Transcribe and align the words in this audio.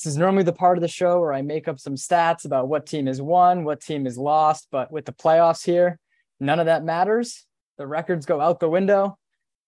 This 0.00 0.12
is 0.12 0.16
normally 0.16 0.44
the 0.44 0.52
part 0.54 0.78
of 0.78 0.82
the 0.82 0.88
show 0.88 1.20
where 1.20 1.34
I 1.34 1.42
make 1.42 1.68
up 1.68 1.78
some 1.78 1.94
stats 1.94 2.46
about 2.46 2.68
what 2.68 2.86
team 2.86 3.04
has 3.04 3.20
won, 3.20 3.64
what 3.64 3.82
team 3.82 4.06
has 4.06 4.16
lost. 4.16 4.68
But 4.72 4.90
with 4.90 5.04
the 5.04 5.12
playoffs 5.12 5.62
here, 5.62 5.98
none 6.40 6.58
of 6.58 6.64
that 6.64 6.84
matters. 6.84 7.44
The 7.76 7.86
records 7.86 8.24
go 8.24 8.40
out 8.40 8.60
the 8.60 8.68
window. 8.70 9.18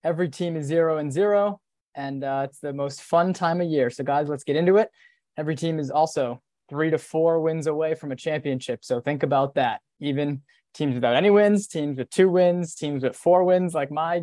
Every 0.02 0.30
team 0.30 0.56
is 0.56 0.64
zero 0.64 0.96
and 0.96 1.12
zero. 1.12 1.60
And 1.94 2.24
uh, 2.24 2.46
it's 2.48 2.60
the 2.60 2.72
most 2.72 3.02
fun 3.02 3.34
time 3.34 3.60
of 3.60 3.68
year. 3.68 3.90
So, 3.90 4.04
guys, 4.04 4.30
let's 4.30 4.42
get 4.42 4.56
into 4.56 4.78
it. 4.78 4.88
Every 5.36 5.54
team 5.54 5.78
is 5.78 5.90
also 5.90 6.40
three 6.70 6.88
to 6.88 6.96
four 6.96 7.42
wins 7.42 7.66
away 7.66 7.94
from 7.94 8.10
a 8.10 8.16
championship. 8.16 8.86
So, 8.86 9.00
think 9.02 9.22
about 9.22 9.56
that. 9.56 9.82
Even 10.00 10.40
teams 10.72 10.94
without 10.94 11.14
any 11.14 11.28
wins, 11.28 11.66
teams 11.66 11.98
with 11.98 12.08
two 12.08 12.30
wins, 12.30 12.74
teams 12.74 13.02
with 13.02 13.16
four 13.16 13.44
wins, 13.44 13.74
like 13.74 13.90
my 13.90 14.22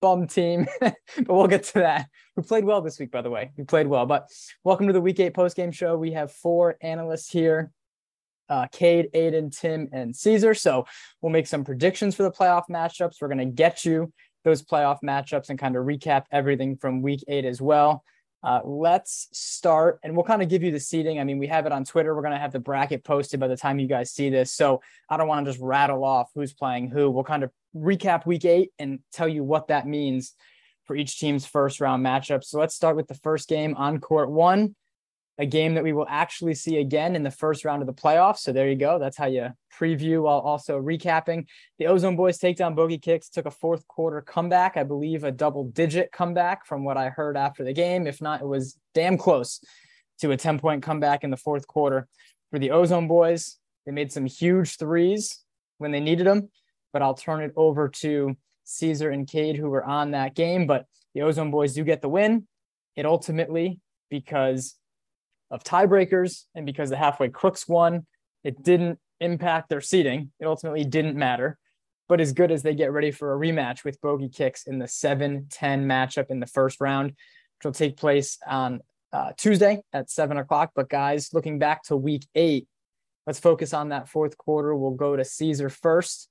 bum 0.00 0.26
team, 0.26 0.66
but 0.80 0.96
we'll 1.28 1.46
get 1.46 1.64
to 1.64 1.80
that. 1.80 2.06
Who 2.36 2.42
played 2.42 2.64
well 2.64 2.80
this 2.80 2.98
week, 2.98 3.10
by 3.10 3.22
the 3.22 3.30
way. 3.30 3.52
We 3.56 3.64
played 3.64 3.86
well. 3.86 4.06
But 4.06 4.28
welcome 4.64 4.86
to 4.86 4.92
the 4.92 5.00
Week 5.00 5.18
Eight 5.20 5.34
post 5.34 5.56
game 5.56 5.72
show. 5.72 5.96
We 5.96 6.12
have 6.12 6.32
four 6.32 6.76
analysts 6.82 7.30
here. 7.30 7.70
Uh, 8.48 8.66
Cade, 8.72 9.08
Aidan, 9.12 9.50
Tim, 9.50 9.88
and 9.92 10.16
Cesar. 10.16 10.54
So 10.54 10.86
we'll 11.20 11.32
make 11.32 11.46
some 11.46 11.64
predictions 11.64 12.14
for 12.14 12.22
the 12.22 12.30
playoff 12.30 12.64
matchups. 12.70 13.16
We're 13.20 13.28
going 13.28 13.38
to 13.38 13.44
get 13.44 13.84
you 13.84 14.12
those 14.44 14.62
playoff 14.62 14.98
matchups 15.04 15.50
and 15.50 15.58
kind 15.58 15.76
of 15.76 15.84
recap 15.84 16.24
everything 16.32 16.76
from 16.76 17.02
week 17.02 17.22
eight 17.28 17.44
as 17.44 17.60
well. 17.60 18.02
Uh, 18.42 18.60
let's 18.64 19.28
start, 19.32 19.98
and 20.02 20.14
we'll 20.14 20.24
kind 20.24 20.42
of 20.42 20.48
give 20.48 20.62
you 20.62 20.70
the 20.70 20.78
seating. 20.78 21.18
I 21.18 21.24
mean, 21.24 21.38
we 21.38 21.48
have 21.48 21.66
it 21.66 21.72
on 21.72 21.84
Twitter. 21.84 22.14
We're 22.14 22.22
going 22.22 22.34
to 22.34 22.38
have 22.38 22.52
the 22.52 22.60
bracket 22.60 23.02
posted 23.02 23.40
by 23.40 23.48
the 23.48 23.56
time 23.56 23.78
you 23.78 23.88
guys 23.88 24.12
see 24.12 24.30
this. 24.30 24.52
So 24.52 24.80
I 25.10 25.16
don't 25.16 25.26
want 25.26 25.44
to 25.44 25.52
just 25.52 25.62
rattle 25.62 26.04
off 26.04 26.30
who's 26.34 26.52
playing 26.52 26.90
who. 26.90 27.10
We'll 27.10 27.24
kind 27.24 27.42
of 27.42 27.50
recap 27.74 28.26
week 28.26 28.44
eight 28.44 28.70
and 28.78 29.00
tell 29.12 29.28
you 29.28 29.42
what 29.42 29.68
that 29.68 29.86
means 29.86 30.34
for 30.84 30.94
each 30.96 31.18
team's 31.18 31.46
first 31.46 31.80
round 31.80 32.04
matchup. 32.04 32.44
So 32.44 32.58
let's 32.58 32.74
start 32.74 32.96
with 32.96 33.08
the 33.08 33.14
first 33.14 33.48
game 33.48 33.74
on 33.76 34.00
court 34.00 34.30
one 34.30 34.74
a 35.38 35.46
game 35.46 35.74
that 35.74 35.84
we 35.84 35.92
will 35.92 36.06
actually 36.08 36.54
see 36.54 36.78
again 36.78 37.14
in 37.14 37.22
the 37.22 37.30
first 37.30 37.64
round 37.64 37.80
of 37.80 37.86
the 37.86 37.92
playoffs. 37.92 38.38
So 38.38 38.52
there 38.52 38.68
you 38.68 38.74
go. 38.74 38.98
That's 38.98 39.16
how 39.16 39.26
you 39.26 39.50
preview 39.72 40.22
while 40.22 40.40
also 40.40 40.80
recapping. 40.80 41.46
The 41.78 41.86
Ozone 41.86 42.16
Boys 42.16 42.38
take 42.38 42.56
down 42.56 42.74
Bogey 42.74 42.98
Kicks, 42.98 43.28
took 43.28 43.46
a 43.46 43.50
fourth 43.50 43.86
quarter 43.86 44.20
comeback, 44.20 44.76
I 44.76 44.82
believe 44.82 45.22
a 45.22 45.30
double 45.30 45.64
digit 45.64 46.10
comeback 46.10 46.66
from 46.66 46.84
what 46.84 46.96
I 46.96 47.10
heard 47.10 47.36
after 47.36 47.62
the 47.62 47.72
game. 47.72 48.06
If 48.06 48.20
not, 48.20 48.40
it 48.40 48.46
was 48.46 48.76
damn 48.94 49.16
close 49.16 49.60
to 50.20 50.32
a 50.32 50.36
10 50.36 50.58
point 50.58 50.82
comeback 50.82 51.22
in 51.22 51.30
the 51.30 51.36
fourth 51.36 51.66
quarter 51.68 52.08
for 52.50 52.58
the 52.58 52.72
Ozone 52.72 53.06
Boys. 53.06 53.58
They 53.86 53.92
made 53.92 54.10
some 54.10 54.26
huge 54.26 54.76
threes 54.76 55.44
when 55.78 55.92
they 55.92 56.00
needed 56.00 56.26
them, 56.26 56.50
but 56.92 57.00
I'll 57.00 57.14
turn 57.14 57.42
it 57.42 57.52
over 57.54 57.88
to 57.88 58.36
Cesar 58.64 59.10
and 59.10 59.26
Cade 59.26 59.56
who 59.56 59.70
were 59.70 59.84
on 59.84 60.10
that 60.10 60.34
game. 60.34 60.66
But 60.66 60.86
the 61.14 61.22
Ozone 61.22 61.52
Boys 61.52 61.74
do 61.74 61.84
get 61.84 62.02
the 62.02 62.08
win. 62.08 62.48
It 62.96 63.06
ultimately, 63.06 63.78
because 64.10 64.74
of 65.50 65.64
tiebreakers 65.64 66.44
and 66.54 66.66
because 66.66 66.90
the 66.90 66.96
halfway 66.96 67.28
crooks 67.28 67.66
won, 67.66 68.06
it 68.44 68.62
didn't 68.62 68.98
impact 69.20 69.68
their 69.68 69.80
seeding. 69.80 70.30
It 70.40 70.46
ultimately 70.46 70.84
didn't 70.84 71.16
matter. 71.16 71.58
But 72.08 72.20
as 72.20 72.32
good 72.32 72.50
as 72.50 72.62
they 72.62 72.74
get 72.74 72.92
ready 72.92 73.10
for 73.10 73.34
a 73.34 73.38
rematch 73.38 73.84
with 73.84 74.00
Bogey 74.00 74.28
Kicks 74.28 74.66
in 74.66 74.78
the 74.78 74.88
7 74.88 75.46
10 75.50 75.86
matchup 75.86 76.30
in 76.30 76.40
the 76.40 76.46
first 76.46 76.80
round, 76.80 77.10
which 77.10 77.64
will 77.64 77.72
take 77.72 77.96
place 77.96 78.38
on 78.46 78.80
uh, 79.12 79.32
Tuesday 79.36 79.82
at 79.92 80.10
7 80.10 80.36
o'clock. 80.38 80.72
But 80.74 80.88
guys, 80.88 81.30
looking 81.32 81.58
back 81.58 81.82
to 81.84 81.96
week 81.96 82.26
eight, 82.34 82.66
let's 83.26 83.38
focus 83.38 83.74
on 83.74 83.90
that 83.90 84.08
fourth 84.08 84.38
quarter. 84.38 84.74
We'll 84.74 84.92
go 84.92 85.16
to 85.16 85.24
Cesar 85.24 85.68
first. 85.68 86.28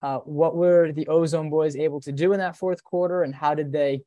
Uh, 0.00 0.18
what 0.18 0.56
were 0.56 0.92
the 0.92 1.08
Ozone 1.08 1.50
Boys 1.50 1.76
able 1.76 2.00
to 2.02 2.12
do 2.12 2.32
in 2.32 2.38
that 2.38 2.56
fourth 2.56 2.84
quarter, 2.84 3.22
and 3.22 3.34
how 3.34 3.54
did 3.54 3.72
they 3.72 4.02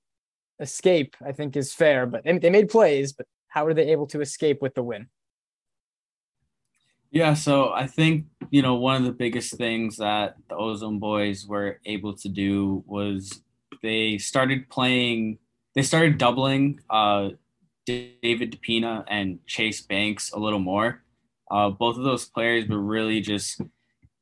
escape? 0.59 1.15
I 1.23 1.33
think 1.33 1.57
is 1.57 1.73
fair, 1.73 2.05
but 2.05 2.23
they 2.23 2.49
made 2.49 2.69
plays, 2.69 3.11
but 3.11 3.27
how 3.51 3.65
were 3.65 3.73
they 3.73 3.91
able 3.91 4.07
to 4.07 4.21
escape 4.21 4.61
with 4.61 4.73
the 4.75 4.81
win? 4.81 5.07
Yeah, 7.11 7.33
so 7.33 7.73
I 7.73 7.85
think, 7.85 8.27
you 8.49 8.61
know, 8.61 8.75
one 8.75 8.95
of 8.95 9.03
the 9.03 9.11
biggest 9.11 9.57
things 9.57 9.97
that 9.97 10.37
the 10.47 10.55
Ozone 10.55 10.99
Boys 10.99 11.45
were 11.45 11.81
able 11.85 12.15
to 12.15 12.29
do 12.29 12.85
was 12.87 13.41
they 13.83 14.17
started 14.17 14.69
playing, 14.69 15.37
they 15.75 15.81
started 15.81 16.17
doubling 16.17 16.79
uh, 16.89 17.31
David 17.85 18.57
DePina 18.57 19.03
and 19.09 19.45
Chase 19.45 19.81
Banks 19.81 20.31
a 20.31 20.39
little 20.39 20.59
more. 20.59 21.03
Uh, 21.49 21.69
both 21.69 21.97
of 21.97 22.05
those 22.05 22.25
players 22.25 22.69
were 22.69 22.79
really 22.79 23.19
just 23.19 23.59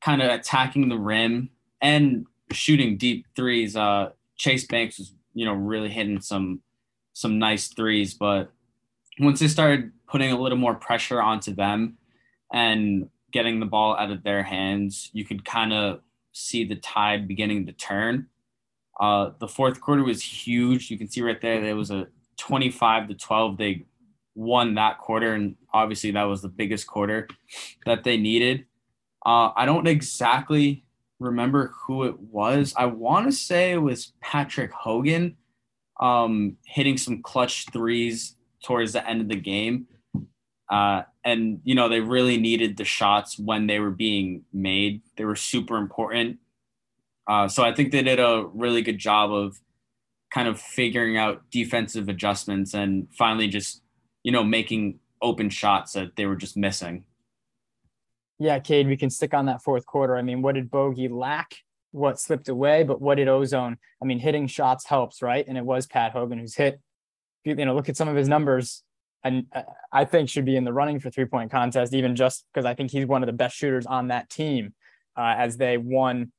kind 0.02 0.24
of 0.24 0.32
attacking 0.32 0.90
the 0.90 0.98
rim 0.98 1.52
and 1.82 2.26
shooting 2.52 2.98
deep 2.98 3.28
threes. 3.36 3.76
Uh, 3.76 4.10
Chase 4.36 4.66
Banks 4.66 4.98
was, 4.98 5.14
you 5.36 5.46
know, 5.46 5.54
really 5.54 5.90
hitting 5.90 6.22
some 6.22 6.62
some 7.14 7.38
nice 7.38 7.68
threes, 7.68 8.16
but 8.16 8.52
once 9.20 9.40
they 9.40 9.48
started 9.48 9.92
putting 10.08 10.32
a 10.32 10.40
little 10.40 10.58
more 10.58 10.76
pressure 10.76 11.22
onto 11.22 11.54
them 11.54 11.98
and 12.52 13.10
getting 13.32 13.60
the 13.60 13.66
ball 13.66 13.96
out 13.96 14.12
of 14.12 14.24
their 14.24 14.44
hands, 14.44 15.10
you 15.14 15.26
could 15.26 15.46
kind 15.46 15.74
of 15.74 16.02
see 16.32 16.64
the 16.64 16.76
tide 16.76 17.28
beginning 17.28 17.66
to 17.66 17.72
turn. 17.74 18.28
Uh, 19.00 19.32
the 19.40 19.48
fourth 19.48 19.80
quarter 19.80 20.04
was 20.04 20.22
huge. 20.22 20.90
You 20.90 20.98
can 20.98 21.10
see 21.10 21.22
right 21.22 21.40
there, 21.40 21.62
there 21.62 21.76
was 21.76 21.92
a 21.92 22.08
25 22.38 23.10
to 23.10 23.14
12. 23.14 23.58
They 23.58 23.86
won 24.36 24.76
that 24.76 24.98
quarter, 25.00 25.34
and 25.34 25.56
obviously 25.74 26.12
that 26.12 26.24
was 26.24 26.42
the 26.42 26.50
biggest 26.50 26.88
quarter 26.88 27.28
that 27.86 28.04
they 28.04 28.18
needed. 28.18 28.66
Uh, 29.26 29.52
I 29.56 29.66
don't 29.66 29.88
exactly 29.88 30.86
remember 31.20 31.74
who 31.86 32.06
it 32.06 32.20
was. 32.20 32.74
I 32.78 32.86
want 32.86 33.28
to 33.28 33.32
say 33.32 33.74
it 33.74 33.82
was 33.82 34.14
Patrick 34.22 34.72
Hogan 34.72 35.36
um, 36.00 36.58
hitting 36.66 36.98
some 36.98 37.22
clutch 37.22 37.66
threes 37.72 38.36
towards 38.64 38.94
the 38.94 39.08
end 39.08 39.22
of 39.22 39.30
the 39.30 39.36
game. 39.36 39.88
Uh, 40.70 41.04
and, 41.24 41.62
you 41.64 41.74
know, 41.76 41.90
they 41.90 42.00
really 42.00 42.38
needed 42.38 42.78
the 42.78 42.86
shots 42.86 43.40
when 43.40 43.68
they 43.68 43.80
were 43.80 43.90
being 43.92 44.44
made. 44.54 45.02
They 45.18 45.26
were 45.26 45.36
super 45.36 45.78
important. 45.78 46.38
Uh, 47.28 47.48
so 47.48 47.64
I 47.64 47.74
think 47.74 47.92
they 47.92 48.04
did 48.04 48.20
a 48.20 48.46
really 48.54 48.82
good 48.82 48.98
job 48.98 49.32
of 49.32 49.60
kind 50.32 50.48
of 50.48 50.60
figuring 50.60 51.18
out 51.18 51.42
defensive 51.52 52.08
adjustments 52.08 52.74
and 52.74 53.08
finally 53.18 53.48
just, 53.48 53.82
you 54.24 54.32
know, 54.32 54.44
making 54.44 55.00
open 55.22 55.50
shots 55.50 55.94
that 55.94 56.16
they 56.16 56.26
were 56.26 56.36
just 56.36 56.56
missing. 56.56 57.04
Yeah, 58.38 58.60
Cade, 58.60 58.88
we 58.88 58.96
can 58.96 59.10
stick 59.10 59.34
on 59.34 59.48
that 59.48 59.62
fourth 59.62 59.86
quarter. 59.86 60.16
I 60.16 60.22
mean, 60.22 60.42
what 60.42 60.56
did 60.56 60.72
Bogey 60.72 61.08
lack? 61.08 61.56
What 61.92 62.20
slipped 62.20 62.48
away? 62.48 62.84
But 62.84 63.02
what 63.02 63.16
did 63.16 63.28
Ozone? 63.28 63.78
I 64.02 64.06
mean, 64.06 64.20
hitting 64.20 64.48
shots 64.48 64.86
helps, 64.86 65.22
right? 65.22 65.46
And 65.48 65.58
it 65.58 65.66
was 65.66 65.88
Pat 65.88 66.14
Hogan 66.14 66.40
who's 66.40 66.56
hit 66.56 66.80
you 67.44 67.56
know 67.56 67.76
look 67.76 67.90
at 67.90 67.98
some 67.98 68.08
of 68.08 68.16
his 68.16 68.28
numbers 68.28 68.84
and 69.24 69.46
uh, 69.54 69.64
I 69.92 70.06
think 70.06 70.30
should 70.30 70.46
be 70.46 70.56
in 70.56 70.64
the 70.64 70.74
running 70.74 71.00
for 71.00 71.10
three 71.10 71.26
point 71.26 71.52
contest, 71.52 71.94
even 71.94 72.16
just 72.16 72.46
because 72.54 72.66
I 72.66 72.74
think 72.74 72.92
he's 72.92 73.06
one 73.06 73.24
of 73.24 73.28
the 73.28 73.34
best 73.34 73.56
shooters 73.56 73.86
on 73.86 74.08
that 74.08 74.30
team 74.30 74.74
uh, 75.18 75.36
as 75.38 75.58
they 75.58 75.78
won 75.78 76.32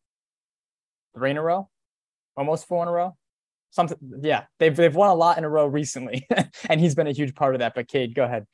three 1.15 1.31
in 1.31 1.37
a 1.37 1.43
row, 1.43 1.69
almost 2.37 2.67
four 2.67 2.83
in 2.83 2.89
a 2.89 2.93
row. 2.93 3.17
Something, 3.71 3.99
yeah, 4.23 4.45
they've 4.59 4.75
they've 4.75 4.95
won 4.95 5.11
a 5.11 5.15
lot 5.15 5.39
in 5.39 5.45
a 5.45 5.49
row 5.49 5.67
recently, 5.67 6.27
and 6.69 6.81
he's 6.81 6.95
been 6.95 7.07
a 7.07 7.13
huge 7.13 7.35
part 7.35 7.55
of 7.55 7.61
that. 7.61 7.75
But 7.75 7.89
Cade, 7.89 8.15
go 8.15 8.25
ahead. 8.25 8.47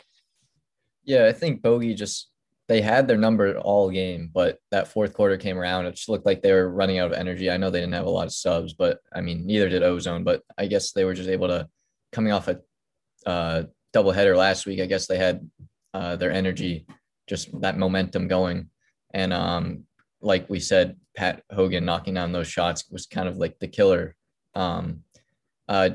Yeah, 1.04 1.26
I 1.26 1.32
think 1.32 1.62
Bogey 1.62 1.94
just 1.94 2.28
they 2.68 2.82
had 2.82 3.06
their 3.06 3.16
number 3.16 3.56
all 3.58 3.90
game, 3.90 4.28
but 4.34 4.58
that 4.72 4.88
fourth 4.88 5.14
quarter 5.14 5.36
came 5.36 5.56
around. 5.56 5.86
It 5.86 5.94
just 5.94 6.08
looked 6.08 6.26
like 6.26 6.42
they 6.42 6.52
were 6.52 6.68
running 6.68 6.98
out 6.98 7.12
of 7.12 7.16
energy. 7.16 7.48
I 7.48 7.56
know 7.56 7.70
they 7.70 7.80
didn't 7.80 7.94
have 7.94 8.06
a 8.06 8.10
lot 8.10 8.26
of 8.26 8.32
subs, 8.32 8.74
but 8.74 8.98
I 9.14 9.20
mean, 9.20 9.46
neither 9.46 9.68
did 9.68 9.84
Ozone. 9.84 10.24
But 10.24 10.42
I 10.58 10.66
guess 10.66 10.92
they 10.92 11.04
were 11.04 11.14
just 11.14 11.30
able 11.30 11.48
to 11.48 11.68
coming 12.12 12.32
off 12.32 12.48
a 12.48 12.60
uh, 13.26 13.64
doubleheader 13.94 14.36
last 14.36 14.66
week. 14.66 14.80
I 14.80 14.86
guess 14.86 15.06
they 15.06 15.18
had 15.18 15.48
uh, 15.94 16.16
their 16.16 16.30
energy, 16.30 16.86
just 17.26 17.60
that 17.60 17.78
momentum 17.78 18.28
going, 18.28 18.70
and 19.12 19.32
um, 19.32 19.84
like 20.20 20.48
we 20.50 20.60
said, 20.60 20.96
Pat 21.16 21.42
Hogan 21.50 21.84
knocking 21.84 22.14
down 22.14 22.32
those 22.32 22.48
shots 22.48 22.84
was 22.90 23.06
kind 23.06 23.28
of 23.28 23.38
like 23.38 23.58
the 23.58 23.68
killer. 23.68 24.14
Um, 24.54 25.02
uh, 25.68 25.90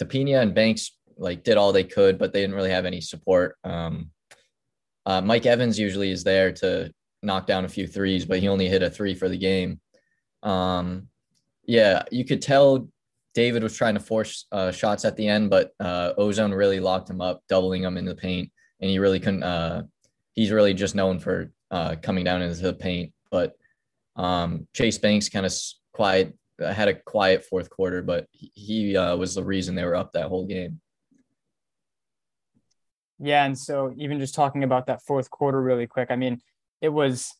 DePina 0.00 0.42
and 0.42 0.54
Banks 0.54 0.92
like 1.16 1.44
did 1.44 1.56
all 1.56 1.72
they 1.72 1.84
could, 1.84 2.18
but 2.18 2.32
they 2.32 2.40
didn't 2.40 2.56
really 2.56 2.70
have 2.70 2.84
any 2.84 3.00
support. 3.00 3.56
Um, 3.64 4.10
uh, 5.06 5.20
Mike 5.20 5.46
Evans 5.46 5.78
usually 5.78 6.10
is 6.10 6.24
there 6.24 6.52
to 6.52 6.92
knock 7.22 7.46
down 7.46 7.64
a 7.64 7.68
few 7.68 7.86
threes, 7.86 8.24
but 8.24 8.38
he 8.38 8.48
only 8.48 8.68
hit 8.68 8.82
a 8.82 8.90
three 8.90 9.14
for 9.14 9.28
the 9.28 9.38
game. 9.38 9.80
Um, 10.42 11.08
yeah, 11.64 12.02
you 12.10 12.24
could 12.24 12.42
tell 12.42 12.88
David 13.36 13.62
was 13.62 13.76
trying 13.76 13.92
to 13.92 14.00
force 14.00 14.46
uh, 14.50 14.72
shots 14.72 15.04
at 15.04 15.14
the 15.14 15.28
end, 15.28 15.50
but 15.50 15.70
uh, 15.78 16.14
Ozone 16.16 16.52
really 16.52 16.80
locked 16.80 17.10
him 17.10 17.20
up, 17.20 17.42
doubling 17.50 17.82
him 17.82 17.98
in 17.98 18.06
the 18.06 18.14
paint, 18.14 18.50
and 18.80 18.90
he 18.90 18.98
really 18.98 19.20
couldn't. 19.20 19.42
Uh, 19.42 19.82
he's 20.32 20.50
really 20.50 20.72
just 20.72 20.94
known 20.94 21.18
for 21.18 21.52
uh, 21.70 21.96
coming 22.02 22.24
down 22.24 22.40
into 22.40 22.62
the 22.62 22.72
paint. 22.72 23.12
But 23.30 23.52
um, 24.16 24.66
Chase 24.74 24.96
Banks 24.96 25.28
kind 25.28 25.44
of 25.44 25.52
quiet 25.92 26.34
uh, 26.62 26.72
had 26.72 26.88
a 26.88 26.94
quiet 26.94 27.44
fourth 27.44 27.68
quarter, 27.68 28.00
but 28.00 28.26
he, 28.32 28.96
uh, 28.96 29.14
was 29.16 29.34
the 29.34 29.44
reason 29.44 29.74
they 29.74 29.84
were 29.84 29.96
up 29.96 30.14
that 30.14 30.28
whole 30.28 30.46
game. 30.46 30.80
Yeah, 33.18 33.44
and 33.44 33.58
so 33.58 33.92
even 33.98 34.18
just 34.18 34.34
talking 34.34 34.64
about 34.64 34.86
that 34.86 35.02
fourth 35.02 35.28
quarter 35.28 35.60
really 35.60 35.86
quick, 35.86 36.10
I 36.10 36.16
mean, 36.16 36.40
it 36.80 36.88
was 36.88 37.34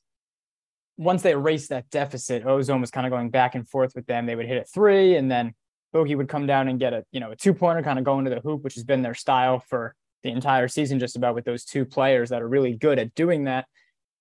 once 0.98 1.22
they 1.22 1.30
erased 1.30 1.70
that 1.70 1.88
deficit, 1.88 2.44
Ozone 2.44 2.82
was 2.82 2.90
kind 2.90 3.06
of 3.06 3.10
going 3.10 3.30
back 3.30 3.54
and 3.54 3.66
forth 3.66 3.94
with 3.94 4.04
them. 4.04 4.26
They 4.26 4.36
would 4.36 4.46
hit 4.46 4.58
a 4.58 4.64
three, 4.64 5.16
and 5.16 5.30
then 5.30 5.54
Bogey 5.96 6.14
would 6.14 6.28
come 6.28 6.46
down 6.46 6.68
and 6.68 6.78
get 6.78 6.92
a 6.92 7.04
you 7.10 7.20
know 7.20 7.30
a 7.30 7.36
two 7.36 7.54
pointer, 7.54 7.82
kind 7.82 7.98
of 7.98 8.04
go 8.04 8.18
into 8.18 8.30
the 8.30 8.40
hoop, 8.40 8.62
which 8.62 8.74
has 8.74 8.84
been 8.84 9.00
their 9.00 9.14
style 9.14 9.60
for 9.66 9.94
the 10.22 10.30
entire 10.30 10.68
season 10.68 10.98
just 10.98 11.16
about 11.16 11.34
with 11.34 11.46
those 11.46 11.64
two 11.64 11.86
players 11.86 12.28
that 12.28 12.42
are 12.42 12.48
really 12.48 12.74
good 12.74 12.98
at 12.98 13.14
doing 13.14 13.44
that. 13.44 13.64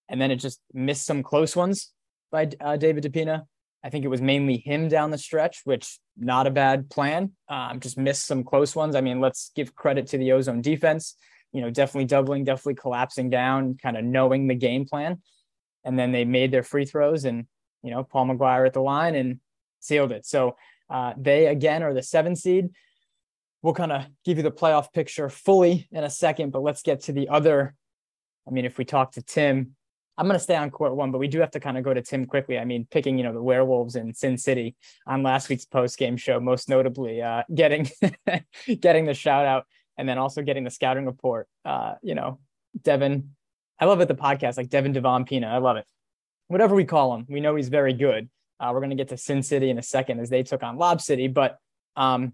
And 0.07 0.22
then 0.22 0.31
it 0.31 0.38
just 0.38 0.62
missed 0.74 1.06
some 1.06 1.22
close 1.22 1.54
ones 1.54 1.92
by 2.31 2.50
uh, 2.62 2.77
David 2.77 3.04
DePina. 3.04 3.44
I 3.83 3.89
think 3.89 4.06
it 4.06 4.07
was 4.07 4.22
mainly 4.22 4.56
him 4.56 4.88
down 4.88 5.12
the 5.12 5.18
stretch, 5.18 5.63
which 5.66 6.00
not 6.16 6.48
a 6.48 6.50
bad 6.50 6.89
plan. 6.89 7.33
Um, 7.50 7.81
just 7.81 7.98
missed 7.98 8.25
some 8.25 8.45
close 8.45 8.74
ones. 8.74 8.95
I 8.95 9.01
mean, 9.01 9.19
let's 9.19 9.51
give 9.54 9.75
credit 9.75 10.07
to 10.07 10.18
the 10.18 10.31
Ozone 10.31 10.62
defense. 10.62 11.16
You 11.51 11.60
know, 11.60 11.69
definitely 11.69 12.06
doubling, 12.06 12.45
definitely 12.45 12.75
collapsing 12.75 13.30
down, 13.30 13.77
kind 13.83 13.98
of 13.98 14.06
knowing 14.06 14.48
the 14.48 14.56
game 14.56 14.86
plan. 14.86 15.22
And 15.83 16.00
then 16.00 16.13
they 16.13 16.24
made 16.24 16.51
their 16.51 16.63
free 16.63 16.86
throws, 16.86 17.25
and 17.25 17.48
you 17.83 17.92
know, 17.92 18.04
Paul 18.04 18.27
McGuire 18.27 18.66
at 18.66 18.72
the 18.72 18.81
line 18.81 19.13
and 19.13 19.42
sealed 19.81 20.13
it. 20.13 20.25
So 20.25 20.56
uh, 20.90 21.14
they 21.18 21.48
again 21.48 21.84
are 21.84 21.94
the 21.94 22.04
seven 22.04 22.36
seed. 22.36 22.70
We'll 23.62 23.74
kind 23.74 23.92
of 23.92 24.06
give 24.24 24.38
you 24.38 24.44
the 24.44 24.52
playoff 24.52 24.94
picture 24.94 25.30
fully 25.30 25.88
in 25.92 26.04
a 26.04 26.10
second, 26.10 26.52
but 26.52 26.62
let's 26.62 26.82
get 26.82 27.02
to 27.04 27.14
the 27.14 27.30
other. 27.30 27.74
I 28.48 28.52
mean, 28.52 28.66
if 28.66 28.78
we 28.78 28.86
talk 28.86 29.14
to 29.14 29.24
Tim, 29.24 29.76
I'm 30.18 30.28
going 30.28 30.38
to 30.38 30.44
stay 30.44 30.56
on 30.56 30.70
court 30.70 30.96
one, 30.96 31.12
but 31.12 31.18
we 31.18 31.28
do 31.28 31.40
have 31.40 31.52
to 31.52 31.60
kind 31.60 31.78
of 31.78 31.84
go 31.84 31.94
to 31.94 32.02
Tim 32.02 32.26
quickly. 32.26 32.58
I 32.58 32.66
mean, 32.66 32.88
picking, 32.90 33.18
you 33.18 33.24
know, 33.24 33.34
the 33.34 33.42
Werewolves 33.42 33.96
in 33.96 34.14
Sin 34.14 34.38
City 34.38 34.76
on 35.06 35.24
last 35.24 35.50
week's 35.50 35.66
post 35.66 35.98
game 35.98 36.16
show, 36.16 36.40
most 36.40 36.70
notably 36.70 37.22
uh, 37.22 37.44
getting 37.54 37.90
getting 38.80 39.06
the 39.06 39.14
shout 39.14 39.46
out 39.46 39.66
and 39.98 40.08
then 40.08 40.18
also 40.18 40.42
getting 40.42 40.64
the 40.64 40.70
scouting 40.70 41.06
report. 41.06 41.48
Uh, 41.66 41.96
you 42.02 42.16
know, 42.16 42.40
Devin, 42.82 43.32
I 43.80 43.86
love 43.86 44.00
it. 44.02 44.08
The 44.08 44.16
podcast 44.16 44.58
like 44.58 44.70
Devin 44.70 44.94
Devon 44.94 45.26
Pina, 45.26 45.48
I 45.48 45.58
love 45.58 45.78
it. 45.78 45.86
Whatever 46.48 46.76
we 46.76 46.86
call 46.86 47.16
him, 47.16 47.26
we 47.28 47.42
know 47.42 47.56
he's 47.56 47.70
very 47.70 47.94
good. 47.94 48.30
Uh, 48.60 48.72
we're 48.74 48.80
going 48.80 48.90
to 48.92 48.96
get 48.96 49.10
to 49.10 49.18
Sin 49.18 49.44
City 49.44 49.69
in 49.69 49.78
a 49.78 49.84
second 49.84 50.19
as 50.19 50.30
they 50.30 50.44
took 50.44 50.63
on 50.63 50.78
Lob 50.78 51.02
City, 51.02 51.28
but 51.28 51.57
um, 51.96 52.34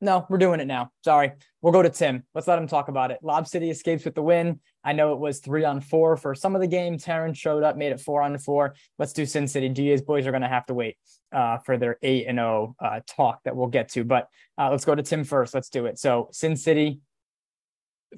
no, 0.00 0.26
we're 0.28 0.38
doing 0.38 0.60
it 0.60 0.66
now. 0.66 0.90
Sorry. 1.04 1.32
We'll 1.62 1.72
go 1.72 1.82
to 1.82 1.88
Tim. 1.88 2.24
Let's 2.34 2.46
let 2.46 2.58
him 2.58 2.66
talk 2.66 2.88
about 2.88 3.10
it. 3.10 3.18
Lob 3.22 3.48
City 3.48 3.70
escapes 3.70 4.04
with 4.04 4.14
the 4.14 4.22
win. 4.22 4.60
I 4.84 4.92
know 4.92 5.12
it 5.14 5.18
was 5.18 5.38
three 5.38 5.64
on 5.64 5.80
four 5.80 6.16
for 6.16 6.34
some 6.34 6.54
of 6.54 6.60
the 6.60 6.66
game. 6.66 6.98
Terrence 6.98 7.38
showed 7.38 7.62
up, 7.62 7.76
made 7.76 7.92
it 7.92 8.00
four 8.00 8.20
on 8.22 8.36
four. 8.38 8.74
Let's 8.98 9.14
do 9.14 9.24
Sin 9.24 9.48
City. 9.48 9.68
DA's 9.68 10.02
boys 10.02 10.26
are 10.26 10.32
going 10.32 10.42
to 10.42 10.48
have 10.48 10.66
to 10.66 10.74
wait 10.74 10.96
uh, 11.32 11.58
for 11.58 11.78
their 11.78 11.98
8 12.02 12.26
and 12.28 12.36
0 12.36 12.76
uh, 12.78 13.00
talk 13.06 13.42
that 13.44 13.56
we'll 13.56 13.68
get 13.68 13.88
to. 13.90 14.04
But 14.04 14.28
uh, 14.58 14.70
let's 14.70 14.84
go 14.84 14.94
to 14.94 15.02
Tim 15.02 15.24
first. 15.24 15.54
Let's 15.54 15.70
do 15.70 15.86
it. 15.86 15.98
So, 15.98 16.28
Sin 16.30 16.56
City, 16.56 17.00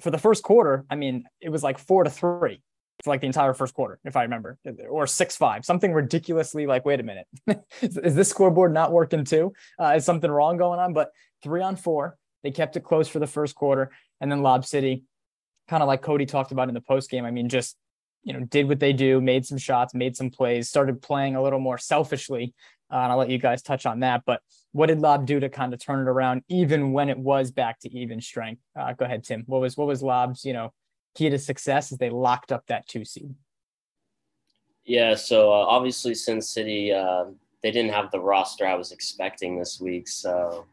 for 0.01 0.11
the 0.11 0.17
first 0.17 0.43
quarter, 0.43 0.85
I 0.89 0.95
mean, 0.95 1.23
it 1.39 1.49
was 1.49 1.63
like 1.63 1.79
four 1.79 2.03
to 2.03 2.09
three 2.09 2.61
for 3.03 3.11
like 3.11 3.21
the 3.21 3.27
entire 3.27 3.53
first 3.53 3.73
quarter, 3.73 3.99
if 4.03 4.15
I 4.15 4.23
remember, 4.23 4.57
or 4.89 5.07
six 5.07 5.35
five, 5.37 5.63
something 5.63 5.93
ridiculously 5.93 6.65
like, 6.65 6.85
wait 6.85 6.99
a 6.99 7.03
minute, 7.03 7.27
is, 7.81 7.97
is, 7.97 8.15
this 8.15 8.29
scoreboard 8.29 8.73
not 8.73 8.91
working 8.91 9.23
too? 9.23 9.53
Uh, 9.79 9.93
is 9.95 10.05
something 10.05 10.29
wrong 10.29 10.57
going 10.57 10.79
on? 10.79 10.93
But 10.93 11.11
three 11.41 11.61
on 11.61 11.75
four, 11.75 12.17
they 12.43 12.51
kept 12.51 12.75
it 12.75 12.81
close 12.81 13.07
for 13.07 13.19
the 13.19 13.27
first 13.27 13.55
quarter, 13.55 13.91
and 14.19 14.31
then 14.31 14.41
Lob 14.41 14.65
City, 14.65 15.03
kind 15.67 15.81
of 15.81 15.87
like 15.87 16.01
Cody 16.01 16.25
talked 16.25 16.51
about 16.51 16.67
in 16.67 16.73
the 16.73 16.81
post 16.81 17.09
game. 17.09 17.25
I 17.25 17.31
mean, 17.31 17.47
just 17.47 17.77
you 18.23 18.33
know, 18.33 18.41
did 18.41 18.67
what 18.67 18.79
they 18.79 18.93
do, 18.93 19.21
made 19.21 19.45
some 19.45 19.57
shots, 19.57 19.93
made 19.93 20.15
some 20.15 20.29
plays, 20.29 20.67
started 20.69 21.01
playing 21.01 21.35
a 21.35 21.41
little 21.41 21.59
more 21.59 21.77
selfishly. 21.77 22.53
Uh, 22.91 22.97
and 22.97 23.11
I'll 23.11 23.19
let 23.19 23.29
you 23.29 23.37
guys 23.37 23.61
touch 23.61 23.85
on 23.85 23.99
that. 23.99 24.23
But 24.25 24.41
what 24.71 24.87
did 24.87 24.99
Lob 24.99 25.25
do 25.25 25.39
to 25.39 25.47
kind 25.47 25.73
of 25.73 25.79
turn 25.79 25.99
it 25.99 26.09
around, 26.09 26.43
even 26.49 26.91
when 26.91 27.09
it 27.09 27.17
was 27.17 27.51
back 27.51 27.79
to 27.81 27.89
even 27.91 28.19
strength? 28.19 28.61
Uh, 28.77 28.93
go 28.93 29.05
ahead, 29.05 29.23
Tim. 29.23 29.43
What 29.45 29.61
was 29.61 29.77
what 29.77 29.87
was 29.87 30.03
Lob's 30.03 30.43
you 30.43 30.53
know 30.53 30.73
key 31.15 31.29
to 31.29 31.39
success 31.39 31.91
as 31.91 31.97
they 31.97 32.09
locked 32.09 32.51
up 32.51 32.67
that 32.67 32.87
two 32.87 33.05
seed? 33.05 33.33
Yeah, 34.85 35.13
so 35.15 35.51
uh, 35.51 35.65
obviously, 35.67 36.15
Sin 36.15 36.41
City, 36.41 36.91
uh, 36.91 37.25
they 37.61 37.71
didn't 37.71 37.93
have 37.93 38.09
the 38.09 38.19
roster 38.19 38.65
I 38.65 38.73
was 38.73 38.91
expecting 38.91 39.57
this 39.57 39.79
week. 39.79 40.07
So, 40.07 40.65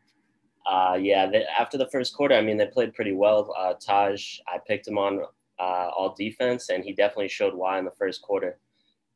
uh, 0.67 0.97
yeah, 0.99 1.27
they, 1.27 1.45
after 1.45 1.77
the 1.77 1.89
first 1.89 2.15
quarter, 2.15 2.35
I 2.35 2.41
mean, 2.41 2.57
they 2.57 2.67
played 2.67 2.95
pretty 2.95 3.13
well. 3.13 3.53
Uh, 3.59 3.75
Taj, 3.75 4.39
I 4.49 4.59
picked 4.67 4.89
him 4.89 4.97
on 4.97 5.21
uh, 5.59 5.91
all 5.95 6.15
defense, 6.17 6.71
and 6.71 6.83
he 6.83 6.93
definitely 6.93 7.29
showed 7.29 7.55
why 7.55 7.79
in 7.79 7.85
the 7.85 7.91
first 7.91 8.23
quarter. 8.23 8.59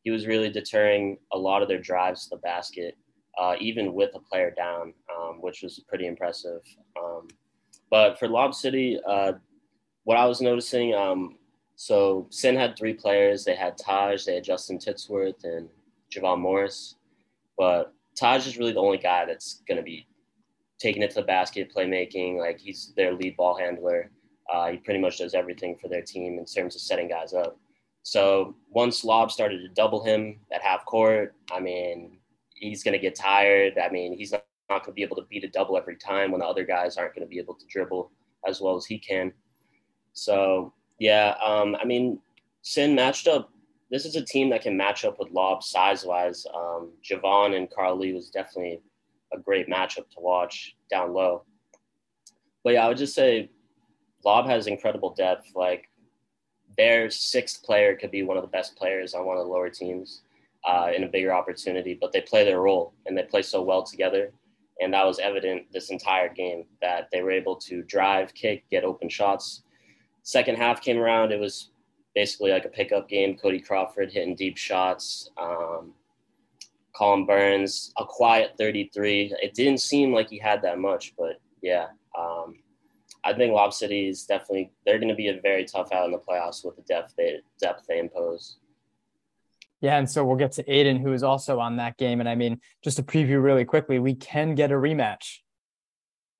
He 0.03 0.11
was 0.11 0.27
really 0.27 0.51
deterring 0.51 1.19
a 1.33 1.39
lot 1.39 1.63
of 1.63 1.69
their 1.69 1.81
drives 1.81 2.25
to 2.25 2.37
the 2.37 2.41
basket, 2.43 2.99
uh, 3.39 3.55
even 3.59 3.95
with 3.95 4.11
a 4.15 4.21
player 4.21 4.51
down, 4.51 4.93
um, 5.17 5.41
which 5.41 5.63
was 5.63 5.79
pretty 5.89 6.07
impressive. 6.07 6.61
Um, 7.03 7.29
but 7.91 8.19
for 8.19 8.29
Lob 8.29 8.55
City, 8.55 8.99
what 10.05 10.17
I 10.17 10.26
was 10.26 10.41
noticing, 10.41 10.94
um, 10.94 11.37
so 11.76 12.26
Sin 12.31 12.56
had 12.56 12.76
three 12.76 12.93
players. 12.93 13.44
They 13.44 13.55
had 13.55 13.79
Taj, 13.79 14.25
they 14.25 14.35
had 14.35 14.44
Justin 14.44 14.79
Titsworth, 14.79 15.44
and 15.44 15.69
Javon 16.14 16.38
Morris. 16.41 16.97
But 17.56 17.94
Taj 18.17 18.47
is 18.47 18.58
really 18.58 18.73
the 18.73 18.81
only 18.81 18.99
guy 18.99 19.25
that's 19.25 19.62
going 19.67 19.79
to 19.79 19.82
be 19.82 20.06
taking 20.79 21.02
it 21.02 21.11
to 21.11 21.17
the 21.17 21.26
basket, 21.26 21.73
playmaking. 21.75 22.38
Like 22.38 22.58
he's 22.58 22.93
their 22.97 23.14
lead 23.14 23.37
ball 23.37 23.56
handler. 23.56 24.11
Uh, 24.52 24.73
he 24.73 24.76
pretty 24.79 25.00
much 25.00 25.19
does 25.19 25.35
everything 25.35 25.76
for 25.81 25.88
their 25.88 26.02
team 26.02 26.38
in 26.38 26.44
terms 26.44 26.75
of 26.75 26.81
setting 26.81 27.08
guys 27.08 27.32
up. 27.32 27.58
So 28.02 28.56
once 28.70 29.05
Lob 29.05 29.31
started 29.31 29.58
to 29.58 29.69
double 29.69 30.02
him 30.02 30.41
at 30.52 30.62
half 30.62 30.85
court, 30.87 31.35
I 31.52 31.61
mean, 31.61 32.19
he's 32.55 32.82
going 32.82 32.93
to 32.93 32.99
get 32.99 33.14
tired. 33.14 33.79
I 33.79 33.91
mean, 33.91 34.17
he's 34.17 34.32
not, 34.32 34.44
not 34.69 34.85
going 34.85 34.93
to 34.93 34.97
be 34.97 35.02
able 35.02 35.17
to 35.17 35.26
beat 35.31 35.44
a 35.44 35.49
double 35.49 35.76
every 35.76 35.97
time 35.97 36.31
when 36.31 36.41
the 36.41 36.47
other 36.47 36.64
guys 36.64 36.97
aren't 36.97 37.14
going 37.14 37.26
to 37.26 37.31
be 37.31 37.38
able 37.38 37.55
to 37.55 37.67
dribble 37.69 38.11
as 38.47 38.61
well 38.61 38.76
as 38.76 38.87
he 38.87 38.99
can. 38.99 39.32
So 40.12 40.73
yeah, 40.99 41.35
um, 41.45 41.77
I 41.77 41.85
mean, 41.85 42.21
Sin 42.62 42.95
matched 42.95 43.27
up. 43.27 43.51
This 43.91 44.05
is 44.05 44.17
a 44.17 44.25
team 44.25 44.51
that 44.51 44.62
can 44.62 44.77
match 44.77 45.05
up 45.05 45.19
with 45.19 45.31
Lob 45.31 45.62
size 45.62 46.05
wise. 46.05 46.47
Um, 46.55 46.93
Javon 47.03 47.57
and 47.57 47.71
Carl 47.71 47.99
Lee 47.99 48.12
was 48.12 48.31
definitely 48.31 48.81
a 49.33 49.39
great 49.39 49.69
matchup 49.69 50.09
to 50.11 50.21
watch 50.21 50.77
down 50.91 51.12
low. 51.12 51.45
But 52.62 52.75
yeah, 52.75 52.85
I 52.85 52.89
would 52.89 52.99
just 52.99 53.15
say 53.15 53.51
Lob 54.25 54.47
has 54.47 54.67
incredible 54.67 55.15
depth. 55.15 55.53
Like 55.55 55.89
their 56.77 57.11
sixth 57.11 57.62
player 57.65 57.97
could 57.97 58.11
be 58.11 58.23
one 58.23 58.37
of 58.37 58.43
the 58.43 58.49
best 58.49 58.77
players 58.77 59.15
on 59.15 59.25
one 59.25 59.39
of 59.39 59.45
the 59.45 59.51
lower 59.51 59.71
teams 59.71 60.23
uh, 60.65 60.91
in 60.95 61.05
a 61.05 61.09
bigger 61.09 61.33
opportunity, 61.33 61.97
but 61.99 62.12
they 62.12 62.21
play 62.21 62.45
their 62.45 62.61
role 62.61 62.93
and 63.07 63.17
they 63.17 63.23
play 63.23 63.43
so 63.43 63.62
well 63.62 63.83
together. 63.83 64.33
And 64.81 64.93
that 64.95 65.07
was 65.07 65.19
evident 65.19 65.73
this 65.73 65.91
entire 65.91 66.33
game 66.33 66.65
that 66.81 67.09
they 67.11 67.23
were 67.23 67.31
able 67.31 67.57
to 67.57 67.83
drive, 67.83 68.35
kick, 68.35 68.69
get 68.71 68.85
open 68.85 69.09
shots, 69.09 69.62
second 70.23 70.57
half 70.57 70.81
came 70.81 70.99
around, 70.99 71.33
it 71.33 71.41
was 71.41 71.71
basically 72.15 72.51
like 72.51 72.65
a 72.65 72.69
pickup 72.69 73.09
game. 73.09 73.37
Cody 73.37 73.61
Crawford 73.61 74.13
hitting 74.13 74.35
deep 74.35 74.57
shots. 74.57 75.31
Um, 75.41 75.95
Colin 76.95 77.25
Burns, 77.25 77.93
a 77.99 78.05
quiet 78.05 78.53
33. 78.59 79.35
It 79.41 79.55
didn't 79.55 79.79
seem 79.79 80.13
like 80.13 80.29
he 80.29 80.39
had 80.39 80.63
that 80.63 80.79
much, 80.79 81.15
but 81.17 81.41
yeah. 81.63 81.87
Um, 82.19 82.57
I 83.23 83.33
think 83.33 83.53
Lob 83.53 83.73
City 83.73 84.09
is 84.09 84.25
definitely 84.25 84.73
they're 84.85 84.99
going 84.99 85.09
to 85.09 85.15
be 85.15 85.29
a 85.29 85.41
very 85.41 85.65
tough 85.65 85.93
out 85.93 86.07
in 86.07 86.13
the 86.13 86.19
playoffs 86.19 86.65
with 86.65 86.77
the 86.77 86.83
depth 86.83 87.15
they 87.17 87.39
depth 87.61 87.85
they 87.89 87.99
impose. 87.99 88.59
Yeah, 89.81 89.97
and 89.97 90.11
so 90.11 90.25
we'll 90.25 90.37
get 90.37 90.53
to 90.53 90.71
Aidan, 90.71 90.99
who 90.99 91.12
is 91.12 91.23
also 91.23 91.59
on 91.59 91.77
that 91.77 91.97
game. 91.97 92.21
And 92.21 92.29
I 92.29 92.35
mean, 92.35 92.61
just 92.85 92.99
to 92.99 93.03
preview 93.03 93.43
really 93.43 93.65
quickly, 93.65 93.99
we 93.99 94.15
can 94.15 94.55
get 94.55 94.71
a 94.71 94.75
rematch 94.75 95.39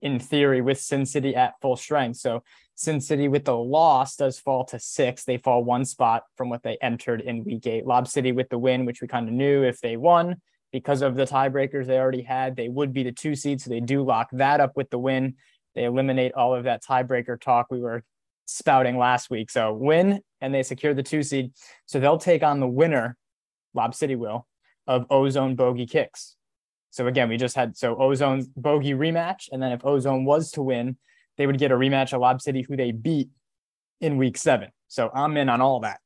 in 0.03 0.19
theory 0.19 0.61
with 0.61 0.79
Sin 0.79 1.07
City 1.07 1.35
at 1.35 1.55
full 1.61 1.77
strength. 1.77 2.19
So 2.19 2.43
Sin 2.81 2.99
City 2.99 3.29
with 3.29 3.45
the 3.45 3.55
loss 3.55 4.17
does 4.17 4.39
fall 4.39 4.65
to 4.65 4.79
six. 4.79 5.25
They 5.25 5.37
fall 5.37 5.63
one 5.63 5.85
spot 5.85 6.23
from 6.39 6.49
what 6.49 6.63
they 6.63 6.79
entered 6.81 7.21
in 7.21 7.45
week 7.45 7.67
eight. 7.67 7.85
Lob 7.85 8.09
City 8.09 8.33
with 8.33 8.49
the 8.49 8.57
win, 8.57 8.87
which 8.87 9.03
we 9.03 9.07
kind 9.07 9.29
of 9.29 9.35
knew 9.35 9.63
if 9.63 9.83
they 9.83 9.99
won 9.99 10.41
because 10.73 11.03
of 11.03 11.15
the 11.15 11.27
tiebreakers 11.27 11.87
they 11.87 11.99
already 11.99 12.23
had, 12.23 12.57
they 12.57 12.71
would 12.71 12.95
be 12.95 13.03
the 13.03 13.13
two 13.13 13.35
seed. 13.35 13.61
So 13.61 13.69
they 13.69 13.81
do 13.81 14.03
lock 14.03 14.29
that 14.33 14.61
up 14.61 14.79
with 14.79 14.89
the 14.89 14.99
win. 14.99 15.35
They 15.75 15.85
eliminate 15.85 16.33
all 16.33 16.55
of 16.55 16.65
that 16.65 16.83
tiebreaker 16.83 17.39
talk 17.39 17.67
we 17.71 17.81
were 17.81 18.03
spouting 18.47 18.97
last 18.97 19.29
week. 19.29 19.51
So 19.51 19.75
win 19.75 20.21
and 20.41 20.55
they 20.55 20.63
secure 20.63 20.95
the 20.95 21.03
two 21.03 21.23
seed. 21.23 21.53
So 21.85 22.01
they'll 22.01 22.17
take 22.17 22.43
on 22.43 22.61
the 22.61 22.67
winner, 22.67 23.15
Lob 23.75 23.95
City 23.95 24.17
will, 24.17 24.47
of 24.87 25.05
Ozone 25.11 25.55
Bogey 25.55 25.85
Kicks. 25.85 26.35
So 26.89 27.09
again, 27.09 27.29
we 27.29 27.37
just 27.37 27.57
had 27.57 27.77
so 27.77 27.95
Ozone 27.97 28.47
bogey 28.57 28.95
rematch, 28.95 29.51
and 29.53 29.63
then 29.63 29.71
if 29.71 29.85
Ozone 29.85 30.25
was 30.25 30.51
to 30.53 30.63
win, 30.63 30.97
they 31.41 31.47
would 31.47 31.59
get 31.59 31.73
a 31.73 31.75
rematch 31.75 32.13
of 32.13 32.21
Lob 32.21 32.43
City, 32.43 32.61
who 32.69 32.77
they 32.77 32.93
beat 32.93 33.31
in 34.03 34.19
week 34.19 34.37
seven. 34.37 34.69
So 34.89 35.11
I'm 35.15 35.39
in 35.39 35.49
on 35.49 35.63
all 35.63 35.81
that. 35.81 36.01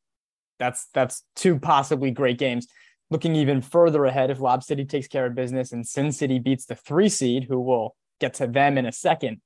That's 0.60 0.86
that's 0.94 1.24
two 1.34 1.58
possibly 1.58 2.12
great 2.12 2.38
games. 2.38 2.68
Looking 3.10 3.34
even 3.34 3.60
further 3.60 4.04
ahead, 4.04 4.30
if 4.30 4.38
Lob 4.38 4.62
City 4.62 4.84
takes 4.84 5.08
care 5.08 5.26
of 5.26 5.34
business 5.34 5.72
and 5.72 5.84
Sin 5.84 6.12
City 6.12 6.38
beats 6.38 6.66
the 6.66 6.76
three 6.76 7.08
seed, 7.08 7.46
who 7.48 7.58
will 7.58 7.96
get 8.20 8.34
to 8.34 8.46
them 8.46 8.78
in 8.78 8.86
a 8.86 8.92
second, 8.92 9.40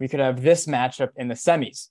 we 0.00 0.08
could 0.08 0.18
have 0.18 0.42
this 0.42 0.66
matchup 0.66 1.10
in 1.14 1.28
the 1.28 1.34
semis. 1.34 1.90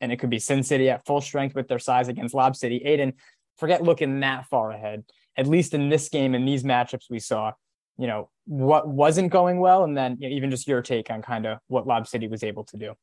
And 0.00 0.10
it 0.10 0.16
could 0.16 0.30
be 0.30 0.40
Sin 0.40 0.64
City 0.64 0.90
at 0.90 1.06
full 1.06 1.20
strength 1.20 1.54
with 1.54 1.68
their 1.68 1.78
size 1.78 2.08
against 2.08 2.34
Lob 2.34 2.56
City. 2.56 2.82
Aidan, 2.84 3.12
forget 3.58 3.84
looking 3.84 4.18
that 4.20 4.46
far 4.46 4.72
ahead. 4.72 5.04
At 5.36 5.46
least 5.46 5.72
in 5.72 5.88
this 5.88 6.08
game, 6.08 6.34
in 6.34 6.44
these 6.46 6.64
matchups 6.64 7.08
we 7.08 7.20
saw, 7.20 7.52
you 7.96 8.08
know 8.08 8.28
what 8.46 8.88
wasn't 8.88 9.30
going 9.30 9.60
well 9.60 9.84
and 9.84 9.96
then 9.96 10.16
you 10.20 10.28
know, 10.28 10.34
even 10.34 10.50
just 10.50 10.66
your 10.66 10.82
take 10.82 11.10
on 11.10 11.22
kind 11.22 11.46
of 11.46 11.58
what 11.68 11.86
lob 11.86 12.06
city 12.06 12.28
was 12.28 12.42
able 12.42 12.64
to 12.64 12.76
do 12.76 12.94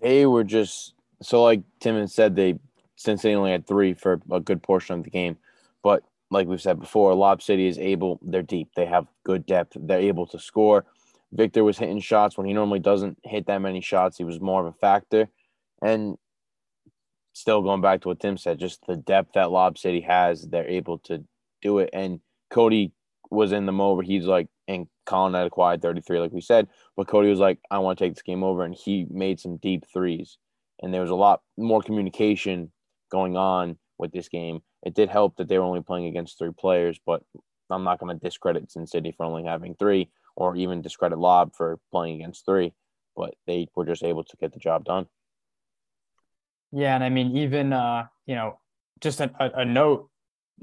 they 0.00 0.24
were 0.26 0.44
just 0.44 0.94
so 1.22 1.42
like 1.42 1.62
tim 1.80 2.06
said 2.06 2.34
they 2.34 2.58
since 2.96 3.22
they 3.22 3.34
only 3.34 3.50
had 3.50 3.66
three 3.66 3.94
for 3.94 4.20
a 4.30 4.40
good 4.40 4.62
portion 4.62 4.98
of 4.98 5.04
the 5.04 5.10
game 5.10 5.36
but 5.82 6.02
like 6.30 6.46
we've 6.46 6.62
said 6.62 6.80
before 6.80 7.14
lob 7.14 7.42
city 7.42 7.66
is 7.66 7.78
able 7.78 8.18
they're 8.22 8.42
deep 8.42 8.68
they 8.74 8.86
have 8.86 9.06
good 9.24 9.44
depth 9.44 9.76
they're 9.80 10.00
able 10.00 10.26
to 10.26 10.38
score 10.38 10.84
Victor 11.32 11.64
was 11.64 11.78
hitting 11.78 12.00
shots 12.00 12.36
when 12.36 12.46
he 12.46 12.52
normally 12.52 12.78
doesn't 12.78 13.18
hit 13.24 13.46
that 13.46 13.62
many 13.62 13.80
shots. 13.80 14.18
He 14.18 14.24
was 14.24 14.40
more 14.40 14.60
of 14.60 14.66
a 14.66 14.78
factor. 14.78 15.28
And 15.80 16.16
still 17.32 17.62
going 17.62 17.80
back 17.80 18.02
to 18.02 18.08
what 18.08 18.20
Tim 18.20 18.36
said, 18.36 18.58
just 18.58 18.86
the 18.86 18.96
depth 18.96 19.32
that 19.34 19.50
Lob 19.50 19.78
City 19.78 20.02
has, 20.02 20.42
they're 20.42 20.68
able 20.68 20.98
to 20.98 21.24
do 21.62 21.78
it. 21.78 21.90
And 21.92 22.20
Cody 22.50 22.92
was 23.32 23.52
in 23.52 23.66
the 23.66 23.72
over. 23.72 24.02
He's 24.02 24.26
like, 24.26 24.48
and 24.68 24.86
Colin 25.06 25.34
had 25.34 25.46
a 25.46 25.50
quiet 25.50 25.82
33, 25.82 26.20
like 26.20 26.32
we 26.32 26.40
said. 26.40 26.68
But 26.96 27.08
Cody 27.08 27.30
was 27.30 27.38
like, 27.38 27.58
I 27.70 27.78
want 27.78 27.98
to 27.98 28.04
take 28.04 28.14
this 28.14 28.22
game 28.22 28.44
over. 28.44 28.64
And 28.64 28.74
he 28.74 29.06
made 29.10 29.40
some 29.40 29.56
deep 29.56 29.84
threes. 29.92 30.38
And 30.80 30.92
there 30.92 31.00
was 31.00 31.10
a 31.10 31.16
lot 31.16 31.42
more 31.56 31.82
communication 31.82 32.70
going 33.10 33.36
on 33.36 33.78
with 33.98 34.12
this 34.12 34.28
game. 34.28 34.60
It 34.84 34.94
did 34.94 35.08
help 35.08 35.36
that 35.36 35.48
they 35.48 35.58
were 35.58 35.64
only 35.64 35.82
playing 35.82 36.06
against 36.06 36.38
three 36.38 36.52
players, 36.52 36.98
but 37.06 37.22
I'm 37.70 37.84
not 37.84 37.98
going 37.98 38.16
to 38.16 38.24
discredit 38.24 38.70
Sin 38.70 38.86
City 38.86 39.14
for 39.16 39.24
only 39.24 39.44
having 39.44 39.74
three 39.74 40.10
or 40.36 40.56
even 40.56 40.82
discredit 40.82 41.18
Lob 41.18 41.54
for 41.54 41.78
playing 41.90 42.16
against 42.16 42.44
three. 42.44 42.72
But 43.16 43.34
they 43.46 43.68
were 43.76 43.84
just 43.84 44.02
able 44.02 44.24
to 44.24 44.36
get 44.38 44.52
the 44.52 44.58
job 44.58 44.84
done. 44.84 45.06
Yeah, 46.72 46.94
and 46.94 47.04
I 47.04 47.10
mean, 47.10 47.36
even 47.36 47.72
uh, 47.72 48.06
you 48.26 48.34
know, 48.34 48.58
just 49.00 49.20
a, 49.20 49.30
a, 49.38 49.60
a 49.60 49.64
note, 49.64 50.08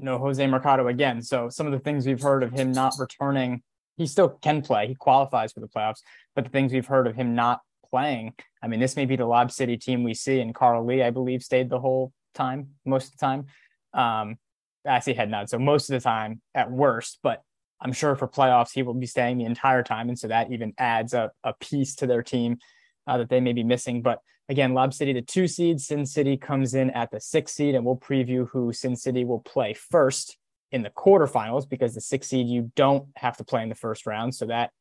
no 0.02 0.18
Jose 0.18 0.44
Mercado 0.46 0.88
again. 0.88 1.22
So 1.22 1.48
some 1.48 1.66
of 1.66 1.72
the 1.72 1.78
things 1.78 2.06
we've 2.06 2.20
heard 2.20 2.42
of 2.42 2.52
him 2.52 2.72
not 2.72 2.94
returning, 2.98 3.62
he 3.96 4.06
still 4.06 4.28
can 4.28 4.62
play. 4.62 4.88
He 4.88 4.94
qualifies 4.94 5.52
for 5.52 5.60
the 5.60 5.68
playoffs, 5.68 6.00
but 6.34 6.44
the 6.44 6.50
things 6.50 6.72
we've 6.72 6.86
heard 6.86 7.06
of 7.06 7.14
him 7.14 7.34
not 7.34 7.60
playing, 7.90 8.34
I 8.62 8.68
mean, 8.68 8.80
this 8.80 8.96
may 8.96 9.04
be 9.04 9.16
the 9.16 9.26
Lob 9.26 9.50
City 9.50 9.76
team 9.76 10.04
we 10.04 10.14
see. 10.14 10.40
And 10.40 10.54
Carl 10.54 10.84
Lee, 10.84 11.02
I 11.02 11.10
believe, 11.10 11.42
stayed 11.42 11.70
the 11.70 11.80
whole 11.80 12.12
time, 12.34 12.70
most 12.84 13.06
of 13.06 13.18
the 13.18 13.26
time. 13.26 13.46
Um, 13.92 14.38
I 14.86 15.00
see 15.00 15.12
head 15.12 15.30
nod. 15.30 15.50
So 15.50 15.58
most 15.58 15.90
of 15.90 15.94
the 15.94 16.00
time 16.00 16.40
at 16.54 16.70
worst, 16.70 17.18
but 17.22 17.42
I'm 17.80 17.92
sure 17.92 18.14
for 18.14 18.28
playoffs, 18.28 18.72
he 18.72 18.82
will 18.82 18.94
be 18.94 19.06
staying 19.06 19.38
the 19.38 19.44
entire 19.44 19.82
time. 19.82 20.08
And 20.08 20.18
so 20.18 20.28
that 20.28 20.52
even 20.52 20.74
adds 20.78 21.14
a, 21.14 21.30
a 21.44 21.54
piece 21.54 21.94
to 21.96 22.06
their 22.06 22.22
team 22.22 22.58
uh, 23.06 23.18
that 23.18 23.28
they 23.28 23.40
may 23.40 23.52
be 23.52 23.64
missing. 23.64 24.02
But 24.02 24.20
again, 24.50 24.74
Lob 24.74 24.92
City, 24.92 25.12
the 25.12 25.22
two 25.22 25.46
seed, 25.46 25.80
Sin 25.80 26.04
City 26.04 26.36
comes 26.36 26.74
in 26.74 26.90
at 26.90 27.12
the 27.12 27.20
six 27.20 27.52
seed, 27.52 27.76
and 27.76 27.84
we'll 27.84 27.96
preview 27.96 28.48
who 28.50 28.72
Sin 28.72 28.96
City 28.96 29.24
will 29.24 29.38
play 29.38 29.72
first 29.72 30.36
in 30.72 30.82
the 30.82 30.90
quarterfinals 30.90 31.68
because 31.68 31.94
the 31.94 32.00
six 32.00 32.26
seed 32.26 32.48
you 32.48 32.70
don't 32.74 33.06
have 33.16 33.36
to 33.36 33.44
play 33.44 33.62
in 33.62 33.68
the 33.68 33.74
first 33.76 34.06
round. 34.06 34.34
So 34.34 34.46
that 34.46 34.72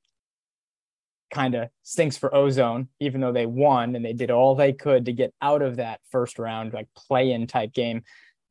kind 1.31 1.53
of 1.53 1.69
stinks 1.83 2.17
for 2.17 2.33
Ozone, 2.33 2.89
even 2.99 3.21
though 3.21 3.31
they 3.31 3.45
won 3.45 3.95
and 3.95 4.03
they 4.03 4.13
did 4.13 4.31
all 4.31 4.55
they 4.55 4.73
could 4.73 5.05
to 5.05 5.13
get 5.13 5.33
out 5.39 5.61
of 5.61 5.75
that 5.75 6.01
first 6.09 6.39
round, 6.39 6.73
like 6.73 6.87
play 6.95 7.31
in 7.31 7.45
type 7.45 7.71
game. 7.71 8.01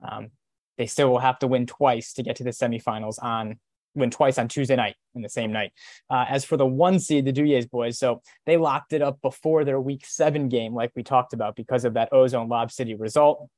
Um, 0.08 0.30
they 0.76 0.86
still 0.86 1.10
will 1.10 1.18
have 1.18 1.40
to 1.40 1.48
win 1.48 1.66
twice 1.66 2.12
to 2.14 2.22
get 2.22 2.36
to 2.36 2.44
the 2.44 2.50
semifinals 2.50 3.20
on 3.20 3.58
win 3.98 4.10
twice 4.10 4.38
on 4.38 4.48
Tuesday 4.48 4.76
night 4.76 4.96
in 5.14 5.22
the 5.22 5.28
same 5.28 5.52
night. 5.52 5.72
Uh, 6.10 6.24
as 6.28 6.44
for 6.44 6.56
the 6.56 6.66
one 6.66 6.98
seed, 6.98 7.24
the 7.24 7.32
Duyes 7.32 7.66
boys, 7.66 7.98
so 7.98 8.22
they 8.46 8.56
locked 8.56 8.92
it 8.92 9.02
up 9.02 9.20
before 9.22 9.64
their 9.64 9.80
week 9.80 10.04
seven 10.06 10.48
game, 10.48 10.74
like 10.74 10.92
we 10.96 11.02
talked 11.02 11.32
about, 11.32 11.56
because 11.56 11.84
of 11.84 11.94
that 11.94 12.12
Ozone 12.12 12.48
Lob 12.48 12.70
City 12.70 12.94
result. 12.94 13.48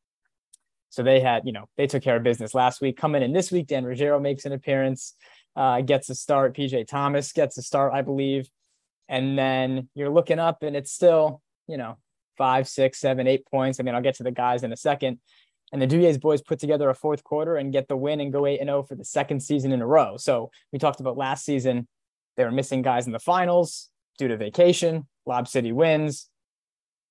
So 0.90 1.02
they 1.02 1.20
had, 1.20 1.42
you 1.46 1.52
know, 1.52 1.66
they 1.76 1.86
took 1.86 2.02
care 2.02 2.16
of 2.16 2.22
business 2.22 2.52
last 2.52 2.80
week. 2.80 2.96
Coming 2.96 3.22
in 3.22 3.32
this 3.32 3.52
week, 3.52 3.68
Dan 3.68 3.84
Ruggiero 3.84 4.18
makes 4.18 4.44
an 4.44 4.52
appearance, 4.52 5.14
uh, 5.54 5.80
gets 5.82 6.10
a 6.10 6.14
start. 6.14 6.56
PJ 6.56 6.88
Thomas 6.88 7.32
gets 7.32 7.56
a 7.58 7.62
start, 7.62 7.92
I 7.94 8.02
believe. 8.02 8.48
And 9.08 9.38
then 9.38 9.88
you're 9.94 10.10
looking 10.10 10.38
up 10.38 10.62
and 10.62 10.76
it's 10.76 10.92
still, 10.92 11.42
you 11.68 11.76
know, 11.76 11.96
five, 12.36 12.66
six, 12.66 12.98
seven, 12.98 13.26
eight 13.26 13.46
points. 13.46 13.78
I 13.78 13.82
mean, 13.82 13.94
I'll 13.94 14.02
get 14.02 14.16
to 14.16 14.22
the 14.22 14.30
guys 14.30 14.62
in 14.62 14.72
a 14.72 14.76
second. 14.76 15.18
And 15.72 15.80
the 15.80 15.86
Duyes 15.86 16.18
boys 16.18 16.42
put 16.42 16.58
together 16.58 16.90
a 16.90 16.94
fourth 16.94 17.22
quarter 17.22 17.56
and 17.56 17.72
get 17.72 17.88
the 17.88 17.96
win 17.96 18.20
and 18.20 18.32
go 18.32 18.46
8 18.46 18.60
and 18.60 18.68
0 18.68 18.82
for 18.82 18.96
the 18.96 19.04
second 19.04 19.40
season 19.40 19.72
in 19.72 19.80
a 19.80 19.86
row. 19.86 20.16
So 20.16 20.50
we 20.72 20.78
talked 20.78 21.00
about 21.00 21.16
last 21.16 21.44
season, 21.44 21.86
they 22.36 22.44
were 22.44 22.50
missing 22.50 22.82
guys 22.82 23.06
in 23.06 23.12
the 23.12 23.18
finals 23.18 23.88
due 24.18 24.28
to 24.28 24.36
vacation. 24.36 25.06
Lob 25.26 25.46
City 25.46 25.72
wins. 25.72 26.28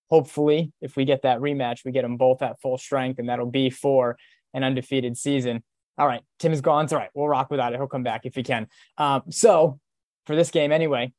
Hopefully, 0.10 0.74
if 0.82 0.96
we 0.96 1.06
get 1.06 1.22
that 1.22 1.40
rematch, 1.40 1.86
we 1.86 1.92
get 1.92 2.02
them 2.02 2.18
both 2.18 2.42
at 2.42 2.60
full 2.60 2.78
strength, 2.78 3.20
and 3.20 3.30
that'll 3.30 3.46
be 3.46 3.70
for 3.70 4.18
an 4.54 4.64
undefeated 4.64 5.16
season. 5.18 5.64
All 5.98 6.08
right, 6.08 6.22
Tim 6.40 6.52
is 6.52 6.62
gone. 6.62 6.86
It's 6.86 6.94
all 6.94 7.00
right. 7.00 7.12
We'll 7.14 7.28
rock 7.28 7.52
without 7.52 7.74
it. 7.74 7.78
He'll 7.78 7.88
come 7.88 8.04
back 8.04 8.26
if 8.26 8.36
he 8.36 8.42
can. 8.42 8.68
Um, 8.98 9.24
so 9.30 9.80
for 10.26 10.36
this 10.36 10.50
game, 10.50 10.72
anyway, 10.72 11.14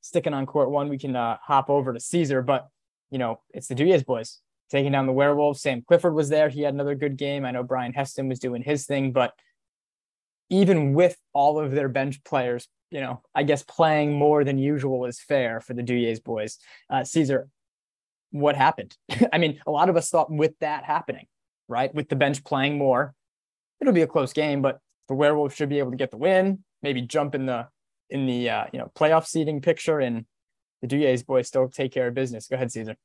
sticking 0.00 0.34
on 0.34 0.46
court 0.46 0.70
one, 0.70 0.88
we 0.88 0.98
can 0.98 1.14
uh, 1.14 1.36
hop 1.40 1.70
over 1.70 1.92
to 1.92 2.00
Cesar, 2.00 2.42
but 2.42 2.68
you 3.10 3.18
know, 3.18 3.40
it's 3.50 3.68
the 3.68 3.74
Duyes 3.74 4.02
boys 4.02 4.40
taking 4.70 4.92
down 4.92 5.06
the 5.06 5.12
werewolves. 5.12 5.60
Sam 5.60 5.82
Clifford 5.86 6.14
was 6.14 6.28
there. 6.28 6.48
He 6.48 6.62
had 6.62 6.74
another 6.74 6.94
good 6.94 7.16
game. 7.16 7.44
I 7.44 7.50
know 7.50 7.62
Brian 7.62 7.92
Heston 7.92 8.28
was 8.28 8.38
doing 8.38 8.62
his 8.62 8.86
thing, 8.86 9.12
but 9.12 9.32
even 10.50 10.94
with 10.94 11.16
all 11.32 11.58
of 11.58 11.72
their 11.72 11.88
bench 11.88 12.22
players, 12.24 12.68
you 12.90 13.00
know, 13.00 13.22
I 13.34 13.42
guess 13.42 13.62
playing 13.62 14.14
more 14.14 14.44
than 14.44 14.58
usual 14.58 15.04
is 15.04 15.20
fair 15.20 15.60
for 15.60 15.74
the 15.74 15.82
Duyes 15.82 16.20
boys. 16.20 16.58
Uh, 16.88 17.04
Cesar, 17.04 17.48
what 18.30 18.56
happened? 18.56 18.96
I 19.32 19.38
mean, 19.38 19.60
a 19.66 19.70
lot 19.70 19.88
of 19.88 19.96
us 19.96 20.10
thought 20.10 20.30
with 20.30 20.58
that 20.60 20.84
happening, 20.84 21.26
right? 21.68 21.94
With 21.94 22.08
the 22.08 22.16
bench 22.16 22.44
playing 22.44 22.78
more, 22.78 23.14
it'll 23.80 23.92
be 23.92 24.02
a 24.02 24.06
close 24.06 24.32
game, 24.32 24.62
but 24.62 24.80
the 25.08 25.14
werewolves 25.14 25.54
should 25.54 25.68
be 25.68 25.78
able 25.78 25.90
to 25.90 25.96
get 25.96 26.10
the 26.10 26.16
win, 26.16 26.64
maybe 26.82 27.02
jump 27.02 27.34
in 27.34 27.46
the 27.46 27.68
in 28.10 28.26
the 28.26 28.48
uh, 28.48 28.64
you 28.72 28.78
know 28.78 28.90
playoff 28.94 29.26
seeding 29.26 29.60
picture, 29.60 30.00
and 30.00 30.24
the 30.80 30.88
Duyes 30.88 31.22
boys 31.22 31.48
still 31.48 31.68
take 31.68 31.92
care 31.92 32.08
of 32.08 32.14
business. 32.14 32.48
Go 32.48 32.56
ahead, 32.56 32.72
Cesar. 32.72 32.96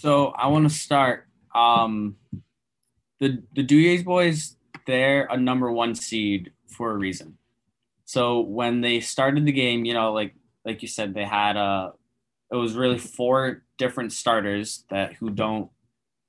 So 0.00 0.28
I 0.28 0.46
want 0.46 0.66
to 0.66 0.74
start. 0.74 1.26
Um, 1.54 2.16
the 3.18 3.42
the 3.54 3.62
Duyes 3.62 4.02
boys, 4.02 4.56
they're 4.86 5.26
a 5.26 5.36
number 5.36 5.70
one 5.70 5.94
seed 5.94 6.52
for 6.68 6.90
a 6.90 6.96
reason. 6.96 7.36
So 8.06 8.40
when 8.40 8.80
they 8.80 9.00
started 9.00 9.44
the 9.44 9.52
game, 9.52 9.84
you 9.84 9.92
know, 9.92 10.14
like 10.14 10.34
like 10.64 10.80
you 10.80 10.88
said, 10.88 11.12
they 11.12 11.24
had 11.26 11.56
a. 11.56 11.60
Uh, 11.60 11.90
it 12.50 12.56
was 12.56 12.72
really 12.72 12.96
four 12.96 13.62
different 13.76 14.12
starters 14.12 14.84
that 14.88 15.12
who 15.12 15.28
don't 15.28 15.70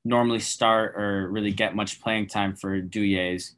normally 0.03 0.39
start 0.39 0.93
or 0.97 1.29
really 1.31 1.51
get 1.51 1.73
much 1.73 2.01
playing 2.01 2.27
time 2.27 2.57
for 2.57 2.81
Duyes. 2.81 3.55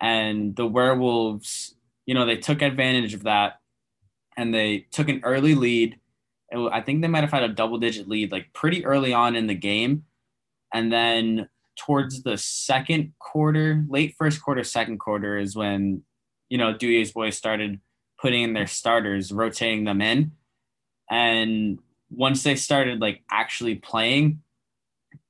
And 0.00 0.54
the 0.54 0.68
Werewolves, 0.68 1.74
you 2.06 2.14
know, 2.14 2.26
they 2.26 2.36
took 2.36 2.62
advantage 2.62 3.12
of 3.12 3.24
that 3.24 3.54
and 4.36 4.54
they 4.54 4.86
took 4.92 5.08
an 5.08 5.20
early 5.24 5.56
lead 5.56 5.98
I 6.52 6.80
think 6.80 7.02
they 7.02 7.08
might 7.08 7.22
have 7.22 7.32
had 7.32 7.42
a 7.42 7.48
double 7.48 7.78
digit 7.78 8.08
lead 8.08 8.32
like 8.32 8.52
pretty 8.52 8.84
early 8.84 9.12
on 9.12 9.34
in 9.34 9.46
the 9.46 9.54
game. 9.54 10.04
And 10.72 10.92
then 10.92 11.48
towards 11.76 12.22
the 12.22 12.38
second 12.38 13.12
quarter, 13.18 13.84
late 13.88 14.14
first 14.18 14.42
quarter, 14.42 14.64
second 14.64 14.98
quarter 14.98 15.38
is 15.38 15.56
when, 15.56 16.02
you 16.48 16.58
know, 16.58 16.72
Duyes 16.72 17.12
boys 17.12 17.36
started 17.36 17.80
putting 18.20 18.42
in 18.42 18.52
their 18.52 18.66
starters, 18.66 19.32
rotating 19.32 19.84
them 19.84 20.00
in. 20.00 20.32
And 21.10 21.78
once 22.10 22.42
they 22.42 22.56
started 22.56 23.00
like 23.00 23.22
actually 23.30 23.76
playing, 23.76 24.42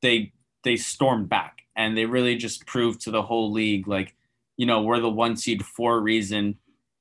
they 0.02 0.32
they 0.64 0.76
stormed 0.76 1.28
back 1.28 1.62
and 1.76 1.96
they 1.96 2.06
really 2.06 2.36
just 2.36 2.66
proved 2.66 3.00
to 3.02 3.10
the 3.10 3.22
whole 3.22 3.52
league 3.52 3.86
like, 3.86 4.14
you 4.56 4.66
know, 4.66 4.82
we're 4.82 5.00
the 5.00 5.08
one 5.08 5.36
seed 5.36 5.64
for 5.64 5.96
a 5.96 6.00
reason 6.00 6.56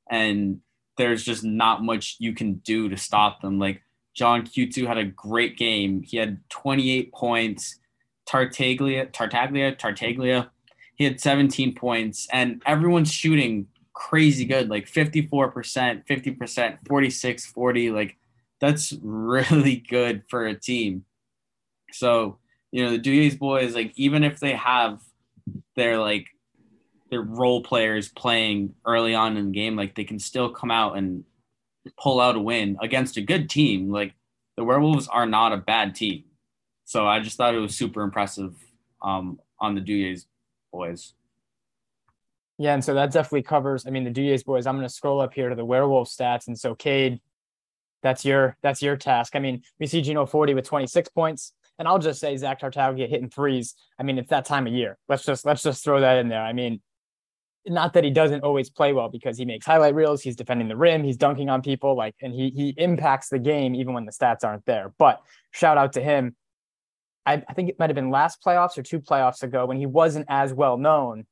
and 0.10 0.60
there's 0.98 1.24
just 1.24 1.43
not 1.43 1.84
much 1.84 2.17
you 2.19 2.34
can 2.34 2.55
do 2.55 2.89
to 2.89 2.98
stop 2.98 3.41
them. 3.41 3.60
Like 3.60 3.81
John 4.15 4.43
Q2 4.43 4.88
had 4.88 4.98
a 4.98 5.05
great 5.05 5.57
game. 5.57 6.01
He 6.01 6.17
had 6.17 6.39
28 6.50 7.12
points. 7.12 7.79
Tartaglia, 8.25 9.05
Tartaglia, 9.05 9.75
Tartaglia, 9.75 10.50
he 10.95 11.03
had 11.03 11.19
17 11.19 11.75
points, 11.75 12.27
and 12.31 12.62
everyone's 12.65 13.12
shooting 13.12 13.67
crazy 13.93 14.45
good, 14.45 14.69
like 14.69 14.89
54%, 14.89 16.05
50%, 16.07 16.77
46, 16.88 17.45
40. 17.45 17.91
Like 17.91 18.17
that's 18.60 18.93
really 19.01 19.75
good 19.75 20.24
for 20.29 20.45
a 20.45 20.55
team. 20.55 21.05
So, 21.91 22.39
you 22.72 22.84
know, 22.84 22.91
the 22.91 22.98
Duyes 22.98 23.36
boys, 23.36 23.75
like 23.75 23.93
even 23.95 24.24
if 24.24 24.39
they 24.39 24.53
have 24.53 25.01
their 25.75 26.00
like 26.00 26.27
their 27.10 27.22
role 27.22 27.62
players 27.62 28.10
playing 28.10 28.74
early 28.86 29.13
on 29.13 29.38
in 29.38 29.48
the 29.48 29.51
game, 29.51 29.75
like 29.75 29.95
they 29.95 30.03
can 30.03 30.19
still 30.19 30.50
come 30.50 30.72
out 30.72 30.98
and 30.98 31.24
pull 31.97 32.19
out 32.19 32.35
a 32.35 32.39
win 32.39 32.77
against 32.81 33.17
a 33.17 33.21
good 33.21 33.49
team. 33.49 33.91
Like 33.91 34.13
the 34.57 34.63
Werewolves 34.63 35.07
are 35.07 35.25
not 35.25 35.53
a 35.53 35.57
bad 35.57 35.95
team. 35.95 36.23
So 36.85 37.07
I 37.07 37.19
just 37.19 37.37
thought 37.37 37.55
it 37.55 37.59
was 37.59 37.75
super 37.75 38.01
impressive 38.01 38.53
um, 39.01 39.39
on 39.59 39.75
the 39.75 39.81
Duyes 39.81 40.27
boys. 40.71 41.13
Yeah, 42.57 42.73
and 42.73 42.83
so 42.83 42.93
that 42.93 43.11
definitely 43.11 43.43
covers. 43.43 43.85
I 43.85 43.89
mean, 43.89 44.05
the 44.05 44.11
Duyes 44.11 44.43
boys. 44.43 44.65
I'm 44.65 44.75
going 44.75 44.87
to 44.87 44.93
scroll 44.93 45.19
up 45.19 45.33
here 45.33 45.49
to 45.49 45.55
the 45.55 45.65
Werewolf 45.65 46.09
stats, 46.09 46.47
and 46.47 46.57
so 46.57 46.73
Cade, 46.73 47.19
that's 48.01 48.23
your 48.23 48.55
that's 48.61 48.81
your 48.81 48.95
task. 48.95 49.35
I 49.35 49.39
mean, 49.39 49.63
we 49.79 49.87
see 49.87 50.01
Gino 50.01 50.25
Forti 50.25 50.53
with 50.53 50.65
26 50.65 51.09
points, 51.09 51.53
and 51.79 51.87
I'll 51.87 51.99
just 51.99 52.19
say 52.21 52.37
Zach 52.37 52.59
Tartaglia 52.59 53.07
hitting 53.07 53.29
threes. 53.29 53.75
I 53.99 54.03
mean, 54.03 54.17
it's 54.17 54.29
that 54.29 54.45
time 54.45 54.67
of 54.67 54.73
year. 54.73 54.97
Let's 55.09 55.25
just 55.25 55.45
let's 55.45 55.63
just 55.63 55.83
throw 55.83 55.99
that 55.99 56.17
in 56.17 56.29
there. 56.29 56.43
I 56.43 56.53
mean, 56.53 56.81
not 57.67 57.93
that 57.93 58.03
he 58.03 58.12
doesn't 58.12 58.43
always 58.43 58.69
play 58.69 58.93
well 58.93 59.10
because 59.10 59.38
he 59.38 59.45
makes 59.45 59.65
highlight 59.65 59.95
reels, 59.95 60.22
he's 60.22 60.36
defending 60.36 60.67
the 60.67 60.75
rim, 60.75 61.03
he's 61.03 61.17
dunking 61.17 61.50
on 61.50 61.62
people, 61.62 61.95
like, 61.95 62.15
and 62.22 62.34
he 62.34 62.50
he 62.50 62.74
impacts 62.77 63.29
the 63.29 63.39
game 63.39 63.75
even 63.75 63.93
when 63.93 64.05
the 64.05 64.12
stats 64.12 64.43
aren't 64.43 64.65
there. 64.65 64.93
But 64.98 65.22
shout 65.51 65.77
out 65.77 65.93
to 65.93 66.01
him. 66.01 66.36
I, 67.25 67.43
I 67.48 67.53
think 67.53 67.69
it 67.69 67.79
might 67.79 67.89
have 67.89 67.95
been 67.95 68.12
last 68.12 68.43
playoffs 68.45 68.77
or 68.77 68.84
two 68.84 69.00
playoffs 69.00 69.41
ago 69.41 69.65
when 69.65 69.77
he 69.77 69.86
wasn't 69.86 70.27
as 70.29 70.53
well 70.53 70.77
known. 70.77 71.25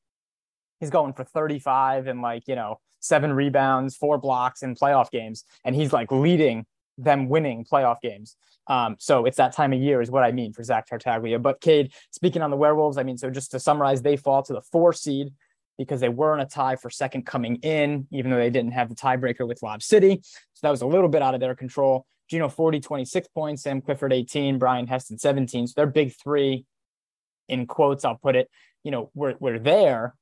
He's 0.80 0.90
going 0.90 1.14
for 1.14 1.24
35 1.24 2.08
and 2.08 2.22
like, 2.22 2.48
you 2.48 2.56
know, 2.56 2.80
seven 3.00 3.32
rebounds, 3.34 3.96
four 3.96 4.18
blocks 4.18 4.64
in 4.64 4.76
playoff 4.76 5.12
games, 5.12 5.44
and 5.64 5.76
he's 5.76 5.94
like 5.94 6.12
leading 6.12 6.66
them 6.98 7.30
winning 7.30 7.66
playoff 7.66 8.02
games. 8.02 8.36
Um, 8.68 8.96
so 9.00 9.26
it's 9.26 9.38
that 9.38 9.54
time 9.54 9.74
of 9.74 9.80
year 9.80 10.02
is 10.02 10.10
what 10.10 10.24
I 10.24 10.32
mean 10.32 10.54
for 10.54 10.64
Zach 10.64 10.88
Tartaglia. 10.88 11.38
But 11.38 11.62
Cade, 11.62 11.92
speaking 12.12 12.42
on 12.42 12.50
the 12.50 12.58
Werewolves, 12.58 12.98
I 12.98 13.04
mean, 13.04 13.18
so 13.18 13.30
just 13.30 13.52
to 13.52 13.60
summarize, 13.60 14.02
they 14.02 14.16
fall 14.16 14.42
to 14.44 14.54
the 14.54 14.62
four 14.62 14.94
seed 14.94 15.34
because 15.78 16.02
they 16.02 16.10
were 16.10 16.34
in 16.34 16.40
a 16.40 16.46
tie 16.46 16.76
for 16.76 16.90
second 16.90 17.26
coming 17.26 17.56
in, 17.58 18.08
even 18.12 18.32
though 18.32 18.38
they 18.38 18.50
didn't 18.50 18.72
have 18.72 18.90
the 18.90 18.96
tiebreaker 18.96 19.48
with 19.48 19.62
Lob 19.64 19.82
City. 19.82 20.20
So 20.24 20.60
that 20.64 20.70
was 20.70 20.82
a 20.82 20.88
little 20.88 21.10
bit 21.10 21.22
out 21.22 21.34
of 21.34 21.40
their 21.40 21.56
control. 21.56 22.06
Gino 22.30 22.50
Forti, 22.50 22.80
26 22.80 23.28
points, 23.30 23.64
Sam 23.64 23.82
Clifford 23.82 24.14
18, 24.14 24.58
Brian 24.58 24.88
Heston 24.88 25.18
17. 25.18 25.68
So 25.68 25.74
they're 25.76 25.88
big 25.88 26.14
three 26.16 26.66
in 27.50 27.68
quotes, 27.68 28.06
I'll 28.06 28.16
put 28.16 28.36
it. 28.36 28.50
You 28.84 28.92
know, 28.92 29.12
we're, 29.14 29.36
we're 29.40 29.60
there, 29.60 30.16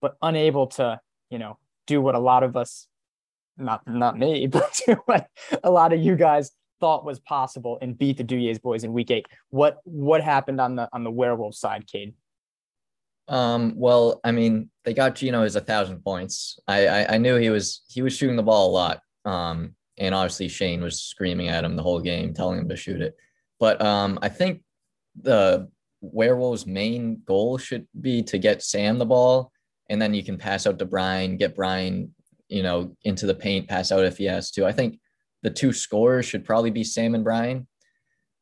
but 0.00 0.16
unable 0.22 0.66
to, 0.68 1.00
you 1.30 1.38
know, 1.38 1.58
do 1.86 2.00
what 2.00 2.14
a 2.14 2.18
lot 2.18 2.42
of 2.42 2.56
us, 2.56 2.86
not 3.56 3.86
not 3.86 4.18
me, 4.18 4.46
but 4.48 4.80
what 5.04 5.28
a 5.62 5.70
lot 5.70 5.92
of 5.92 6.00
you 6.00 6.16
guys 6.16 6.52
thought 6.80 7.04
was 7.04 7.20
possible 7.20 7.78
and 7.82 7.96
beat 7.96 8.16
the 8.16 8.24
Duyes 8.24 8.58
boys 8.58 8.84
in 8.84 8.92
week 8.92 9.10
eight. 9.10 9.26
What 9.50 9.78
what 9.84 10.22
happened 10.22 10.60
on 10.60 10.76
the 10.76 10.88
on 10.92 11.04
the 11.04 11.10
werewolf 11.10 11.54
side, 11.54 11.86
Cade? 11.86 12.14
Um, 13.30 13.74
well, 13.76 14.20
I 14.24 14.32
mean, 14.32 14.70
they 14.84 14.92
got 14.92 15.14
Gino 15.14 15.42
as 15.42 15.56
a 15.56 15.60
thousand 15.60 16.02
points. 16.02 16.58
I, 16.66 16.86
I, 16.86 17.14
I 17.14 17.18
knew 17.18 17.36
he 17.36 17.48
was 17.48 17.82
he 17.88 18.02
was 18.02 18.14
shooting 18.14 18.36
the 18.36 18.42
ball 18.42 18.70
a 18.70 18.72
lot. 18.72 19.00
Um, 19.24 19.76
and 19.98 20.14
obviously 20.14 20.48
Shane 20.48 20.82
was 20.82 21.00
screaming 21.00 21.48
at 21.48 21.64
him 21.64 21.76
the 21.76 21.82
whole 21.82 22.00
game, 22.00 22.34
telling 22.34 22.58
him 22.58 22.68
to 22.68 22.76
shoot 22.76 23.00
it. 23.00 23.14
But 23.60 23.80
um, 23.82 24.18
I 24.22 24.30
think 24.30 24.62
the 25.20 25.68
Werewolves' 26.00 26.66
main 26.66 27.22
goal 27.24 27.58
should 27.58 27.86
be 28.00 28.22
to 28.24 28.38
get 28.38 28.62
Sam 28.62 28.98
the 28.98 29.06
ball, 29.06 29.52
and 29.88 30.00
then 30.00 30.14
you 30.14 30.24
can 30.24 30.38
pass 30.38 30.66
out 30.66 30.78
to 30.78 30.86
Brian, 30.86 31.36
get 31.36 31.54
Brian, 31.54 32.14
you 32.48 32.62
know, 32.62 32.96
into 33.04 33.26
the 33.26 33.34
paint, 33.34 33.68
pass 33.68 33.92
out 33.92 34.04
if 34.04 34.16
he 34.16 34.24
has 34.24 34.50
to. 34.52 34.66
I 34.66 34.72
think 34.72 34.98
the 35.42 35.50
two 35.50 35.72
scorers 35.72 36.24
should 36.24 36.44
probably 36.44 36.70
be 36.70 36.82
Sam 36.82 37.14
and 37.14 37.22
Brian. 37.24 37.68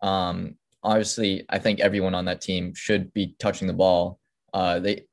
Um, 0.00 0.54
obviously, 0.84 1.44
I 1.48 1.58
think 1.58 1.80
everyone 1.80 2.14
on 2.14 2.26
that 2.26 2.40
team 2.40 2.72
should 2.74 3.12
be 3.12 3.34
touching 3.40 3.66
the 3.66 3.74
ball. 3.74 4.17
Uh, 4.52 4.78
they, 4.78 5.04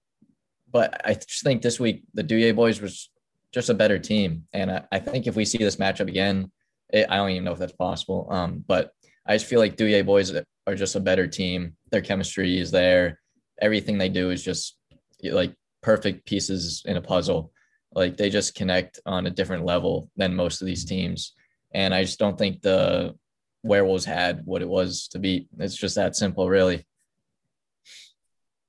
but 0.71 1.01
I 1.05 1.13
just 1.13 1.43
think 1.43 1.61
this 1.61 1.79
week 1.79 2.03
the 2.13 2.23
Douye 2.23 2.55
boys 2.55 2.81
was 2.81 3.09
just 3.53 3.69
a 3.69 3.73
better 3.73 3.99
team, 3.99 4.43
and 4.53 4.71
I, 4.71 4.83
I 4.91 4.99
think 4.99 5.27
if 5.27 5.35
we 5.35 5.45
see 5.45 5.57
this 5.57 5.77
matchup 5.77 6.07
again, 6.07 6.51
it, 6.89 7.07
I 7.09 7.17
don't 7.17 7.31
even 7.31 7.43
know 7.43 7.53
if 7.53 7.59
that's 7.59 7.73
possible. 7.73 8.27
Um, 8.29 8.63
but 8.67 8.91
I 9.27 9.35
just 9.35 9.47
feel 9.47 9.59
like 9.59 9.77
Douye 9.77 10.05
boys 10.05 10.33
are 10.67 10.75
just 10.75 10.95
a 10.95 10.99
better 10.99 11.27
team. 11.27 11.75
Their 11.91 12.01
chemistry 12.01 12.59
is 12.59 12.71
there. 12.71 13.19
Everything 13.61 13.97
they 13.97 14.09
do 14.09 14.29
is 14.29 14.43
just 14.43 14.77
like 15.23 15.53
perfect 15.81 16.25
pieces 16.25 16.83
in 16.85 16.97
a 16.97 17.01
puzzle. 17.01 17.51
Like 17.93 18.17
they 18.17 18.29
just 18.29 18.55
connect 18.55 18.99
on 19.05 19.25
a 19.25 19.31
different 19.31 19.65
level 19.65 20.09
than 20.17 20.35
most 20.35 20.61
of 20.61 20.67
these 20.67 20.85
teams. 20.85 21.33
And 21.73 21.93
I 21.93 22.03
just 22.03 22.19
don't 22.19 22.37
think 22.37 22.61
the 22.61 23.15
Werewolves 23.63 24.05
had 24.05 24.41
what 24.45 24.61
it 24.61 24.67
was 24.67 25.07
to 25.09 25.19
beat. 25.19 25.47
It's 25.59 25.75
just 25.75 25.95
that 25.95 26.15
simple, 26.15 26.49
really. 26.49 26.85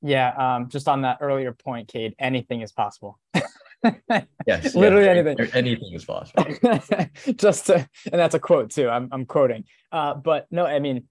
Yeah, 0.03 0.57
um, 0.57 0.69
just 0.69 0.89
on 0.89 1.03
that 1.03 1.19
earlier 1.21 1.53
point, 1.53 1.89
Cade, 1.89 2.15
anything 2.19 2.61
is 2.61 2.73
possible. 2.73 3.19
yes, 4.47 4.75
literally 4.75 5.07
yeah, 5.07 5.13
anything. 5.13 5.49
Anything 5.53 5.93
is 5.93 6.05
possible. 6.05 6.45
just 7.37 7.67
to, 7.67 7.75
and 7.77 8.21
that's 8.21 8.35
a 8.35 8.39
quote 8.39 8.71
too. 8.71 8.89
I'm 8.89 9.09
I'm 9.13 9.27
quoting. 9.27 9.65
Uh, 9.91 10.15
but 10.15 10.47
no, 10.51 10.67
I 10.67 10.79
mean, 10.79 11.05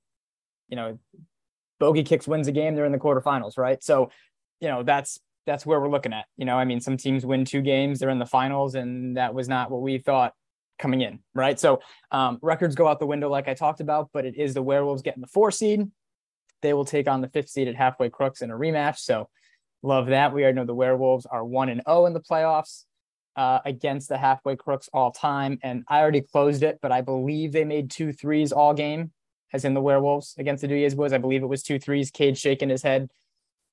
you 0.70 0.76
know, 0.76 1.00
bogey 1.80 2.04
kicks 2.04 2.28
wins 2.28 2.48
a 2.48 2.52
game. 2.52 2.76
They're 2.76 2.86
in 2.86 2.92
the 2.92 2.98
quarterfinals, 2.98 3.58
right? 3.58 3.84
So, 3.84 4.12
you 4.60 4.68
know, 4.68 4.84
that's 4.84 5.20
that's 5.46 5.66
where 5.66 5.80
we're 5.80 5.90
looking 5.90 6.14
at. 6.14 6.26
You 6.38 6.46
know, 6.46 6.58
I 6.58 6.66
mean, 6.66 6.80
some 6.82 6.98
teams 6.98 7.26
win 7.26 7.46
two 7.46 7.62
games, 7.62 8.00
they're 8.00 8.10
in 8.10 8.20
the 8.20 8.26
finals, 8.26 8.76
and 8.76 9.18
that 9.18 9.34
was 9.34 9.48
not 9.48 9.70
what 9.70 9.82
we 9.82 9.98
thought 10.00 10.34
coming 10.80 11.02
in, 11.02 11.20
right? 11.34 11.60
So, 11.60 11.82
um, 12.12 12.40
records 12.42 12.76
go 12.76 12.88
out 12.88 13.00
the 13.00 13.06
window, 13.06 13.30
like 13.30 13.48
I 13.48 13.54
talked 13.54 13.80
about, 13.80 14.10
but 14.12 14.26
it 14.26 14.36
is 14.36 14.54
the 14.54 14.62
Werewolves 14.62 15.02
getting 15.02 15.22
the 15.22 15.28
four 15.28 15.52
seed. 15.52 15.90
They 16.66 16.74
will 16.74 16.84
take 16.84 17.08
on 17.08 17.22
the 17.22 17.30
fifth 17.30 17.50
seed 17.50 17.68
at 17.68 17.76
halfway 17.76 18.10
crooks 18.10 18.42
in 18.42 18.50
a 18.50 18.56
rematch. 18.56 18.98
So, 18.98 19.30
love 19.84 20.08
that. 20.08 20.34
We 20.34 20.42
already 20.42 20.56
know 20.56 20.66
the 20.66 20.74
Werewolves 20.74 21.28
are 21.28 21.46
one 21.46 21.70
and 21.70 21.80
zero 21.86 22.00
oh 22.00 22.06
in 22.08 22.14
the 22.14 22.20
playoffs 22.20 22.86
uh, 23.36 23.60
against 23.66 24.10
the 24.10 24.18
halfway 24.18 24.56
crooks 24.56 24.90
all 24.92 25.12
time, 25.12 25.60
and 25.62 25.84
I 25.88 26.00
already 26.00 26.22
closed 26.22 26.64
it, 26.64 26.80
but 26.82 26.92
I 26.92 27.02
believe 27.02 27.52
they 27.52 27.66
made 27.66 27.92
two 27.92 28.12
threes 28.12 28.52
all 28.52 28.74
game, 28.74 29.12
as 29.54 29.64
in 29.64 29.76
the 29.76 29.82
Werewolves 29.82 30.34
against 30.40 30.62
the 30.62 30.68
Duyes 30.68 30.96
Boys. 30.96 31.14
I 31.14 31.20
believe 31.20 31.44
it 31.44 31.48
was 31.48 31.62
two 31.62 31.78
threes. 31.78 32.10
Cade 32.10 32.36
shaking 32.36 32.70
his 32.70 32.82
head. 32.82 33.12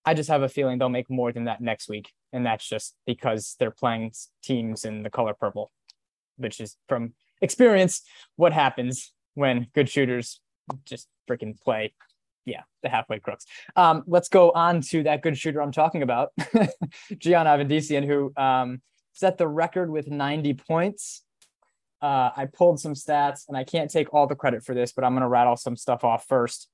I 0.05 0.13
just 0.13 0.29
have 0.29 0.43
a 0.43 0.51
feeling 0.51 0.79
they'll 0.79 0.91
make 0.91 1.09
more 1.09 1.33
than 1.33 1.45
that 1.45 1.63
next 1.63 1.89
week. 1.89 2.11
And 2.31 2.45
that's 2.45 2.69
just 2.69 2.95
because 3.07 3.57
they're 3.59 3.71
playing 3.71 4.13
teams 4.43 4.85
in 4.85 5.03
the 5.03 5.11
color 5.11 5.33
purple, 5.33 5.71
which 6.37 6.61
is 6.61 6.77
from 6.89 7.15
experience 7.41 8.03
what 8.37 8.53
happens 8.53 9.13
when 9.35 9.69
good 9.75 9.89
shooters 9.89 10.41
just 10.85 11.09
freaking 11.29 11.59
play. 11.59 11.95
Yeah, 12.45 12.63
the 12.83 12.89
halfway 12.89 13.21
crooks. 13.21 13.47
Um, 13.77 14.03
let's 14.07 14.29
go 14.29 14.51
on 14.51 14.81
to 14.83 15.05
that 15.05 15.23
good 15.23 15.39
shooter 15.39 15.63
I'm 15.63 15.73
talking 15.73 16.03
about, 16.03 16.31
Gian 17.19 17.47
Avandissian, 17.47 18.05
who 18.05 18.33
um, 18.37 18.83
set 19.13 19.39
the 19.39 19.47
record 19.47 19.91
with 19.91 20.09
90 20.09 20.55
points. 20.55 21.23
Uh, 22.01 22.31
I 22.37 22.49
pulled 22.53 22.81
some 22.81 22.95
stats, 22.95 23.43
and 23.47 23.57
I 23.57 23.63
can't 23.63 23.91
take 23.91 24.13
all 24.13 24.27
the 24.27 24.35
credit 24.35 24.65
for 24.65 24.75
this, 24.75 24.93
but 24.93 25.05
I'm 25.05 25.13
going 25.13 25.23
to 25.23 25.29
rattle 25.29 25.57
some 25.57 25.77
stuff 25.77 26.03
off 26.03 26.27
first. 26.27 26.69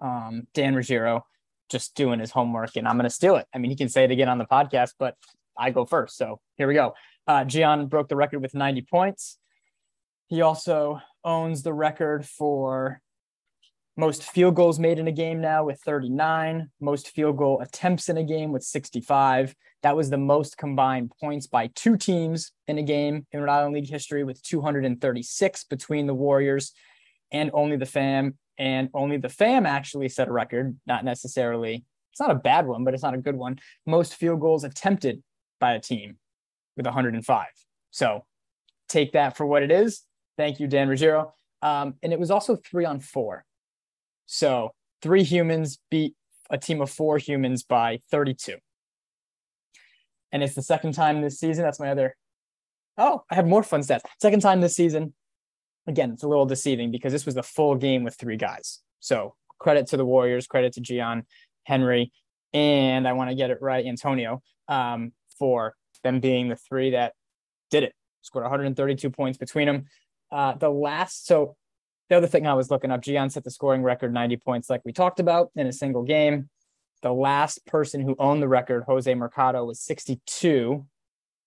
Um, 0.00 0.48
Dan 0.52 0.74
Ruggiero 0.74 1.24
just 1.72 1.94
doing 1.94 2.20
his 2.20 2.30
homework 2.30 2.76
and 2.76 2.86
I'm 2.86 2.96
going 2.96 3.04
to 3.04 3.10
steal 3.10 3.36
it. 3.36 3.46
I 3.52 3.58
mean, 3.58 3.70
he 3.70 3.76
can 3.76 3.88
say 3.88 4.04
it 4.04 4.10
again 4.10 4.28
on 4.28 4.38
the 4.38 4.44
podcast, 4.44 4.90
but 4.98 5.16
I 5.58 5.70
go 5.70 5.84
first. 5.84 6.16
So 6.16 6.38
here 6.56 6.68
we 6.68 6.74
go. 6.74 6.94
Uh, 7.26 7.44
Gian 7.44 7.86
broke 7.86 8.08
the 8.08 8.16
record 8.16 8.40
with 8.42 8.54
90 8.54 8.82
points. 8.82 9.38
He 10.28 10.42
also 10.42 11.00
owns 11.24 11.62
the 11.62 11.72
record 11.72 12.26
for 12.26 13.00
most 13.96 14.22
field 14.22 14.54
goals 14.54 14.78
made 14.78 14.98
in 14.98 15.08
a 15.08 15.12
game 15.12 15.40
now 15.40 15.64
with 15.64 15.80
39, 15.80 16.70
most 16.80 17.10
field 17.10 17.36
goal 17.36 17.60
attempts 17.60 18.08
in 18.08 18.16
a 18.16 18.24
game 18.24 18.50
with 18.50 18.62
65. 18.62 19.54
That 19.82 19.96
was 19.96 20.08
the 20.08 20.16
most 20.16 20.56
combined 20.56 21.12
points 21.20 21.46
by 21.46 21.68
two 21.74 21.96
teams 21.96 22.52
in 22.66 22.78
a 22.78 22.82
game 22.82 23.26
in 23.32 23.40
Rhode 23.40 23.52
Island 23.52 23.74
League 23.74 23.90
history 23.90 24.24
with 24.24 24.42
236 24.42 25.64
between 25.64 26.06
the 26.06 26.14
Warriors 26.14 26.72
and 27.32 27.50
only 27.52 27.76
the 27.76 27.86
fam 27.86 28.38
and 28.58 28.88
only 28.94 29.18
the 29.18 29.28
fam 29.28 29.66
actually 29.66 30.08
set 30.08 30.28
a 30.28 30.32
record, 30.32 30.76
not 30.86 31.04
necessarily. 31.04 31.84
It's 32.12 32.20
not 32.20 32.30
a 32.30 32.36
bad 32.36 32.66
one, 32.66 32.84
but 32.84 32.94
it's 32.94 33.02
not 33.02 33.14
a 33.14 33.18
good 33.18 33.36
one. 33.36 33.58
Most 33.86 34.14
field 34.14 34.40
goals 34.40 34.64
attempted 34.64 35.22
by 35.60 35.74
a 35.74 35.80
team 35.80 36.16
with 36.76 36.86
105. 36.86 37.46
So 37.90 38.24
take 38.88 39.12
that 39.12 39.36
for 39.36 39.46
what 39.46 39.62
it 39.62 39.70
is. 39.70 40.02
Thank 40.36 40.60
you, 40.60 40.66
Dan 40.66 40.88
Ruggiero. 40.88 41.34
Um, 41.60 41.94
and 42.02 42.12
it 42.12 42.18
was 42.18 42.30
also 42.30 42.56
three 42.56 42.84
on 42.84 43.00
four. 43.00 43.44
So 44.32 44.72
three 45.02 45.24
humans 45.24 45.78
beat 45.90 46.14
a 46.48 46.56
team 46.56 46.80
of 46.80 46.90
four 46.90 47.18
humans 47.18 47.64
by 47.64 47.98
32. 48.10 48.56
And 50.32 50.42
it's 50.42 50.54
the 50.54 50.62
second 50.62 50.92
time 50.92 51.20
this 51.20 51.38
season. 51.38 51.64
That's 51.64 51.78
my 51.78 51.90
other. 51.90 52.16
Oh, 52.96 53.24
I 53.30 53.34
have 53.34 53.46
more 53.46 53.62
fun 53.62 53.82
stats. 53.82 54.00
Second 54.20 54.40
time 54.40 54.62
this 54.62 54.74
season 54.74 55.12
again, 55.86 56.12
it's 56.12 56.22
a 56.22 56.28
little 56.28 56.46
deceiving 56.46 56.90
because 56.90 57.12
this 57.12 57.26
was 57.26 57.34
the 57.34 57.42
full 57.42 57.74
game 57.74 58.04
with 58.04 58.14
three 58.14 58.38
guys. 58.38 58.80
So 59.00 59.34
credit 59.58 59.88
to 59.88 59.98
the 59.98 60.04
Warriors, 60.06 60.46
credit 60.46 60.72
to 60.74 60.80
Gian, 60.80 61.26
Henry, 61.64 62.10
and 62.54 63.06
I 63.06 63.12
want 63.12 63.28
to 63.28 63.36
get 63.36 63.50
it 63.50 63.58
right, 63.60 63.84
Antonio, 63.84 64.40
um, 64.66 65.12
for 65.38 65.74
them 66.04 66.20
being 66.20 66.48
the 66.48 66.56
three 66.56 66.92
that 66.92 67.12
did 67.70 67.82
it. 67.82 67.92
Scored 68.22 68.44
132 68.44 69.10
points 69.10 69.36
between 69.36 69.66
them. 69.66 69.84
Uh, 70.30 70.54
the 70.54 70.70
last, 70.70 71.26
so 71.26 71.56
the 72.12 72.18
other 72.18 72.26
thing 72.26 72.46
I 72.46 72.52
was 72.52 72.70
looking 72.70 72.90
up, 72.90 73.00
Gian 73.00 73.30
set 73.30 73.42
the 73.42 73.50
scoring 73.50 73.82
record 73.82 74.12
90 74.12 74.36
points, 74.36 74.68
like 74.68 74.82
we 74.84 74.92
talked 74.92 75.18
about 75.18 75.50
in 75.56 75.66
a 75.66 75.72
single 75.72 76.02
game. 76.02 76.50
The 77.00 77.10
last 77.10 77.64
person 77.64 78.02
who 78.02 78.14
owned 78.18 78.42
the 78.42 78.48
record, 78.48 78.84
Jose 78.86 79.14
Mercado, 79.14 79.64
was 79.64 79.80
62. 79.80 80.84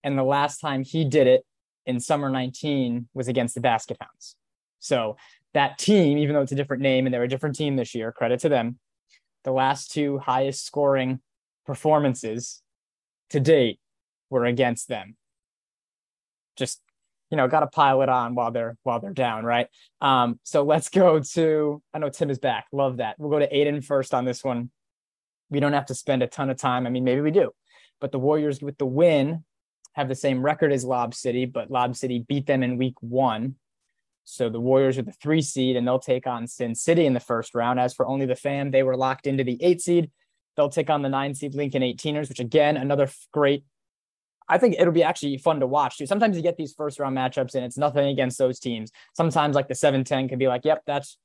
And 0.03 0.17
the 0.17 0.23
last 0.23 0.57
time 0.57 0.83
he 0.83 1.05
did 1.05 1.27
it 1.27 1.45
in 1.85 1.99
summer 1.99 2.31
19 2.31 3.09
was 3.13 3.27
against 3.27 3.53
the 3.53 3.61
Basket 3.61 3.97
Hounds. 4.01 4.37
So 4.79 5.17
that 5.53 5.77
team, 5.77 6.17
even 6.17 6.33
though 6.33 6.41
it's 6.41 6.51
a 6.51 6.55
different 6.55 6.81
name 6.81 7.05
and 7.05 7.13
they're 7.13 7.21
a 7.21 7.27
different 7.27 7.55
team 7.55 7.75
this 7.75 7.93
year, 7.93 8.11
credit 8.11 8.39
to 8.39 8.49
them. 8.49 8.79
The 9.43 9.51
last 9.51 9.91
two 9.91 10.17
highest 10.17 10.65
scoring 10.65 11.19
performances 11.67 12.63
to 13.29 13.39
date 13.39 13.79
were 14.31 14.45
against 14.45 14.87
them. 14.87 15.15
Just 16.55 16.81
you 17.29 17.37
know, 17.37 17.47
got 17.47 17.61
to 17.61 17.67
pile 17.67 18.01
it 18.01 18.09
on 18.09 18.35
while 18.35 18.51
they're 18.51 18.77
while 18.83 18.99
they're 18.99 19.13
down, 19.13 19.45
right? 19.45 19.67
Um, 20.01 20.39
so 20.43 20.63
let's 20.63 20.89
go 20.89 21.19
to. 21.19 21.81
I 21.93 21.99
know 21.99 22.09
Tim 22.09 22.29
is 22.29 22.39
back. 22.39 22.65
Love 22.71 22.97
that. 22.97 23.15
We'll 23.17 23.31
go 23.31 23.39
to 23.39 23.55
Aidan 23.55 23.81
first 23.81 24.13
on 24.13 24.25
this 24.25 24.43
one. 24.43 24.69
We 25.49 25.59
don't 25.59 25.73
have 25.73 25.87
to 25.87 25.95
spend 25.95 26.23
a 26.23 26.27
ton 26.27 26.49
of 26.49 26.57
time. 26.57 26.87
I 26.87 26.89
mean, 26.89 27.03
maybe 27.03 27.21
we 27.21 27.31
do, 27.31 27.51
but 27.99 28.11
the 28.11 28.19
Warriors 28.19 28.61
with 28.61 28.77
the 28.77 28.85
win 28.85 29.43
have 29.93 30.09
the 30.09 30.15
same 30.15 30.41
record 30.41 30.71
as 30.71 30.83
Lob 30.83 31.13
City, 31.13 31.45
but 31.45 31.71
Lob 31.71 31.95
City 31.95 32.19
beat 32.27 32.47
them 32.47 32.63
in 32.63 32.77
week 32.77 32.95
one. 32.99 33.55
So 34.25 34.49
the 34.49 34.59
Warriors 34.59 34.97
are 34.97 35.03
the 35.03 35.11
three 35.11 35.41
seed 35.41 35.75
and 35.75 35.87
they'll 35.87 35.99
take 35.99 36.27
on 36.27 36.47
Sin 36.47 36.75
City 36.75 37.05
in 37.05 37.13
the 37.13 37.19
first 37.19 37.55
round. 37.55 37.79
As 37.79 37.93
for 37.93 38.07
only 38.07 38.25
the 38.25 38.35
fam, 38.35 38.71
they 38.71 38.83
were 38.83 38.97
locked 38.97 39.27
into 39.27 39.43
the 39.43 39.57
eight 39.63 39.81
seed. 39.81 40.09
They'll 40.57 40.69
take 40.69 40.89
on 40.89 41.01
the 41.01 41.09
nine 41.09 41.35
seed 41.35 41.53
Lincoln 41.53 41.81
18ers, 41.81 42.27
which 42.27 42.39
again, 42.39 42.75
another 42.75 43.07
great 43.31 43.63
I 44.47 44.57
think 44.57 44.75
it'll 44.77 44.93
be 44.93 45.03
actually 45.03 45.37
fun 45.37 45.59
to 45.59 45.67
watch 45.67 45.97
too. 45.97 46.05
Sometimes 46.05 46.37
you 46.37 46.43
get 46.43 46.57
these 46.57 46.73
first 46.73 46.99
round 46.99 47.17
matchups 47.17 47.55
and 47.55 47.65
it's 47.65 47.77
nothing 47.77 48.07
against 48.07 48.37
those 48.37 48.59
teams. 48.59 48.91
Sometimes 49.13 49.55
like 49.55 49.67
the 49.67 49.73
7-10 49.73 50.29
can 50.29 50.37
be 50.37 50.47
like, 50.47 50.65
yep, 50.65 50.83
that's 50.85 51.17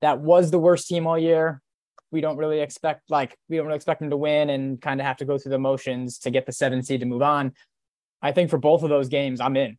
that 0.00 0.20
was 0.20 0.50
the 0.50 0.58
worst 0.58 0.88
team 0.88 1.06
all 1.06 1.18
year. 1.18 1.62
We 2.10 2.20
don't 2.20 2.36
really 2.36 2.60
expect 2.60 3.10
like 3.10 3.36
we 3.48 3.56
don't 3.56 3.66
really 3.66 3.76
expect 3.76 4.00
them 4.00 4.10
to 4.10 4.16
win 4.16 4.50
and 4.50 4.80
kind 4.80 5.00
of 5.00 5.06
have 5.06 5.16
to 5.18 5.24
go 5.24 5.38
through 5.38 5.50
the 5.50 5.58
motions 5.58 6.18
to 6.20 6.30
get 6.30 6.46
the 6.46 6.52
seven 6.52 6.82
seed 6.82 7.00
to 7.00 7.06
move 7.06 7.22
on. 7.22 7.52
I 8.22 8.32
think 8.32 8.50
for 8.50 8.58
both 8.58 8.82
of 8.82 8.88
those 8.88 9.08
games, 9.08 9.40
I'm 9.40 9.56
in. 9.56 9.78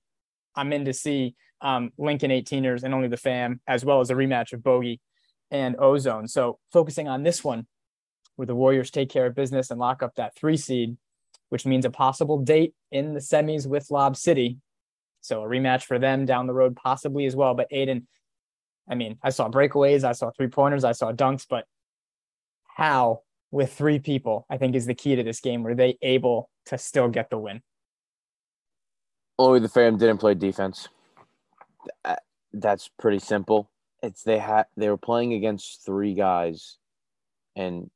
I'm 0.55 0.71
in 0.71 0.85
to 0.85 0.93
see 0.93 1.35
um, 1.61 1.91
Lincoln 1.97 2.31
18ers 2.31 2.83
and 2.83 2.93
only 2.93 3.07
the 3.07 3.17
fam, 3.17 3.59
as 3.67 3.83
well 3.83 4.01
as 4.01 4.09
a 4.09 4.13
rematch 4.13 4.53
of 4.53 4.63
Bogey 4.63 5.01
and 5.51 5.75
Ozone. 5.79 6.27
So 6.27 6.59
focusing 6.71 7.07
on 7.07 7.23
this 7.23 7.43
one, 7.43 7.67
where 8.35 8.45
the 8.45 8.55
Warriors 8.55 8.91
take 8.91 9.09
care 9.09 9.25
of 9.25 9.35
business 9.35 9.71
and 9.71 9.79
lock 9.79 10.03
up 10.03 10.15
that 10.15 10.35
three 10.35 10.57
seed, 10.57 10.97
which 11.55 11.65
means 11.65 11.85
a 11.85 11.89
possible 11.89 12.37
date 12.37 12.73
in 12.91 13.13
the 13.13 13.21
semis 13.21 13.65
with 13.65 13.89
Lob 13.89 14.17
City. 14.17 14.57
So 15.21 15.41
a 15.41 15.47
rematch 15.47 15.83
for 15.83 15.97
them 15.97 16.25
down 16.25 16.47
the 16.47 16.53
road, 16.53 16.75
possibly 16.75 17.25
as 17.27 17.33
well. 17.33 17.53
But 17.53 17.69
Aidan, 17.71 18.07
I 18.89 18.95
mean, 18.95 19.17
I 19.23 19.29
saw 19.29 19.49
breakaways, 19.49 20.03
I 20.03 20.11
saw 20.11 20.31
three 20.31 20.49
pointers, 20.49 20.83
I 20.83 20.91
saw 20.91 21.13
dunks, 21.13 21.45
but 21.49 21.63
how 22.65 23.21
with 23.51 23.71
three 23.71 23.99
people, 23.99 24.45
I 24.49 24.57
think 24.57 24.75
is 24.75 24.85
the 24.85 24.93
key 24.93 25.15
to 25.15 25.23
this 25.23 25.39
game. 25.39 25.63
Were 25.63 25.75
they 25.75 25.97
able 26.01 26.49
to 26.65 26.77
still 26.77 27.07
get 27.07 27.29
the 27.29 27.37
win? 27.37 27.61
Only 29.39 29.61
the 29.61 29.69
fam 29.69 29.97
didn't 29.97 30.17
play 30.17 30.33
defense. 30.33 30.89
Uh, 32.03 32.17
that's 32.51 32.89
pretty 32.99 33.19
simple. 33.19 33.71
It's 34.03 34.23
they 34.23 34.39
had 34.39 34.65
they 34.75 34.89
were 34.89 34.97
playing 34.97 35.31
against 35.31 35.85
three 35.85 36.15
guys, 36.15 36.79
and 37.55 37.89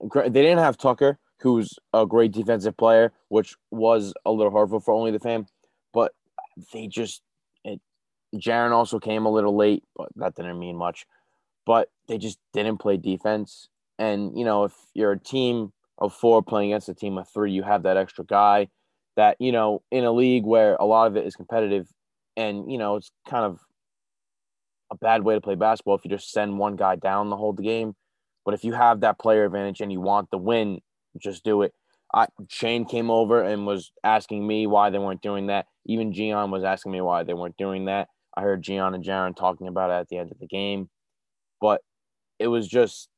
they 0.00 0.30
didn't 0.30 0.58
have 0.58 0.78
Tucker, 0.78 1.18
who's 1.44 1.78
a 1.92 2.06
great 2.06 2.32
defensive 2.32 2.74
player, 2.74 3.12
which 3.28 3.54
was 3.70 4.14
a 4.24 4.32
little 4.32 4.50
hurtful 4.50 4.80
for 4.80 4.94
only 4.94 5.10
the 5.10 5.20
fam. 5.20 5.46
But 5.92 6.12
they 6.72 6.86
just 6.86 7.22
it. 7.64 7.82
Jaren 8.34 8.72
also 8.72 8.98
came 8.98 9.26
a 9.26 9.30
little 9.30 9.54
late, 9.54 9.84
but 9.94 10.08
that 10.16 10.34
didn't 10.34 10.58
mean 10.58 10.76
much. 10.76 11.06
But 11.66 11.90
they 12.08 12.16
just 12.16 12.38
didn't 12.54 12.78
play 12.78 12.96
defense. 12.96 13.68
And 13.98 14.36
you 14.36 14.44
know, 14.46 14.64
if 14.64 14.72
you're 14.94 15.12
a 15.12 15.18
team 15.18 15.74
of 15.98 16.14
four 16.14 16.42
playing 16.42 16.72
against 16.72 16.88
a 16.88 16.94
team 16.94 17.18
of 17.18 17.28
three, 17.28 17.52
you 17.52 17.62
have 17.62 17.82
that 17.82 17.98
extra 17.98 18.24
guy. 18.24 18.68
That 19.16 19.36
you 19.38 19.52
know, 19.52 19.82
in 19.90 20.04
a 20.04 20.12
league 20.12 20.44
where 20.44 20.76
a 20.76 20.86
lot 20.86 21.08
of 21.08 21.16
it 21.18 21.26
is 21.26 21.36
competitive, 21.36 21.88
and 22.38 22.72
you 22.72 22.78
know, 22.78 22.96
it's 22.96 23.12
kind 23.28 23.44
of 23.44 23.60
a 24.90 24.96
bad 24.96 25.24
way 25.24 25.34
to 25.34 25.42
play 25.42 25.56
basketball 25.56 25.96
if 25.96 26.06
you 26.06 26.10
just 26.10 26.32
send 26.32 26.58
one 26.58 26.76
guy 26.76 26.96
down 26.96 27.28
the 27.28 27.36
whole 27.36 27.52
game. 27.52 27.94
But 28.46 28.54
if 28.54 28.64
you 28.64 28.72
have 28.72 29.00
that 29.00 29.18
player 29.18 29.44
advantage 29.44 29.82
and 29.82 29.92
you 29.92 30.00
want 30.00 30.30
the 30.30 30.38
win, 30.38 30.80
just 31.20 31.44
do 31.44 31.62
it. 31.62 31.72
I, 32.12 32.26
Shane 32.48 32.84
came 32.84 33.10
over 33.10 33.42
and 33.42 33.66
was 33.66 33.90
asking 34.04 34.46
me 34.46 34.66
why 34.66 34.90
they 34.90 34.98
weren't 34.98 35.22
doing 35.22 35.48
that. 35.48 35.66
Even 35.86 36.12
Gian 36.12 36.50
was 36.50 36.62
asking 36.62 36.92
me 36.92 37.00
why 37.00 37.24
they 37.24 37.34
weren't 37.34 37.56
doing 37.56 37.86
that. 37.86 38.08
I 38.36 38.42
heard 38.42 38.62
Gian 38.62 38.94
and 38.94 39.04
Jaren 39.04 39.36
talking 39.36 39.68
about 39.68 39.90
it 39.90 39.94
at 39.94 40.08
the 40.08 40.18
end 40.18 40.30
of 40.30 40.38
the 40.38 40.46
game. 40.46 40.88
But 41.60 41.80
it 42.38 42.48
was 42.48 42.68
just 42.68 43.08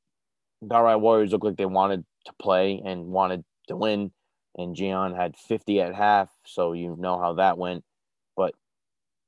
the 0.62 0.68
Darragh 0.68 1.00
Warriors 1.00 1.32
looked 1.32 1.44
like 1.44 1.56
they 1.56 1.66
wanted 1.66 2.04
to 2.26 2.32
play 2.40 2.80
and 2.84 3.06
wanted 3.06 3.44
to 3.68 3.76
win. 3.76 4.12
And 4.56 4.74
Gian 4.74 5.14
had 5.14 5.36
50 5.36 5.80
at 5.82 5.94
half, 5.94 6.30
so 6.46 6.72
you 6.72 6.96
know 6.98 7.18
how 7.18 7.34
that 7.34 7.58
went. 7.58 7.84
But 8.36 8.54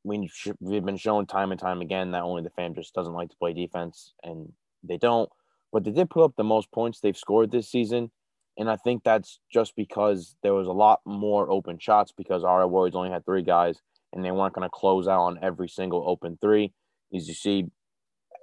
we, 0.04 0.31
we've 0.61 0.85
been 0.85 0.96
shown 0.96 1.26
time 1.26 1.50
and 1.50 1.61
time 1.61 1.83
again 1.83 2.12
that 2.12 2.22
only 2.22 2.42
the 2.42 2.50
fam 2.50 2.74
just 2.74 2.94
doesn't 2.94 3.12
like 3.12 3.28
to 3.31 3.37
play 3.37 3.52
defense, 3.52 4.14
and 4.22 4.50
they 4.83 4.96
don't. 4.96 5.28
But 5.70 5.85
they 5.85 5.90
did 5.90 6.09
put 6.09 6.24
up 6.24 6.35
the 6.37 6.44
most 6.44 6.70
points 6.70 7.00
they've 7.00 7.16
scored 7.16 7.50
this 7.50 7.70
season. 7.70 8.11
And 8.59 8.68
I 8.68 8.77
think 8.77 9.05
that's 9.05 9.38
just 9.53 9.77
because 9.77 10.37
there 10.42 10.53
was 10.53 10.66
a 10.66 10.73
lot 10.73 11.01
more 11.07 11.49
open 11.49 11.79
shots 11.79 12.12
because 12.16 12.42
our 12.42 12.66
Warriors 12.66 12.97
only 12.97 13.11
had 13.11 13.25
three 13.25 13.42
guys 13.42 13.81
and 14.12 14.25
they 14.25 14.33
weren't 14.33 14.53
going 14.53 14.66
to 14.66 14.71
close 14.71 15.07
out 15.07 15.21
on 15.21 15.38
every 15.42 15.68
single 15.68 16.05
open 16.07 16.38
three. 16.40 16.73
As 17.14 17.29
you 17.29 17.35
see, 17.35 17.66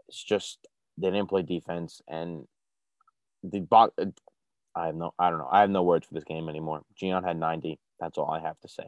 it's 0.07 0.23
just 0.23 0.67
they 0.97 1.11
didn't 1.11 1.27
play 1.27 1.41
defense 1.41 2.01
and 2.07 2.45
the 3.43 3.59
box. 3.59 3.93
I 4.73 4.87
have 4.87 4.95
no, 4.95 5.13
I 5.19 5.29
don't 5.29 5.39
know. 5.39 5.49
I 5.51 5.61
have 5.61 5.69
no 5.69 5.83
words 5.83 6.07
for 6.07 6.13
this 6.13 6.23
game 6.23 6.47
anymore. 6.47 6.83
Gian 6.97 7.23
had 7.23 7.37
90. 7.37 7.77
That's 7.99 8.17
all 8.17 8.31
I 8.31 8.39
have 8.39 8.59
to 8.61 8.69
say. 8.69 8.85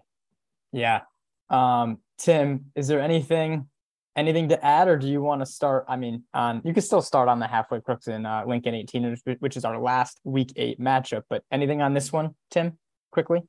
Yeah. 0.71 1.01
Um, 1.49 1.99
Tim, 2.17 2.71
is 2.75 2.87
there 2.87 3.01
anything 3.01 3.67
anything 4.17 4.49
to 4.49 4.65
add, 4.65 4.87
or 4.87 4.97
do 4.97 5.07
you 5.07 5.21
want 5.21 5.41
to 5.41 5.45
start? 5.45 5.85
I 5.87 5.95
mean, 5.95 6.23
on 6.33 6.61
you 6.65 6.73
can 6.73 6.83
still 6.83 7.01
start 7.01 7.29
on 7.29 7.39
the 7.39 7.47
halfway 7.47 7.79
crooks 7.79 8.07
in 8.07 8.25
uh, 8.25 8.43
Lincoln 8.45 8.73
18, 8.73 9.17
which 9.39 9.55
is 9.55 9.63
our 9.63 9.79
last 9.79 10.19
week 10.23 10.51
eight 10.57 10.79
matchup. 10.81 11.23
But 11.29 11.43
anything 11.51 11.81
on 11.81 11.93
this 11.93 12.11
one, 12.11 12.35
Tim, 12.49 12.77
quickly? 13.11 13.41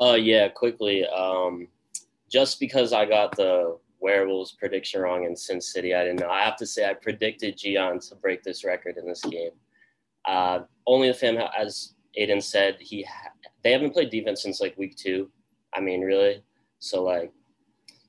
Uh, 0.00 0.14
yeah, 0.14 0.48
quickly. 0.48 1.04
Um, 1.06 1.68
just 2.30 2.60
because 2.60 2.92
I 2.92 3.04
got 3.04 3.36
the 3.36 3.78
werewolves 4.00 4.52
prediction 4.52 5.00
wrong 5.00 5.24
in 5.24 5.36
Sin 5.36 5.60
City, 5.60 5.94
I 5.94 6.04
didn't 6.04 6.20
know. 6.20 6.30
I 6.30 6.44
have 6.44 6.56
to 6.56 6.66
say, 6.66 6.88
I 6.88 6.94
predicted 6.94 7.58
Gian 7.58 7.98
to 8.00 8.14
break 8.14 8.42
this 8.42 8.64
record 8.64 8.96
in 8.96 9.06
this 9.06 9.22
game. 9.22 9.50
Uh, 10.24 10.60
only 10.86 11.08
the 11.08 11.14
fam, 11.14 11.38
as 11.58 11.94
Aidan 12.14 12.40
said, 12.40 12.76
he 12.80 13.02
ha- 13.02 13.30
they 13.62 13.72
haven't 13.72 13.92
played 13.92 14.10
defense 14.10 14.42
since 14.42 14.60
like 14.60 14.76
week 14.76 14.96
two. 14.96 15.30
I 15.74 15.80
mean, 15.80 16.02
really. 16.02 16.42
So 16.78 17.02
like 17.02 17.32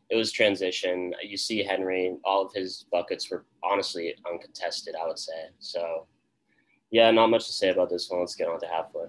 it 0.10 0.15
was 0.15 0.32
transition. 0.32 1.13
You 1.22 1.38
see 1.38 1.63
Henry, 1.63 2.15
all 2.24 2.46
of 2.46 2.54
his 2.54 2.86
buckets 2.91 3.30
were 3.30 3.46
honestly 3.63 4.15
uncontested, 4.30 4.96
I 5.02 5.06
would 5.08 5.20
say. 5.20 5.50
So, 5.60 6.08
yeah, 6.91 7.12
not 7.12 7.30
much 7.30 7.48
to 7.48 7.54
say 7.54 7.70
about 7.70 7.89
this 7.89 8.10
one. 8.10 8.22
Let's 8.22 8.36
get 8.36 8.48
on 8.48 8.60
to 8.62 8.67
halfway. 8.67 9.06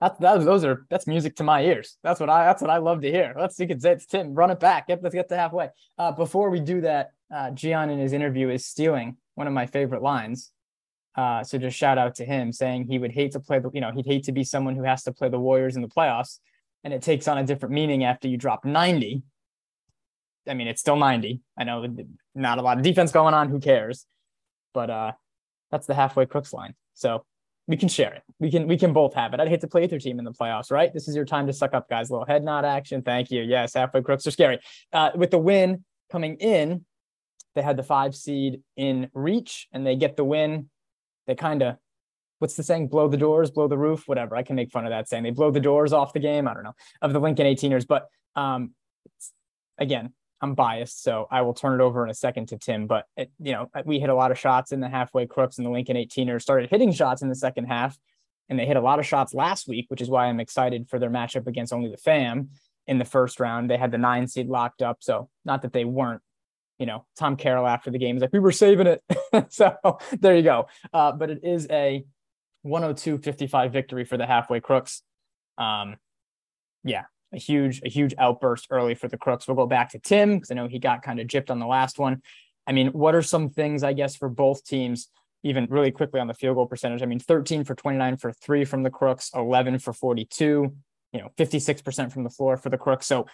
That's 0.00 0.18
that, 0.18 0.44
those 0.44 0.64
are 0.64 0.84
that's 0.90 1.06
music 1.06 1.36
to 1.36 1.44
my 1.44 1.62
ears. 1.62 1.96
That's 2.02 2.18
what 2.18 2.28
I 2.28 2.44
that's 2.46 2.60
what 2.60 2.70
I 2.70 2.78
love 2.78 3.02
to 3.02 3.10
hear. 3.10 3.34
Let's 3.38 3.58
you 3.60 3.68
can 3.68 3.78
say 3.78 3.92
it's 3.92 4.06
Tim. 4.06 4.34
Run 4.34 4.50
it 4.50 4.58
back. 4.58 4.86
Yep, 4.88 5.00
let's 5.02 5.14
get 5.14 5.28
to 5.28 5.36
halfway. 5.36 5.68
Uh, 5.96 6.10
before 6.10 6.50
we 6.50 6.58
do 6.58 6.80
that, 6.80 7.12
uh, 7.32 7.50
Gian 7.52 7.88
in 7.90 7.98
his 7.98 8.12
interview 8.12 8.48
is 8.48 8.66
stealing 8.66 9.16
one 9.34 9.46
of 9.46 9.52
my 9.52 9.66
favorite 9.66 10.02
lines. 10.02 10.50
Uh, 11.14 11.44
so 11.44 11.58
just 11.58 11.76
shout 11.76 11.98
out 11.98 12.14
to 12.16 12.24
him 12.24 12.52
saying 12.52 12.86
he 12.88 12.98
would 12.98 13.12
hate 13.12 13.32
to 13.32 13.40
play 13.40 13.58
the 13.58 13.70
you 13.74 13.80
know 13.80 13.92
he'd 13.92 14.06
hate 14.06 14.24
to 14.24 14.32
be 14.32 14.42
someone 14.42 14.74
who 14.74 14.82
has 14.82 15.04
to 15.04 15.12
play 15.12 15.28
the 15.28 15.38
Warriors 15.38 15.76
in 15.76 15.82
the 15.82 15.88
playoffs, 15.88 16.40
and 16.82 16.92
it 16.92 17.02
takes 17.02 17.28
on 17.28 17.38
a 17.38 17.44
different 17.44 17.74
meaning 17.74 18.02
after 18.02 18.26
you 18.26 18.36
drop 18.36 18.64
ninety 18.64 19.22
I 20.48 20.54
mean, 20.54 20.66
it's 20.66 20.80
still 20.80 20.96
90. 20.96 21.40
I 21.58 21.64
know 21.64 21.86
not 22.34 22.58
a 22.58 22.62
lot 22.62 22.78
of 22.78 22.84
defense 22.84 23.12
going 23.12 23.34
on. 23.34 23.48
Who 23.48 23.60
cares? 23.60 24.06
But 24.74 24.90
uh, 24.90 25.12
that's 25.70 25.86
the 25.86 25.94
halfway 25.94 26.26
crooks 26.26 26.52
line. 26.52 26.74
So 26.94 27.24
we 27.68 27.76
can 27.76 27.88
share 27.88 28.12
it. 28.12 28.22
We 28.40 28.50
can 28.50 28.66
we 28.66 28.76
can 28.76 28.92
both 28.92 29.14
have 29.14 29.34
it. 29.34 29.40
I'd 29.40 29.48
hate 29.48 29.60
to 29.60 29.68
play 29.68 29.82
with 29.82 29.92
your 29.92 30.00
team 30.00 30.18
in 30.18 30.24
the 30.24 30.32
playoffs, 30.32 30.70
right? 30.70 30.92
This 30.92 31.08
is 31.08 31.14
your 31.14 31.24
time 31.24 31.46
to 31.46 31.52
suck 31.52 31.74
up, 31.74 31.88
guys. 31.88 32.10
A 32.10 32.12
little 32.12 32.26
head 32.26 32.42
nod 32.42 32.64
action. 32.64 33.02
Thank 33.02 33.30
you. 33.30 33.42
Yes, 33.42 33.74
halfway 33.74 34.02
crooks 34.02 34.26
are 34.26 34.30
scary. 34.30 34.58
Uh, 34.92 35.10
with 35.14 35.30
the 35.30 35.38
win 35.38 35.84
coming 36.10 36.36
in, 36.36 36.84
they 37.54 37.62
had 37.62 37.76
the 37.76 37.82
five 37.82 38.14
seed 38.14 38.62
in 38.76 39.10
reach, 39.14 39.68
and 39.72 39.86
they 39.86 39.96
get 39.96 40.16
the 40.16 40.24
win. 40.24 40.70
They 41.26 41.36
kind 41.36 41.62
of, 41.62 41.76
what's 42.40 42.56
the 42.56 42.64
saying? 42.64 42.88
Blow 42.88 43.06
the 43.06 43.16
doors, 43.16 43.50
blow 43.50 43.68
the 43.68 43.78
roof, 43.78 44.08
whatever. 44.08 44.34
I 44.34 44.42
can 44.42 44.56
make 44.56 44.72
fun 44.72 44.84
of 44.84 44.90
that 44.90 45.08
saying. 45.08 45.22
They 45.22 45.30
blow 45.30 45.52
the 45.52 45.60
doors 45.60 45.92
off 45.92 46.12
the 46.12 46.20
game. 46.20 46.48
I 46.48 46.54
don't 46.54 46.64
know 46.64 46.74
of 47.00 47.12
the 47.12 47.20
Lincoln 47.20 47.46
18ers, 47.46 47.86
but 47.86 48.08
um, 48.34 48.72
again, 49.78 50.12
I'm 50.42 50.54
biased, 50.54 51.02
so 51.04 51.28
I 51.30 51.42
will 51.42 51.54
turn 51.54 51.80
it 51.80 51.82
over 51.82 52.04
in 52.04 52.10
a 52.10 52.14
second 52.14 52.48
to 52.48 52.58
Tim. 52.58 52.88
But 52.88 53.06
it, 53.16 53.30
you 53.38 53.52
know, 53.52 53.70
we 53.84 54.00
hit 54.00 54.10
a 54.10 54.14
lot 54.14 54.32
of 54.32 54.38
shots 54.38 54.72
in 54.72 54.80
the 54.80 54.88
halfway 54.88 55.26
crooks, 55.26 55.56
and 55.56 55.66
the 55.66 55.70
Lincoln 55.70 55.96
18ers 55.96 56.42
started 56.42 56.68
hitting 56.68 56.92
shots 56.92 57.22
in 57.22 57.28
the 57.28 57.36
second 57.36 57.66
half, 57.66 57.96
and 58.48 58.58
they 58.58 58.66
hit 58.66 58.76
a 58.76 58.80
lot 58.80 58.98
of 58.98 59.06
shots 59.06 59.32
last 59.32 59.68
week, 59.68 59.86
which 59.88 60.00
is 60.00 60.10
why 60.10 60.26
I'm 60.26 60.40
excited 60.40 60.88
for 60.88 60.98
their 60.98 61.10
matchup 61.10 61.46
against 61.46 61.72
only 61.72 61.90
the 61.90 61.96
fam 61.96 62.50
in 62.88 62.98
the 62.98 63.04
first 63.04 63.38
round. 63.38 63.70
They 63.70 63.76
had 63.76 63.92
the 63.92 63.98
nine 63.98 64.26
seed 64.26 64.48
locked 64.48 64.82
up, 64.82 64.98
so 65.00 65.28
not 65.44 65.62
that 65.62 65.72
they 65.72 65.84
weren't. 65.84 66.22
You 66.78 66.86
know, 66.86 67.06
Tom 67.16 67.36
Carroll 67.36 67.68
after 67.68 67.92
the 67.92 67.98
game 67.98 68.16
was 68.16 68.22
like, 68.22 68.32
"We 68.32 68.40
were 68.40 68.50
saving 68.50 68.88
it," 68.88 69.02
so 69.52 69.76
there 70.18 70.34
you 70.34 70.42
go. 70.42 70.66
Uh, 70.92 71.12
but 71.12 71.30
it 71.30 71.44
is 71.44 71.68
a 71.70 72.04
102-55 72.66 73.70
victory 73.70 74.04
for 74.04 74.16
the 74.16 74.26
halfway 74.26 74.58
crooks. 74.58 75.02
Um, 75.58 75.96
yeah, 76.82 77.04
a 77.32 77.38
huge 77.38 77.80
a 77.84 77.88
huge 77.88 78.14
outburst 78.18 78.68
early 78.70 78.94
for 78.94 79.08
the 79.08 79.16
Crooks. 79.16 79.48
We'll 79.48 79.56
go 79.56 79.66
back 79.66 79.90
to 79.90 79.98
Tim 79.98 80.36
because 80.36 80.50
I 80.50 80.54
know 80.54 80.68
he 80.68 80.78
got 80.78 81.02
kind 81.02 81.20
of 81.20 81.26
gypped 81.26 81.50
on 81.50 81.58
the 81.58 81.66
last 81.66 81.98
one. 81.98 82.22
I 82.66 82.72
mean, 82.72 82.88
what 82.88 83.14
are 83.14 83.22
some 83.22 83.50
things 83.50 83.82
I 83.82 83.92
guess 83.92 84.16
for 84.16 84.28
both 84.28 84.64
teams? 84.64 85.08
Even 85.44 85.66
really 85.70 85.90
quickly 85.90 86.20
on 86.20 86.28
the 86.28 86.34
field 86.34 86.54
goal 86.54 86.66
percentage. 86.66 87.02
I 87.02 87.06
mean, 87.06 87.18
13 87.18 87.64
for 87.64 87.74
29 87.74 88.16
for 88.18 88.32
three 88.32 88.64
from 88.64 88.84
the 88.84 88.90
Crooks, 88.90 89.30
11 89.34 89.80
for 89.80 89.92
42. 89.92 90.72
You 91.12 91.20
know, 91.20 91.30
56% 91.36 92.12
from 92.12 92.22
the 92.22 92.30
floor 92.30 92.56
for 92.56 92.70
the 92.70 92.78
Crooks. 92.78 93.06
So, 93.06 93.26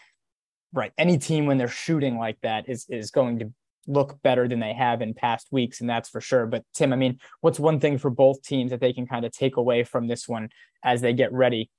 right, 0.72 0.92
any 0.96 1.18
team 1.18 1.44
when 1.46 1.58
they're 1.58 1.68
shooting 1.68 2.18
like 2.18 2.38
that 2.42 2.68
is 2.68 2.86
is 2.88 3.10
going 3.10 3.40
to 3.40 3.52
look 3.86 4.20
better 4.22 4.46
than 4.46 4.60
they 4.60 4.74
have 4.74 5.00
in 5.02 5.14
past 5.14 5.48
weeks, 5.50 5.80
and 5.80 5.88
that's 5.88 6.08
for 6.08 6.20
sure. 6.20 6.46
But 6.46 6.64
Tim, 6.74 6.92
I 6.92 6.96
mean, 6.96 7.18
what's 7.40 7.58
one 7.58 7.80
thing 7.80 7.98
for 7.98 8.10
both 8.10 8.42
teams 8.42 8.70
that 8.70 8.80
they 8.80 8.92
can 8.92 9.06
kind 9.06 9.24
of 9.24 9.32
take 9.32 9.56
away 9.56 9.82
from 9.82 10.06
this 10.06 10.28
one 10.28 10.50
as 10.84 11.00
they 11.00 11.12
get 11.12 11.32
ready 11.32 11.70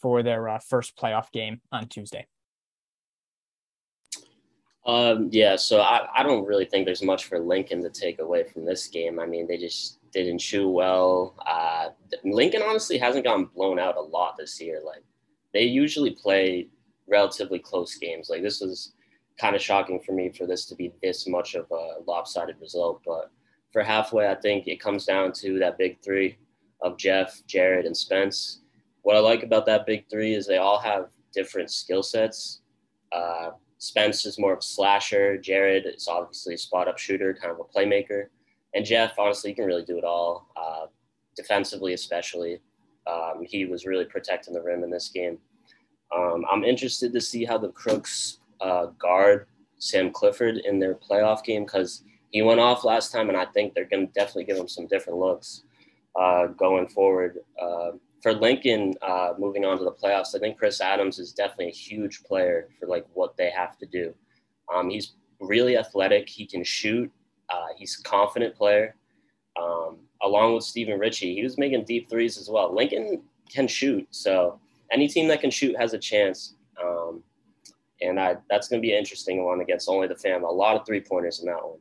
for 0.00 0.22
their 0.22 0.48
uh, 0.48 0.58
first 0.58 0.96
playoff 0.96 1.30
game 1.32 1.60
on 1.72 1.88
Tuesday? 1.88 2.26
Um, 4.86 5.30
yeah, 5.32 5.56
so 5.56 5.80
I, 5.80 6.06
I 6.14 6.22
don't 6.22 6.46
really 6.46 6.64
think 6.64 6.86
there's 6.86 7.02
much 7.02 7.24
for 7.24 7.40
Lincoln 7.40 7.82
to 7.82 7.90
take 7.90 8.20
away 8.20 8.44
from 8.44 8.64
this 8.64 8.86
game. 8.86 9.18
I 9.18 9.26
mean, 9.26 9.48
they 9.48 9.58
just 9.58 9.98
didn't 10.12 10.38
shoot 10.38 10.68
well. 10.68 11.34
Uh, 11.44 11.88
Lincoln 12.24 12.62
honestly 12.62 12.96
hasn't 12.96 13.24
gotten 13.24 13.46
blown 13.46 13.80
out 13.80 13.96
a 13.96 14.00
lot 14.00 14.36
this 14.38 14.60
year. 14.60 14.80
Like 14.84 15.02
they 15.52 15.62
usually 15.62 16.12
play 16.12 16.68
relatively 17.08 17.58
close 17.58 17.96
games. 17.96 18.30
Like 18.30 18.42
this 18.42 18.60
was 18.60 18.92
kind 19.40 19.56
of 19.56 19.60
shocking 19.60 20.00
for 20.00 20.12
me 20.12 20.30
for 20.30 20.46
this 20.46 20.66
to 20.66 20.76
be 20.76 20.92
this 21.02 21.26
much 21.26 21.56
of 21.56 21.66
a 21.72 22.00
lopsided 22.06 22.56
result. 22.60 23.02
But 23.04 23.32
for 23.72 23.82
halfway, 23.82 24.28
I 24.28 24.36
think 24.36 24.68
it 24.68 24.80
comes 24.80 25.04
down 25.04 25.32
to 25.34 25.58
that 25.58 25.78
big 25.78 26.00
three 26.00 26.38
of 26.80 26.96
Jeff, 26.96 27.42
Jared, 27.46 27.86
and 27.86 27.96
Spence. 27.96 28.60
What 29.06 29.14
I 29.14 29.20
like 29.20 29.44
about 29.44 29.66
that 29.66 29.86
big 29.86 30.10
three 30.10 30.34
is 30.34 30.48
they 30.48 30.56
all 30.56 30.80
have 30.80 31.10
different 31.32 31.70
skill 31.70 32.02
sets. 32.02 32.62
Uh, 33.12 33.50
Spence 33.78 34.26
is 34.26 34.36
more 34.36 34.54
of 34.54 34.58
a 34.58 34.62
slasher. 34.62 35.38
Jared 35.38 35.86
is 35.86 36.08
obviously 36.08 36.54
a 36.54 36.58
spot 36.58 36.88
up 36.88 36.98
shooter, 36.98 37.32
kind 37.32 37.52
of 37.52 37.60
a 37.60 37.62
playmaker. 37.62 38.24
And 38.74 38.84
Jeff, 38.84 39.16
honestly, 39.16 39.50
he 39.50 39.54
can 39.54 39.64
really 39.64 39.84
do 39.84 39.96
it 39.96 40.02
all, 40.02 40.48
uh, 40.56 40.86
defensively, 41.36 41.92
especially. 41.92 42.58
Um, 43.06 43.44
he 43.48 43.64
was 43.64 43.86
really 43.86 44.06
protecting 44.06 44.52
the 44.52 44.60
rim 44.60 44.82
in 44.82 44.90
this 44.90 45.08
game. 45.08 45.38
Um, 46.12 46.44
I'm 46.50 46.64
interested 46.64 47.12
to 47.12 47.20
see 47.20 47.44
how 47.44 47.58
the 47.58 47.68
Crooks 47.68 48.40
uh, 48.60 48.86
guard 48.98 49.46
Sam 49.78 50.10
Clifford 50.10 50.56
in 50.56 50.80
their 50.80 50.96
playoff 50.96 51.44
game 51.44 51.62
because 51.62 52.02
he 52.32 52.42
went 52.42 52.58
off 52.58 52.82
last 52.82 53.12
time, 53.12 53.28
and 53.28 53.38
I 53.38 53.44
think 53.44 53.72
they're 53.72 53.84
going 53.84 54.08
to 54.08 54.12
definitely 54.14 54.46
give 54.46 54.56
him 54.56 54.66
some 54.66 54.88
different 54.88 55.20
looks 55.20 55.62
uh, 56.20 56.48
going 56.48 56.88
forward. 56.88 57.38
For 58.22 58.32
Lincoln, 58.32 58.94
uh, 59.02 59.34
moving 59.38 59.64
on 59.64 59.78
to 59.78 59.84
the 59.84 59.92
playoffs, 59.92 60.34
I 60.34 60.38
think 60.38 60.58
Chris 60.58 60.80
Adams 60.80 61.18
is 61.18 61.32
definitely 61.32 61.68
a 61.68 61.74
huge 61.74 62.22
player 62.24 62.68
for 62.78 62.86
like 62.86 63.06
what 63.14 63.36
they 63.36 63.50
have 63.50 63.76
to 63.78 63.86
do. 63.86 64.14
Um, 64.74 64.90
he's 64.90 65.14
really 65.40 65.76
athletic. 65.76 66.28
He 66.28 66.46
can 66.46 66.64
shoot. 66.64 67.10
Uh, 67.50 67.66
he's 67.76 68.00
a 68.00 68.02
confident 68.02 68.54
player. 68.56 68.96
Um, 69.60 69.98
along 70.22 70.54
with 70.54 70.64
Stephen 70.64 70.98
Ritchie, 70.98 71.34
he 71.34 71.42
was 71.42 71.58
making 71.58 71.84
deep 71.84 72.10
threes 72.10 72.38
as 72.38 72.48
well. 72.50 72.74
Lincoln 72.74 73.22
can 73.48 73.68
shoot, 73.68 74.06
so 74.10 74.60
any 74.90 75.08
team 75.08 75.28
that 75.28 75.40
can 75.40 75.50
shoot 75.50 75.76
has 75.78 75.94
a 75.94 75.98
chance. 75.98 76.56
Um, 76.82 77.22
and 78.02 78.20
I, 78.20 78.36
that's 78.50 78.68
going 78.68 78.80
to 78.80 78.86
be 78.86 78.92
an 78.92 78.98
interesting 78.98 79.44
one 79.44 79.60
against 79.60 79.88
only 79.88 80.08
the 80.08 80.16
fam. 80.16 80.44
A 80.44 80.50
lot 80.50 80.76
of 80.76 80.86
three 80.86 81.00
pointers 81.00 81.40
in 81.40 81.46
that 81.46 81.62
one. 81.64 81.78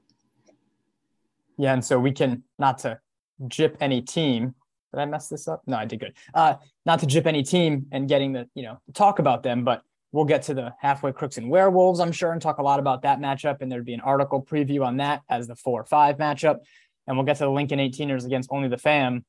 Yeah, 1.58 1.74
and 1.74 1.84
so 1.84 2.00
we 2.00 2.12
can 2.12 2.43
not 2.60 2.78
to 2.80 3.00
jip 3.48 3.78
any 3.80 4.02
team. 4.02 4.56
Did 4.95 5.01
I 5.01 5.05
mess 5.05 5.27
this 5.27 5.47
up? 5.47 5.62
No, 5.67 5.77
I 5.77 5.86
did 5.86 5.99
good. 5.99 6.13
Uh, 6.34 6.55
not 6.86 6.99
to 7.01 7.05
jip 7.05 7.27
any 7.27 7.43
team 7.43 7.88
and 7.91 8.08
getting 8.08 8.31
the 8.31 8.47
you 8.55 8.63
know 8.63 8.79
talk 8.93 9.19
about 9.19 9.43
them, 9.43 9.63
but 9.63 9.81
we'll 10.12 10.25
get 10.25 10.43
to 10.43 10.53
the 10.53 10.73
halfway 10.79 11.12
crooks 11.12 11.38
and 11.38 11.49
werewolves, 11.49 11.99
I'm 11.99 12.13
sure, 12.13 12.31
and 12.31 12.41
talk 12.41 12.58
a 12.60 12.63
lot 12.63 12.79
about 12.79 13.01
that 13.01 13.19
matchup. 13.19 13.58
And 13.60 13.69
there'd 13.69 13.86
be 13.86 13.93
an 13.93 13.99
article 13.99 14.41
preview 14.41 14.86
on 14.86 14.97
that 14.97 15.21
as 15.29 15.47
the 15.47 15.55
four 15.55 15.81
or 15.81 15.86
five 15.86 16.17
matchup. 16.17 16.60
And 17.05 17.17
we'll 17.17 17.25
get 17.25 17.38
to 17.38 17.43
the 17.43 17.51
Lincoln 17.51 17.79
18ers 17.79 18.25
against 18.25 18.49
only 18.51 18.69
the 18.69 18.77
fam, 18.77 19.25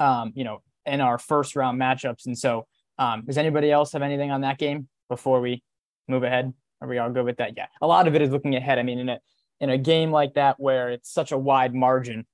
um, 0.00 0.32
you 0.34 0.42
know, 0.42 0.62
in 0.84 1.00
our 1.00 1.18
first 1.18 1.54
round 1.54 1.80
matchups. 1.80 2.26
And 2.26 2.36
so, 2.36 2.66
um, 2.98 3.22
does 3.24 3.38
anybody 3.38 3.70
else 3.70 3.92
have 3.92 4.02
anything 4.02 4.32
on 4.32 4.40
that 4.40 4.58
game 4.58 4.88
before 5.08 5.40
we 5.40 5.62
move 6.08 6.24
ahead? 6.24 6.52
Are 6.80 6.88
we 6.88 6.98
all 6.98 7.10
good 7.10 7.24
with 7.24 7.36
that? 7.36 7.56
Yeah. 7.56 7.66
A 7.80 7.86
lot 7.86 8.08
of 8.08 8.14
it 8.16 8.22
is 8.22 8.30
looking 8.30 8.56
ahead. 8.56 8.78
I 8.78 8.82
mean, 8.82 8.98
in 8.98 9.08
a 9.08 9.20
in 9.60 9.70
a 9.70 9.78
game 9.78 10.10
like 10.10 10.34
that 10.34 10.58
where 10.58 10.90
it's 10.90 11.12
such 11.12 11.32
a 11.32 11.38
wide 11.38 11.74
margin, 11.74 12.26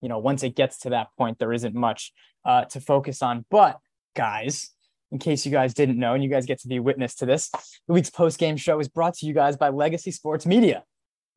you 0.00 0.08
know, 0.08 0.18
once 0.18 0.42
it 0.42 0.56
gets 0.56 0.78
to 0.80 0.90
that 0.90 1.08
point, 1.18 1.38
there 1.38 1.52
isn't 1.52 1.74
much 1.74 2.12
uh, 2.44 2.64
to 2.66 2.80
focus 2.80 3.22
on. 3.22 3.44
But 3.50 3.78
guys, 4.16 4.70
in 5.12 5.18
case 5.18 5.44
you 5.44 5.52
guys 5.52 5.74
didn't 5.74 5.98
know, 5.98 6.14
and 6.14 6.22
you 6.22 6.30
guys 6.30 6.46
get 6.46 6.60
to 6.60 6.68
be 6.68 6.78
witness 6.78 7.14
to 7.16 7.26
this, 7.26 7.50
the 7.86 7.92
week's 7.92 8.10
post 8.10 8.38
game 8.38 8.56
show 8.56 8.78
is 8.78 8.88
brought 8.88 9.14
to 9.14 9.26
you 9.26 9.34
guys 9.34 9.56
by 9.56 9.68
Legacy 9.68 10.10
Sports 10.10 10.46
Media. 10.46 10.84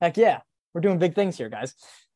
Heck 0.01 0.17
yeah, 0.17 0.41
we're 0.73 0.81
doing 0.81 0.99
big 0.99 1.15
things 1.15 1.37
here, 1.37 1.49
guys. 1.49 1.73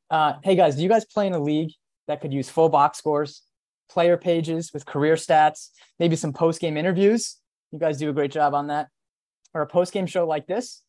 Uh, 0.09 0.33
hey 0.43 0.55
guys, 0.55 0.75
do 0.75 0.83
you 0.83 0.89
guys 0.89 1.05
play 1.05 1.27
in 1.27 1.33
a 1.33 1.39
league 1.39 1.71
that 2.07 2.21
could 2.21 2.33
use 2.33 2.49
full 2.49 2.69
box 2.69 2.97
scores, 2.97 3.43
player 3.89 4.17
pages 4.17 4.71
with 4.73 4.85
career 4.85 5.15
stats, 5.15 5.69
maybe 5.99 6.15
some 6.15 6.33
post 6.33 6.61
game 6.61 6.77
interviews? 6.77 7.37
You 7.71 7.79
guys 7.79 7.97
do 7.97 8.09
a 8.09 8.13
great 8.13 8.31
job 8.31 8.53
on 8.53 8.67
that. 8.67 8.87
Or 9.53 9.61
a 9.61 9.67
post 9.67 9.91
game 9.91 10.05
show 10.05 10.27
like 10.27 10.45
this. 10.45 10.83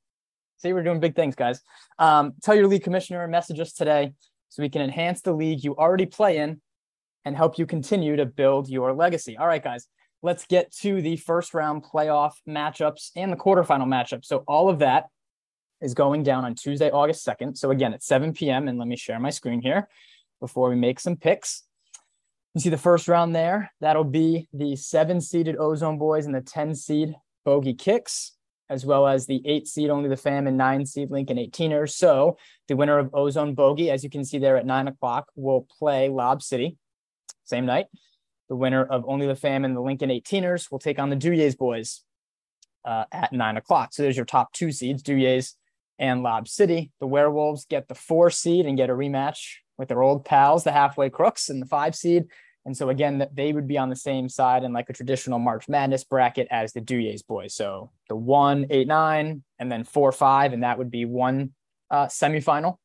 See, 0.59 0.73
we're 0.73 0.83
doing 0.83 1.01
big 1.01 1.15
things, 1.15 1.35
guys. 1.35 1.61
Um, 1.99 2.35
tell 2.43 2.55
your 2.55 2.67
league 2.67 2.83
commissioner, 2.83 3.27
message 3.29 3.61
us 3.61 3.73
today 3.73 4.13
so 4.49 4.63
we 4.63 4.69
can 4.69 4.83
enhance 4.83 5.21
the 5.21 5.33
league 5.33 5.63
you 5.63 5.77
already 5.77 6.07
play 6.07 6.39
in 6.39 6.61
and 7.25 7.37
help 7.37 7.59
you 7.59 7.67
continue 7.67 8.17
to 8.17 8.27
build 8.27 8.69
your 8.69 8.93
legacy. 8.93 9.37
All 9.37 9.47
right, 9.47 9.63
guys, 9.63 9.87
let's 10.23 10.47
get 10.47 10.73
to 10.77 11.03
the 11.03 11.17
first 11.17 11.55
round 11.55 11.85
playoff 11.85 12.33
matchups 12.49 13.11
and 13.17 13.33
the 13.33 13.37
quarterfinal 13.37 13.87
matchup. 13.87 14.25
So, 14.25 14.45
all 14.49 14.69
of 14.69 14.79
that 14.81 15.07
is 15.81 15.95
going 15.95 16.23
down 16.23 16.45
on 16.45 16.55
Tuesday, 16.55 16.91
August 16.91 17.27
2nd. 17.27 17.57
So, 17.57 17.71
again, 17.71 17.93
at 17.93 18.03
7 18.03 18.33
p.m. 18.33 18.69
And 18.69 18.79
let 18.79 18.89
me 18.89 18.97
share 18.97 19.21
my 19.21 19.31
screen 19.31 19.61
here 19.61 19.89
before 20.41 20.71
we 20.71 20.77
make 20.77 21.01
some 21.01 21.17
picks. 21.17 21.65
You 22.55 22.61
see 22.63 22.71
the 22.71 22.79
first 22.79 23.09
round 23.09 23.35
there. 23.35 23.71
That'll 23.81 24.05
be 24.05 24.49
the 24.53 24.75
seven 24.77 25.21
seeded 25.21 25.57
Ozone 25.59 25.99
Boys 25.99 26.27
and 26.27 26.35
the 26.35 26.41
10 26.41 26.75
seed 26.75 27.15
Bogey 27.45 27.75
Kicks 27.75 28.38
as 28.71 28.85
well 28.85 29.07
as 29.07 29.27
the 29.27 29.43
eight 29.45 29.67
seed 29.67 29.91
only 29.91 30.09
the 30.09 30.17
fam 30.17 30.47
and 30.47 30.57
nine 30.57 30.85
seed 30.85 31.11
Lincoln 31.11 31.39
18ers. 31.39 31.91
So 31.93 32.37
the 32.67 32.77
winner 32.77 32.99
of 32.99 33.15
Ozone 33.15 33.55
Bogey, 33.55 33.91
as 33.91 34.05
you 34.05 34.11
can 34.11 34.25
see 34.25 34.39
there 34.39 34.57
at 34.57 34.67
nine 34.67 34.89
o'clock, 34.89 35.29
will 35.35 35.67
play 35.79 36.09
Lob 36.09 36.43
City 36.43 36.77
same 37.49 37.67
night. 37.67 37.87
The 38.49 38.57
winner 38.57 38.85
of 38.85 39.05
only 39.07 39.27
the 39.27 39.35
fam 39.35 39.65
and 39.65 39.77
the 39.77 39.81
Lincoln 39.81 40.11
18ers 40.11 40.71
will 40.71 40.79
take 40.79 40.99
on 40.99 41.11
the 41.11 41.17
Duyays 41.17 41.57
boys 41.57 42.03
uh, 42.85 43.05
at 43.13 43.33
nine 43.33 43.57
o'clock. 43.57 43.93
So 43.93 44.03
there's 44.03 44.17
your 44.17 44.25
top 44.25 44.53
two 44.53 44.73
seeds, 44.73 45.03
Duyays 45.03 45.55
and 45.99 46.23
Lob 46.23 46.49
City. 46.49 46.91
The 47.01 47.07
Werewolves 47.07 47.67
get 47.67 47.89
the 47.89 47.95
four 47.95 48.31
seed 48.31 48.67
and 48.67 48.77
get 48.77 48.91
a 48.91 48.95
rematch 48.95 49.57
with 49.77 49.89
their 49.89 50.03
old 50.03 50.25
pals, 50.25 50.65
the 50.65 50.73
Halfway 50.73 51.11
Crooks, 51.11 51.49
and 51.49 51.61
the 51.61 51.67
five 51.67 51.95
seed. 51.95 52.27
And 52.69 52.77
so 52.77 52.91
again, 52.91 53.27
they 53.33 53.55
would 53.55 53.67
be 53.67 53.79
on 53.79 53.89
the 53.89 53.97
same 53.97 54.29
side 54.29 54.63
in 54.63 54.75
like 54.75 54.91
a 54.91 54.93
traditional 54.93 55.39
March 55.39 55.71
Madness 55.71 56.05
bracket 56.05 56.49
as 56.51 56.75
the 56.75 56.83
Duyays 56.83 57.27
boys. 57.27 57.55
So 57.55 57.91
the 58.11 58.15
one, 58.15 58.67
eight, 58.69 58.87
nine, 58.87 59.43
and 59.59 59.73
then 59.73 59.85
four, 59.85 60.13
five, 60.13 60.53
and 60.53 60.63
that 60.63 60.77
would 60.77 60.91
be 60.91 61.07
one 61.07 61.55
uh, 61.91 62.09
semifinal. 62.09 62.77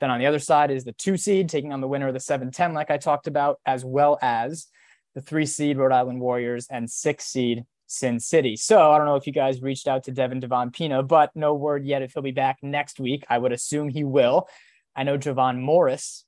Then 0.00 0.10
on 0.10 0.18
the 0.18 0.26
other 0.26 0.40
side 0.40 0.72
is 0.72 0.82
the 0.82 0.90
two 0.90 1.16
seed 1.16 1.48
taking 1.48 1.72
on 1.72 1.80
the 1.80 1.86
winner 1.86 2.08
of 2.08 2.14
the 2.14 2.20
7 2.20 2.50
10, 2.50 2.74
like 2.74 2.90
I 2.90 2.96
talked 2.96 3.28
about, 3.28 3.60
as 3.64 3.84
well 3.84 4.18
as 4.20 4.66
the 5.14 5.20
three 5.20 5.46
seed 5.46 5.78
Rhode 5.78 5.92
Island 5.92 6.20
Warriors 6.20 6.66
and 6.68 6.90
six 6.90 7.26
seed 7.26 7.64
Sin 7.86 8.18
City. 8.18 8.56
So 8.56 8.90
I 8.90 8.98
don't 8.98 9.06
know 9.06 9.14
if 9.14 9.28
you 9.28 9.32
guys 9.32 9.62
reached 9.62 9.86
out 9.86 10.02
to 10.06 10.10
Devin 10.10 10.40
Devon 10.40 10.72
Pina, 10.72 11.04
but 11.04 11.30
no 11.36 11.54
word 11.54 11.86
yet 11.86 12.02
if 12.02 12.14
he'll 12.14 12.24
be 12.24 12.32
back 12.32 12.58
next 12.60 12.98
week. 12.98 13.24
I 13.30 13.38
would 13.38 13.52
assume 13.52 13.88
he 13.88 14.02
will. 14.02 14.48
I 14.96 15.04
know 15.04 15.16
Javon 15.16 15.60
Morris 15.60 16.24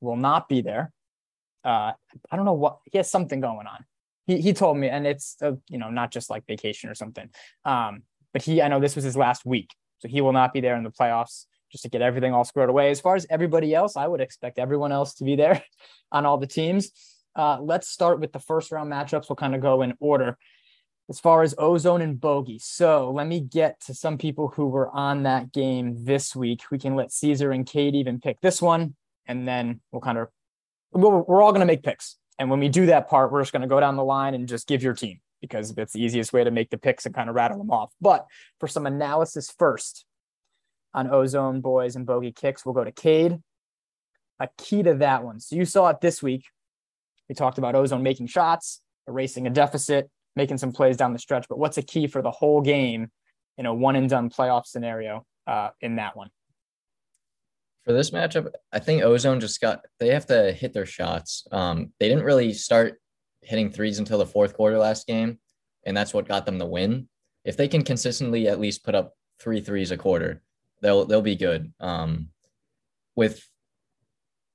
will 0.00 0.16
not 0.16 0.48
be 0.48 0.62
there 0.62 0.94
uh, 1.64 1.92
I 2.30 2.36
don't 2.36 2.44
know 2.44 2.54
what 2.54 2.78
he 2.90 2.98
has 2.98 3.10
something 3.10 3.40
going 3.40 3.66
on. 3.66 3.84
He 4.26 4.40
he 4.40 4.52
told 4.52 4.76
me, 4.76 4.88
and 4.88 5.06
it's 5.06 5.36
uh, 5.42 5.52
you 5.68 5.78
know 5.78 5.90
not 5.90 6.12
just 6.12 6.30
like 6.30 6.46
vacation 6.46 6.90
or 6.90 6.94
something. 6.94 7.28
Um, 7.64 8.02
but 8.32 8.42
he 8.42 8.62
I 8.62 8.68
know 8.68 8.80
this 8.80 8.94
was 8.94 9.04
his 9.04 9.16
last 9.16 9.44
week, 9.44 9.74
so 9.98 10.08
he 10.08 10.20
will 10.20 10.32
not 10.32 10.52
be 10.52 10.60
there 10.60 10.76
in 10.76 10.84
the 10.84 10.90
playoffs 10.90 11.46
just 11.70 11.82
to 11.82 11.90
get 11.90 12.02
everything 12.02 12.32
all 12.32 12.44
squared 12.44 12.70
away. 12.70 12.90
As 12.90 13.00
far 13.00 13.14
as 13.14 13.26
everybody 13.30 13.74
else, 13.74 13.96
I 13.96 14.06
would 14.06 14.20
expect 14.20 14.58
everyone 14.58 14.92
else 14.92 15.14
to 15.14 15.24
be 15.24 15.36
there 15.36 15.62
on 16.12 16.26
all 16.26 16.38
the 16.38 16.46
teams. 16.46 16.90
Uh, 17.36 17.58
let's 17.60 17.88
start 17.88 18.20
with 18.20 18.32
the 18.32 18.40
first 18.40 18.72
round 18.72 18.90
matchups. 18.90 19.28
We'll 19.28 19.36
kind 19.36 19.54
of 19.54 19.60
go 19.60 19.82
in 19.82 19.94
order 20.00 20.36
as 21.08 21.20
far 21.20 21.42
as 21.42 21.54
ozone 21.58 22.02
and 22.02 22.20
bogey. 22.20 22.58
So 22.60 23.10
let 23.10 23.26
me 23.26 23.40
get 23.40 23.80
to 23.82 23.94
some 23.94 24.16
people 24.18 24.48
who 24.48 24.68
were 24.68 24.88
on 24.90 25.24
that 25.24 25.52
game 25.52 26.04
this 26.04 26.34
week. 26.34 26.62
We 26.70 26.78
can 26.78 26.94
let 26.94 27.12
Cesar 27.12 27.50
and 27.50 27.66
Cade 27.66 27.96
even 27.96 28.20
pick 28.20 28.40
this 28.40 28.62
one, 28.62 28.94
and 29.26 29.46
then 29.46 29.80
we'll 29.90 30.00
kind 30.00 30.18
of 30.18 30.28
we're 30.92 31.42
all 31.42 31.52
going 31.52 31.60
to 31.60 31.66
make 31.66 31.82
picks. 31.82 32.16
And 32.38 32.50
when 32.50 32.60
we 32.60 32.68
do 32.68 32.86
that 32.86 33.08
part, 33.08 33.30
we're 33.30 33.42
just 33.42 33.52
going 33.52 33.62
to 33.62 33.68
go 33.68 33.80
down 33.80 33.96
the 33.96 34.04
line 34.04 34.34
and 34.34 34.48
just 34.48 34.66
give 34.66 34.82
your 34.82 34.94
team 34.94 35.20
because 35.40 35.74
that's 35.74 35.92
the 35.92 36.02
easiest 36.02 36.32
way 36.32 36.44
to 36.44 36.50
make 36.50 36.70
the 36.70 36.78
picks 36.78 37.06
and 37.06 37.14
kind 37.14 37.28
of 37.28 37.34
rattle 37.34 37.58
them 37.58 37.70
off. 37.70 37.92
But 38.00 38.26
for 38.58 38.68
some 38.68 38.86
analysis 38.86 39.50
first 39.50 40.04
on 40.92 41.10
ozone 41.10 41.60
boys 41.60 41.96
and 41.96 42.06
bogey 42.06 42.32
kicks, 42.32 42.64
we'll 42.64 42.74
go 42.74 42.84
to 42.84 42.92
Cade. 42.92 43.38
A 44.38 44.48
key 44.56 44.82
to 44.82 44.94
that 44.94 45.22
one. 45.22 45.38
So 45.38 45.54
you 45.54 45.66
saw 45.66 45.88
it 45.88 46.00
this 46.00 46.22
week. 46.22 46.46
We 47.28 47.34
talked 47.34 47.58
about 47.58 47.74
ozone 47.74 48.02
making 48.02 48.28
shots, 48.28 48.80
erasing 49.06 49.46
a 49.46 49.50
deficit, 49.50 50.10
making 50.34 50.58
some 50.58 50.72
plays 50.72 50.96
down 50.96 51.12
the 51.12 51.18
stretch. 51.18 51.46
But 51.48 51.58
what's 51.58 51.78
a 51.78 51.82
key 51.82 52.06
for 52.06 52.22
the 52.22 52.30
whole 52.30 52.62
game 52.62 53.10
in 53.58 53.66
a 53.66 53.74
one 53.74 53.96
and 53.96 54.08
done 54.08 54.30
playoff 54.30 54.66
scenario 54.66 55.26
uh, 55.46 55.70
in 55.80 55.96
that 55.96 56.16
one? 56.16 56.30
For 57.84 57.92
this 57.92 58.10
matchup, 58.10 58.52
I 58.72 58.78
think 58.78 59.02
Ozone 59.02 59.40
just 59.40 59.60
got 59.60 59.84
they 59.98 60.08
have 60.08 60.26
to 60.26 60.52
hit 60.52 60.72
their 60.72 60.86
shots. 60.86 61.46
Um, 61.50 61.92
they 61.98 62.08
didn't 62.08 62.24
really 62.24 62.52
start 62.52 63.00
hitting 63.42 63.70
threes 63.70 63.98
until 63.98 64.18
the 64.18 64.26
fourth 64.26 64.54
quarter 64.54 64.78
last 64.78 65.06
game, 65.06 65.38
and 65.84 65.96
that's 65.96 66.12
what 66.12 66.28
got 66.28 66.46
them 66.46 66.58
the 66.58 66.66
win. 66.66 67.08
If 67.44 67.56
they 67.56 67.68
can 67.68 67.82
consistently 67.82 68.48
at 68.48 68.60
least 68.60 68.84
put 68.84 68.94
up 68.94 69.14
three 69.40 69.60
threes 69.60 69.90
a 69.90 69.96
quarter, 69.96 70.42
they'll 70.82 71.06
they'll 71.06 71.22
be 71.22 71.36
good. 71.36 71.72
Um, 71.80 72.28
with 73.16 73.46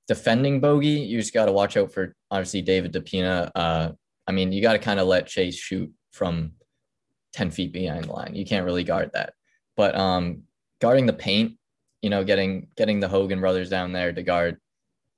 defending 0.06 0.60
bogey, 0.60 0.88
you 0.88 1.18
just 1.18 1.34
got 1.34 1.46
to 1.46 1.52
watch 1.52 1.76
out 1.76 1.92
for 1.92 2.14
obviously 2.30 2.62
David 2.62 2.92
DePina. 2.92 3.50
Uh, 3.54 3.92
I 4.26 4.32
mean, 4.32 4.52
you 4.52 4.62
got 4.62 4.74
to 4.74 4.78
kind 4.78 5.00
of 5.00 5.08
let 5.08 5.26
Chase 5.26 5.56
shoot 5.56 5.92
from 6.12 6.52
ten 7.32 7.50
feet 7.50 7.72
behind 7.72 8.04
the 8.04 8.12
line. 8.12 8.36
You 8.36 8.46
can't 8.46 8.64
really 8.64 8.84
guard 8.84 9.10
that, 9.14 9.34
but 9.76 9.96
um, 9.96 10.44
guarding 10.80 11.06
the 11.06 11.12
paint 11.12 11.58
you 12.06 12.10
know, 12.10 12.22
getting 12.22 12.68
getting 12.76 13.00
the 13.00 13.08
Hogan 13.08 13.40
brothers 13.40 13.68
down 13.68 13.90
there 13.90 14.12
to 14.12 14.22
guard 14.22 14.58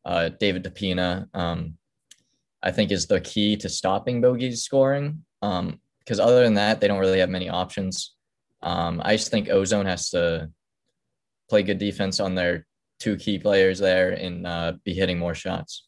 uh, 0.06 0.30
David 0.40 0.64
DePina, 0.64 1.28
um, 1.34 1.76
I 2.62 2.72
think 2.72 2.90
is 2.90 3.06
the 3.06 3.20
key 3.20 3.58
to 3.58 3.68
stopping 3.68 4.22
Bogey's 4.22 4.62
scoring. 4.62 5.22
Um, 5.42 5.80
because 5.98 6.18
other 6.18 6.42
than 6.42 6.54
that, 6.54 6.80
they 6.80 6.88
don't 6.88 6.98
really 6.98 7.18
have 7.18 7.28
many 7.28 7.50
options. 7.50 8.14
Um, 8.62 9.02
I 9.04 9.16
just 9.16 9.30
think 9.30 9.50
Ozone 9.50 9.84
has 9.84 10.08
to 10.12 10.50
play 11.50 11.62
good 11.62 11.76
defense 11.76 12.20
on 12.20 12.34
their 12.34 12.66
two 12.98 13.18
key 13.18 13.38
players 13.38 13.78
there 13.78 14.12
and 14.12 14.46
uh, 14.46 14.72
be 14.82 14.94
hitting 14.94 15.18
more 15.18 15.34
shots. 15.34 15.86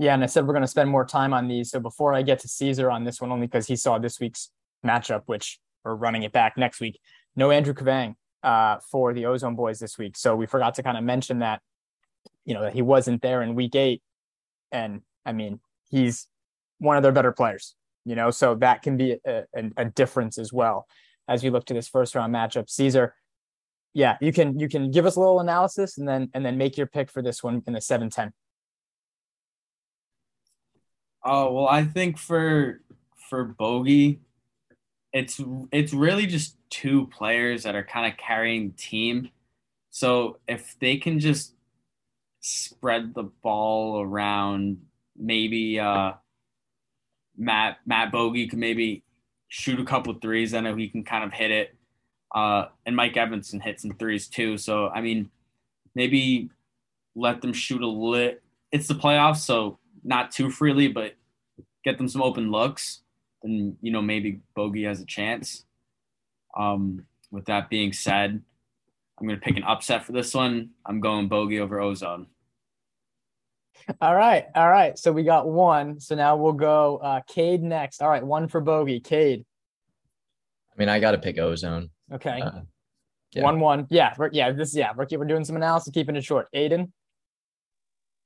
Yeah, 0.00 0.14
and 0.14 0.24
I 0.24 0.26
said 0.26 0.48
we're 0.48 0.54
going 0.54 0.62
to 0.62 0.66
spend 0.66 0.90
more 0.90 1.06
time 1.06 1.32
on 1.32 1.46
these. 1.46 1.70
So 1.70 1.78
before 1.78 2.12
I 2.12 2.22
get 2.22 2.40
to 2.40 2.48
Cesar 2.48 2.90
on 2.90 3.04
this 3.04 3.20
one, 3.20 3.30
only 3.30 3.46
because 3.46 3.68
he 3.68 3.76
saw 3.76 4.00
this 4.00 4.18
week's 4.18 4.50
matchup, 4.84 5.22
which 5.26 5.60
we're 5.84 5.94
running 5.94 6.24
it 6.24 6.32
back 6.32 6.56
next 6.56 6.80
week. 6.80 6.98
No 7.36 7.52
Andrew 7.52 7.72
Kavang 7.72 8.16
uh, 8.44 8.78
for 8.90 9.14
the 9.14 9.26
Ozone 9.26 9.56
Boys 9.56 9.78
this 9.78 9.98
week. 9.98 10.16
So 10.16 10.36
we 10.36 10.46
forgot 10.46 10.74
to 10.74 10.82
kind 10.82 10.98
of 10.98 11.02
mention 11.02 11.40
that, 11.40 11.60
you 12.44 12.54
know, 12.54 12.62
that 12.62 12.74
he 12.74 12.82
wasn't 12.82 13.22
there 13.22 13.42
in 13.42 13.54
week 13.54 13.74
eight. 13.74 14.02
And 14.70 15.00
I 15.24 15.32
mean, 15.32 15.60
he's 15.90 16.28
one 16.78 16.96
of 16.96 17.02
their 17.02 17.12
better 17.12 17.32
players, 17.32 17.74
you 18.04 18.14
know, 18.14 18.30
so 18.30 18.54
that 18.56 18.82
can 18.82 18.96
be 18.96 19.16
a, 19.26 19.44
a, 19.56 19.70
a 19.78 19.84
difference 19.86 20.38
as 20.38 20.52
well 20.52 20.86
as 21.26 21.42
you 21.42 21.50
look 21.50 21.64
to 21.66 21.74
this 21.74 21.88
first 21.88 22.14
round 22.14 22.34
matchup. 22.34 22.68
Cesar, 22.68 23.14
yeah, 23.94 24.18
you 24.20 24.32
can 24.32 24.58
you 24.58 24.68
can 24.68 24.90
give 24.90 25.06
us 25.06 25.16
a 25.16 25.20
little 25.20 25.40
analysis 25.40 25.96
and 25.96 26.06
then 26.06 26.28
and 26.34 26.44
then 26.44 26.58
make 26.58 26.76
your 26.76 26.86
pick 26.86 27.10
for 27.10 27.22
this 27.22 27.42
one 27.42 27.62
in 27.66 27.72
the 27.72 27.78
7-10. 27.78 28.30
Oh 31.24 31.52
well, 31.52 31.68
I 31.68 31.84
think 31.84 32.18
for 32.18 32.82
for 33.30 33.44
Bogey, 33.44 34.20
it's 35.14 35.40
it's 35.70 35.94
really 35.94 36.26
just 36.26 36.56
two 36.70 37.06
players 37.06 37.62
that 37.62 37.76
are 37.76 37.84
kind 37.84 38.12
of 38.12 38.18
carrying 38.18 38.70
the 38.70 38.76
team. 38.76 39.30
So 39.90 40.38
if 40.48 40.76
they 40.80 40.96
can 40.96 41.20
just 41.20 41.54
spread 42.40 43.14
the 43.14 43.22
ball 43.22 44.02
around, 44.02 44.78
maybe 45.16 45.78
uh, 45.78 46.14
Matt 47.38 47.78
Matt 47.86 48.10
Bogey 48.10 48.48
can 48.48 48.58
maybe 48.58 49.04
shoot 49.46 49.78
a 49.78 49.84
couple 49.84 50.12
threes. 50.14 50.52
I 50.52 50.60
know 50.60 50.74
he 50.74 50.88
can 50.88 51.04
kind 51.04 51.22
of 51.22 51.32
hit 51.32 51.52
it. 51.52 51.76
Uh, 52.34 52.66
and 52.84 52.96
Mike 52.96 53.16
Evanson 53.16 53.60
hit 53.60 53.80
some 53.80 53.92
threes 53.92 54.26
too. 54.26 54.58
So 54.58 54.88
I 54.88 55.00
mean, 55.00 55.30
maybe 55.94 56.50
let 57.14 57.40
them 57.40 57.52
shoot 57.52 57.82
a 57.82 57.86
lit. 57.86 58.42
It's 58.72 58.88
the 58.88 58.94
playoffs, 58.94 59.38
so 59.38 59.78
not 60.02 60.32
too 60.32 60.50
freely, 60.50 60.88
but 60.88 61.14
get 61.84 61.98
them 61.98 62.08
some 62.08 62.20
open 62.20 62.50
looks. 62.50 63.03
Then 63.44 63.76
you 63.82 63.92
know 63.92 64.02
maybe 64.02 64.40
Bogey 64.56 64.84
has 64.84 65.00
a 65.00 65.06
chance. 65.06 65.64
Um, 66.56 67.04
with 67.30 67.44
that 67.46 67.68
being 67.68 67.92
said, 67.92 68.42
I'm 69.20 69.26
going 69.26 69.38
to 69.38 69.44
pick 69.44 69.56
an 69.56 69.64
upset 69.64 70.04
for 70.04 70.12
this 70.12 70.32
one. 70.34 70.70
I'm 70.86 71.00
going 71.00 71.28
Bogey 71.28 71.60
over 71.60 71.78
Ozone. 71.80 72.26
All 74.00 74.14
right. 74.14 74.46
All 74.54 74.68
right. 74.70 74.98
So 74.98 75.12
we 75.12 75.24
got 75.24 75.46
one. 75.48 76.00
So 76.00 76.14
now 76.14 76.36
we'll 76.36 76.52
go 76.52 76.96
uh 76.98 77.20
Cade 77.28 77.62
next. 77.62 78.00
All 78.00 78.08
right, 78.08 78.24
one 78.24 78.48
for 78.48 78.60
Bogey. 78.60 78.98
Cade. 79.00 79.44
I 80.72 80.74
mean, 80.78 80.88
I 80.88 80.98
got 81.00 81.10
to 81.12 81.18
pick 81.18 81.38
Ozone. 81.38 81.90
Okay. 82.12 82.40
Uh, 82.40 82.60
yeah. 83.32 83.42
One 83.42 83.60
one. 83.60 83.86
Yeah. 83.90 84.14
we're- 84.16 84.30
Yeah. 84.32 84.52
This 84.52 84.74
yeah. 84.74 84.92
We're, 84.96 85.06
we're 85.18 85.26
doing 85.26 85.44
some 85.44 85.56
analysis, 85.56 85.92
keeping 85.92 86.16
it 86.16 86.24
short. 86.24 86.48
Aidan. 86.54 86.92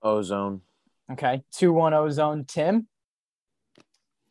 Ozone. 0.03 0.61
Okay. 1.11 1.43
Two 1.51 1.73
one 1.73 1.93
ozone. 1.93 2.45
Tim. 2.45 2.87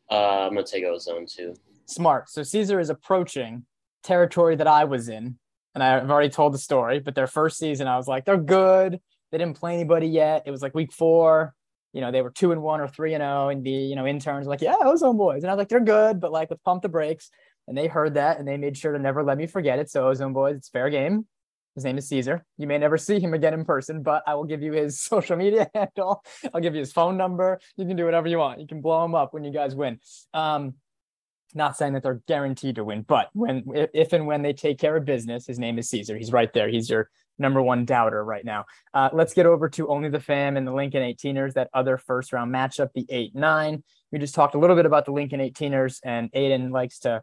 Uh, 0.09 0.47
I'm 0.47 0.53
gonna 0.53 0.65
take 0.65 0.85
Ozone 0.85 1.25
too. 1.25 1.55
Smart. 1.85 2.29
So 2.29 2.43
Cesar 2.43 2.79
is 2.79 2.89
approaching 2.89 3.65
territory 4.03 4.55
that 4.55 4.67
I 4.67 4.85
was 4.85 5.09
in, 5.09 5.37
and 5.75 5.83
I've 5.83 6.09
already 6.09 6.29
told 6.29 6.53
the 6.53 6.57
story. 6.57 6.99
But 6.99 7.15
their 7.15 7.27
first 7.27 7.57
season, 7.57 7.87
I 7.87 7.97
was 7.97 8.07
like, 8.07 8.25
they're 8.25 8.37
good. 8.37 8.99
They 9.31 9.37
didn't 9.37 9.57
play 9.57 9.73
anybody 9.73 10.07
yet. 10.07 10.43
It 10.45 10.51
was 10.51 10.61
like 10.61 10.73
week 10.73 10.93
four. 10.93 11.53
You 11.93 12.01
know, 12.01 12.11
they 12.11 12.21
were 12.21 12.31
two 12.31 12.51
and 12.51 12.61
one 12.61 12.79
or 12.79 12.87
three 12.87 13.13
and 13.13 13.21
zero, 13.21 13.49
and 13.49 13.63
the 13.63 13.71
you 13.71 13.95
know 13.95 14.05
interns 14.05 14.47
like, 14.47 14.61
yeah, 14.61 14.75
Ozone 14.81 15.17
boys, 15.17 15.43
and 15.43 15.51
I 15.51 15.53
was 15.53 15.59
like, 15.59 15.69
they're 15.69 15.79
good, 15.79 16.19
but 16.19 16.31
like 16.31 16.49
let's 16.49 16.61
pump 16.63 16.83
the 16.83 16.89
brakes. 16.89 17.29
And 17.67 17.77
they 17.77 17.87
heard 17.87 18.13
that, 18.13 18.39
and 18.39 18.47
they 18.47 18.55
made 18.55 18.77
sure 18.77 18.93
to 18.93 18.99
never 18.99 19.23
let 19.23 19.37
me 19.37 19.45
forget 19.45 19.77
it. 19.77 19.89
So 19.89 20.07
Ozone 20.07 20.31
boys, 20.31 20.55
it's 20.55 20.69
fair 20.69 20.89
game. 20.89 21.25
His 21.77 21.83
name 21.83 21.99
is 21.99 22.07
Cesar. 22.09 22.43
You 22.57 22.65
may 22.65 22.79
never 22.79 22.97
see 22.97 23.19
him 23.19 23.35
again 23.35 23.53
in 23.53 23.63
person, 23.63 24.01
but 24.01 24.23
I 24.25 24.33
will 24.33 24.45
give 24.45 24.63
you 24.63 24.71
his 24.71 24.99
social 24.99 25.37
media 25.37 25.69
handle. 25.75 26.25
I'll 26.51 26.59
give 26.59 26.73
you 26.73 26.79
his 26.79 26.91
phone 26.91 27.17
number. 27.17 27.59
You 27.75 27.85
can 27.85 27.95
do 27.95 28.03
whatever 28.03 28.27
you 28.27 28.39
want. 28.39 28.59
You 28.59 28.65
can 28.65 28.81
blow 28.81 29.05
him 29.05 29.13
up 29.13 29.31
when 29.31 29.43
you 29.43 29.51
guys 29.53 29.75
win. 29.75 29.99
Um, 30.33 30.73
not 31.53 31.77
saying 31.77 31.93
that 31.93 32.01
they're 32.01 32.23
guaranteed 32.27 32.77
to 32.77 32.83
win, 32.83 33.03
but 33.03 33.29
when 33.33 33.63
if 33.93 34.11
and 34.13 34.25
when 34.25 34.41
they 34.41 34.53
take 34.53 34.79
care 34.79 34.97
of 34.97 35.05
business, 35.05 35.45
his 35.45 35.59
name 35.59 35.77
is 35.77 35.87
Cesar. 35.87 36.17
He's 36.17 36.31
right 36.31 36.51
there. 36.51 36.67
He's 36.67 36.89
your 36.89 37.11
number 37.37 37.61
one 37.61 37.85
doubter 37.85 38.25
right 38.25 38.43
now. 38.43 38.65
Uh, 38.91 39.09
let's 39.13 39.35
get 39.35 39.45
over 39.45 39.69
to 39.69 39.87
only 39.87 40.09
the 40.09 40.19
fam 40.19 40.57
and 40.57 40.65
the 40.65 40.73
Lincoln 40.73 41.03
18ers, 41.03 41.53
that 41.53 41.69
other 41.75 41.99
first 41.99 42.33
round 42.33 42.51
matchup, 42.51 42.89
the 42.95 43.05
8 43.07 43.35
9. 43.35 43.83
We 44.11 44.17
just 44.17 44.33
talked 44.33 44.55
a 44.55 44.59
little 44.59 44.75
bit 44.75 44.87
about 44.87 45.05
the 45.05 45.11
Lincoln 45.11 45.41
18ers, 45.41 45.99
and 46.03 46.31
Aidan 46.33 46.71
likes 46.71 46.97
to, 46.99 47.21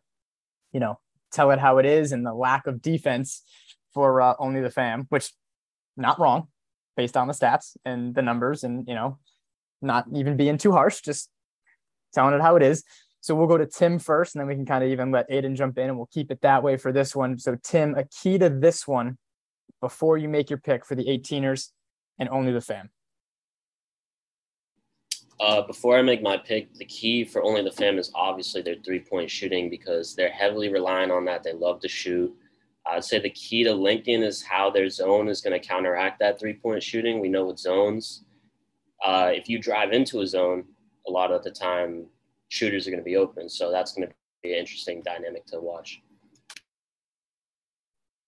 you 0.73 0.79
know, 0.79 1.01
tell 1.33 1.51
it 1.51 1.59
how 1.59 1.79
it 1.79 1.87
is 1.87 2.13
and 2.13 2.25
the 2.25 2.33
lack 2.33 2.69
of 2.69 2.81
defense 2.81 3.43
for 3.95 4.21
uh, 4.21 4.35
only 4.39 4.61
the 4.61 4.71
fam, 4.71 5.07
which 5.09 5.33
not 5.97 6.19
wrong 6.19 6.49
based 6.97 7.17
on 7.17 7.29
the 7.29 7.35
stats 7.35 7.77
and 7.85 8.15
the 8.15 8.23
numbers 8.23 8.65
and, 8.65 8.87
you 8.87 8.95
know, 8.95 9.19
not 9.81 10.07
even 10.15 10.37
being 10.37 10.59
too 10.59 10.73
harsh, 10.73 11.01
just 11.01 11.31
telling 12.13 12.35
it 12.35 12.41
how 12.41 12.57
it 12.57 12.63
is. 12.63 12.85
So 13.21 13.35
we'll 13.35 13.47
go 13.47 13.57
to 13.57 13.67
Tim 13.67 13.99
first, 13.99 14.35
and 14.35 14.41
then 14.41 14.49
we 14.49 14.55
can 14.55 14.67
kind 14.67 14.85
of 14.85 14.91
even 14.91 15.11
let 15.11 15.27
Aidan 15.31 15.57
jump 15.57 15.79
in, 15.79 15.89
and 15.89 15.97
we'll 15.97 16.11
keep 16.13 16.31
it 16.31 16.43
that 16.43 16.63
way 16.63 16.77
for 16.77 16.93
this 16.93 17.17
one. 17.17 17.39
So 17.39 17.57
Tim, 17.63 17.95
a 17.95 18.05
key 18.05 18.37
to 18.37 18.51
this 18.51 18.87
one 18.87 19.17
before 19.81 20.19
you 20.19 20.29
make 20.29 20.51
your 20.51 20.59
pick 20.59 20.85
for 20.85 20.95
the 20.95 21.05
18ers 21.05 21.71
and 22.19 22.29
only 22.29 22.53
the 22.53 22.61
fam. 22.61 22.91
Uh, 25.41 25.63
before 25.63 25.99
I 25.99 26.03
make 26.03 26.23
my 26.23 26.37
pick, 26.37 26.75
the 26.75 26.85
key 26.85 27.25
for 27.25 27.43
only 27.43 27.63
the 27.63 27.73
fam 27.73 27.99
is 27.99 28.11
obviously 28.15 28.63
their 28.63 28.77
three 28.85 29.01
point 29.01 29.31
shooting 29.31 29.69
because 29.69 30.15
they're 30.15 30.31
heavily 30.31 30.71
relying 30.71 31.11
on 31.11 31.25
that. 31.25 31.43
They 31.43 31.53
love 31.53 31.81
to 31.81 31.89
shoot. 31.89 32.35
I'd 32.87 33.05
say 33.05 33.19
the 33.19 33.31
key 33.31 33.65
to 33.65 33.73
Lincoln 33.73 34.23
is 34.23 34.43
how 34.43 34.71
their 34.71 34.89
zone 34.89 35.29
is 35.29 35.41
going 35.41 35.59
to 35.59 35.67
counteract 35.67 36.19
that 36.21 36.39
three 36.39 36.55
point 36.55 36.83
shooting. 36.83 37.21
We 37.21 37.29
know 37.29 37.47
with 37.47 37.59
zones, 37.59 38.25
uh, 39.05 39.31
if 39.33 39.49
you 39.49 39.59
drive 39.59 39.93
into 39.93 40.21
a 40.21 40.27
zone, 40.27 40.65
a 41.07 41.11
lot 41.11 41.33
of 41.33 41.43
the 41.43 41.51
time 41.51 42.07
shooters 42.49 42.87
are 42.87 42.91
going 42.91 43.01
to 43.01 43.05
be 43.05 43.17
open. 43.17 43.49
So 43.49 43.71
that's 43.71 43.93
going 43.93 44.09
to 44.09 44.15
be 44.43 44.53
an 44.53 44.59
interesting 44.59 45.03
dynamic 45.03 45.47
to 45.47 45.61
watch. 45.61 46.03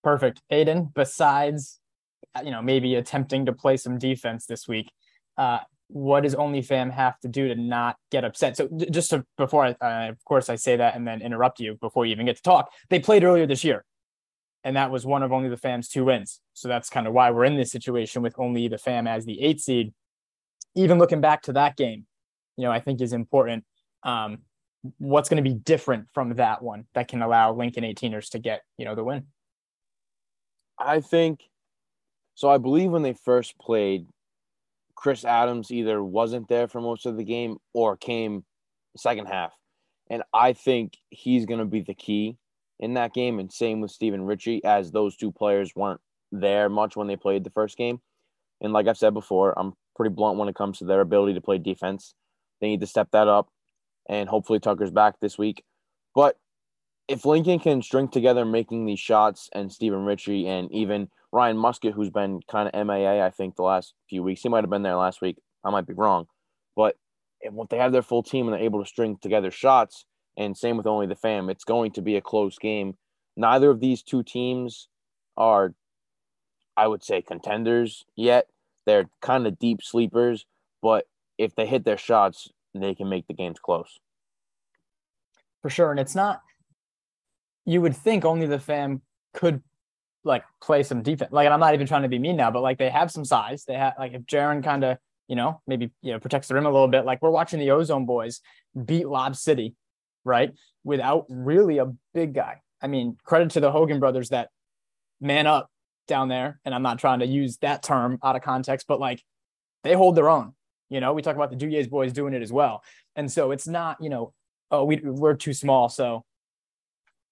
Perfect. 0.03 0.41
Aidan, 0.51 0.91
besides, 0.95 1.81
uh, 2.35 2.43
you 2.45 2.51
know, 2.51 2.63
maybe 2.63 2.95
attempting 2.95 3.47
to 3.47 3.53
play 3.53 3.77
some 3.77 3.99
defense 3.99 4.47
this 4.47 4.69
week, 4.69 4.91
uh, 5.37 5.59
what 5.89 6.23
does 6.23 6.35
OnlyFam 6.35 6.93
have 6.93 7.19
to 7.21 7.29
do 7.29 7.49
to 7.49 7.55
not 7.55 7.97
get 8.11 8.25
upset? 8.25 8.57
So 8.57 8.69
just 8.91 9.11
to, 9.11 9.25
before 9.37 9.65
I, 9.65 9.71
uh, 9.81 10.11
of 10.11 10.25
course, 10.25 10.49
I 10.49 10.57
say 10.57 10.77
that 10.77 10.97
and 10.97 11.07
then 11.07 11.23
interrupt 11.23 11.61
you 11.61 11.77
before 11.81 12.07
you 12.07 12.13
even 12.13 12.27
get 12.27 12.37
to 12.37 12.43
talk. 12.43 12.71
They 12.89 12.99
played 12.99 13.25
earlier 13.25 13.47
this 13.47 13.65
year, 13.65 13.85
and 14.67 14.77
that 14.77 14.91
was 14.91 15.07
one 15.07 15.23
of 15.23 15.33
only 15.33 15.49
the 15.49 15.57
fam's 15.57 15.87
two 15.87 16.07
wins. 16.07 16.41
So 16.53 16.67
that's 16.67 16.91
kind 16.91 17.07
of 17.07 17.13
why 17.13 17.31
we're 17.31 17.45
in 17.45 17.57
this 17.57 17.71
situation 17.71 18.21
with 18.21 18.35
only 18.37 18.67
the 18.67 18.79
fam 18.79 19.07
as 19.07 19.25
the 19.25 19.41
eight 19.41 19.61
seed. 19.61 19.95
Even 20.75 20.99
looking 20.99 21.21
back 21.21 21.43
to 21.43 21.53
that 21.53 21.77
game, 21.77 22.05
you 22.57 22.65
know, 22.65 22.73
I 22.73 22.81
think 22.81 23.01
is 23.01 23.13
important. 23.13 23.65
Um, 24.03 24.39
what's 24.99 25.29
going 25.29 25.43
to 25.43 25.49
be 25.49 25.55
different 25.55 26.09
from 26.13 26.35
that 26.35 26.63
one 26.63 26.87
that 26.95 27.07
can 27.07 27.23
allow 27.23 27.55
Lincoln 27.55 27.85
18ers 27.85 28.31
to 28.31 28.41
get, 28.41 28.63
you 28.77 28.85
know, 28.85 28.97
the 28.97 29.05
win? 29.05 29.27
I 30.77 31.01
think 31.01 31.45
so. 32.35 32.51
I 32.51 32.59
believe 32.59 32.91
when 32.91 33.03
they 33.03 33.15
first 33.15 33.57
played, 33.61 34.09
Chris 34.97 35.25
Adams 35.25 35.71
either 35.71 36.03
wasn't 36.03 36.49
there 36.49 36.67
for 36.67 36.81
most 36.81 37.07
of 37.07 37.17
the 37.17 37.25
game 37.25 37.59
or 37.73 37.97
came 37.97 38.45
second 38.97 39.27
half. 39.27 39.53
And 40.11 40.25
I 40.35 40.55
think 40.55 40.95
he's 41.11 41.47
going 41.47 41.61
to 41.61 41.67
be 41.67 41.83
the 41.83 41.95
key 41.95 42.37
in 42.81 42.95
that 42.95 43.15
game. 43.15 43.39
And 43.39 43.53
same 43.53 43.81
with 43.81 43.91
Stephen 43.91 44.25
Ritchie, 44.25 44.65
as 44.65 44.91
those 44.91 45.17
two 45.17 45.33
players 45.33 45.73
weren't 45.75 46.01
there 46.33 46.69
much 46.69 46.97
when 46.97 47.07
they 47.07 47.17
played 47.17 47.45
the 47.45 47.51
first 47.51 47.77
game. 47.77 48.01
And 48.61 48.73
like 48.73 48.87
I've 48.87 48.99
said 48.99 49.15
before, 49.15 49.59
I'm 49.59 49.75
pretty 49.95 50.15
blunt 50.15 50.39
when 50.39 50.49
it 50.49 50.55
comes 50.55 50.79
to 50.79 50.85
their 50.85 51.01
ability 51.01 51.35
to 51.35 51.41
play 51.41 51.59
defense. 51.59 52.15
They 52.61 52.69
need 52.69 52.81
to 52.81 52.87
step 52.87 53.09
that 53.13 53.29
up. 53.29 53.49
And 54.09 54.29
hopefully 54.29 54.61
Tucker's 54.61 54.91
back 54.91 55.21
this 55.21 55.37
week. 55.37 55.65
But 56.15 56.37
if 57.09 57.25
Lincoln 57.25 57.59
can 57.59 57.83
string 57.83 58.09
together 58.09 58.45
making 58.45 58.87
these 58.87 59.01
shots 59.01 59.49
and 59.53 59.73
Stephen 59.73 60.05
Ritchie 60.05 60.47
and 60.47 60.71
even 60.73 61.09
Ryan 61.33 61.57
Musket, 61.57 61.95
who's 61.95 62.11
been 62.11 62.41
kind 62.51 62.69
of 62.69 62.87
MIA, 62.87 63.25
I 63.25 63.31
think, 63.31 63.57
the 63.57 63.63
last 63.63 63.95
few 64.09 64.23
weeks, 64.23 64.43
he 64.43 64.49
might 64.49 64.65
have 64.65 64.71
been 64.71 64.83
there 64.83 64.97
last 64.97 65.21
week. 65.21 65.37
I 65.65 65.71
might 65.71 65.87
be 65.87 65.95
wrong. 65.95 66.27
But 66.75 66.97
if 67.41 67.53
they 67.69 67.79
have 67.79 67.93
their 67.93 68.03
full 68.03 68.23
team 68.23 68.47
and 68.47 68.55
they're 68.55 68.63
able 68.63 68.83
to 68.83 68.89
string 68.89 69.19
together 69.21 69.51
shots, 69.51 70.05
and 70.37 70.57
same 70.57 70.77
with 70.77 70.87
only 70.87 71.07
the 71.07 71.17
fam, 71.17 71.49
it's 71.49 71.65
going 71.65 71.93
to 71.93 72.03
be 72.03 72.17
a 72.17 72.21
close 72.21 72.59
game. 72.59 72.95
Neither 73.37 73.71
of 73.71 73.81
these 73.81 74.03
two 74.03 74.23
teams 74.23 74.89
are, 75.37 75.75
I 76.77 76.87
would 76.87 77.05
say, 77.05 77.23
contenders 77.23 78.05
yet. 78.17 78.47
They're 78.87 79.09
kind 79.21 79.47
of 79.47 79.59
deep 79.59 79.83
sleepers, 79.83 80.47
but 80.83 81.07
if 81.39 81.55
they 81.55 81.67
hit 81.67 81.85
their 81.85 81.99
shots, 81.99 82.51
they 82.75 82.95
can 82.95 83.09
make 83.09 83.27
the 83.27 83.35
games 83.35 83.59
close. 83.59 83.99
For 85.63 85.71
sure. 85.71 85.91
And 85.91 85.99
it's 85.99 86.15
not, 86.15 86.43
you 87.65 87.81
would 87.81 87.97
think 87.97 88.25
only 88.25 88.47
the 88.47 88.61
fam 88.61 89.03
could 89.35 89.63
like 90.25 90.45
play 90.63 90.83
some 90.83 91.03
defense. 91.03 91.33
Like, 91.33 91.47
and 91.47 91.55
I'm 91.55 91.61
not 91.61 91.75
even 91.75 91.87
trying 91.87 92.03
to 92.03 92.09
be 92.09 92.19
mean 92.19 92.37
now, 92.37 92.51
but 92.51 92.63
like 92.63 92.79
they 92.79 92.91
have 92.91 93.11
some 93.11 93.25
size. 93.25 93.65
They 93.65 93.75
have 93.75 93.95
like 93.99 94.13
if 94.13 94.23
Jaron 94.23 94.63
kind 94.63 94.85
of, 94.85 94.99
you 95.29 95.37
know, 95.37 95.61
maybe 95.67 95.91
you 96.03 96.13
know 96.13 96.21
protects 96.21 96.49
the 96.49 96.55
rim 96.55 96.67
a 96.67 96.71
little 96.71 96.89
bit. 96.89 97.05
Like 97.05 97.21
we're 97.23 97.31
watching 97.31 97.59
the 97.59 97.71
Ozone 97.71 98.07
boys 98.07 98.41
beat 98.85 99.09
Lob 99.09 99.35
City 99.35 99.75
right? 100.27 100.53
Without 100.85 101.27
really 101.29 101.79
a 101.79 101.93
big 102.13 102.35
guy. 102.35 102.61
I 102.83 102.89
mean, 102.89 103.17
credit 103.25 103.51
to 103.53 103.61
the 103.61 103.73
Hogan 103.73 104.01
brothers 104.01 104.29
that 104.31 104.51
man 105.21 105.47
up 105.47 105.71
down 106.07 106.29
there. 106.29 106.61
And 106.65 106.75
I'm 106.75 106.83
not 106.83 106.99
trying 106.99 107.21
to 107.21 107.27
use 107.27 107.57
that 107.59 107.83
term 107.83 108.19
out 108.23 108.37
of 108.37 108.43
context, 108.43 108.87
but 108.87 109.01
like 109.01 109.23
they 109.83 109.95
hold 109.95 110.17
their 110.17 110.29
own. 110.29 110.53
You 110.89 111.01
know, 111.01 111.13
we 111.13 111.23
talk 111.23 111.37
about 111.37 111.51
the 111.51 111.57
Duyes 111.57 111.89
boys 111.89 112.13
doing 112.13 112.35
it 112.35 112.43
as 112.43 112.53
well. 112.53 112.83
And 113.17 113.31
so 113.31 113.51
it's 113.51 113.67
not, 113.67 113.97
you 114.01 114.09
know, 114.09 114.33
oh, 114.71 114.85
we, 114.85 115.01
we're 115.03 115.35
too 115.35 115.53
small. 115.53 115.89
So 115.89 116.25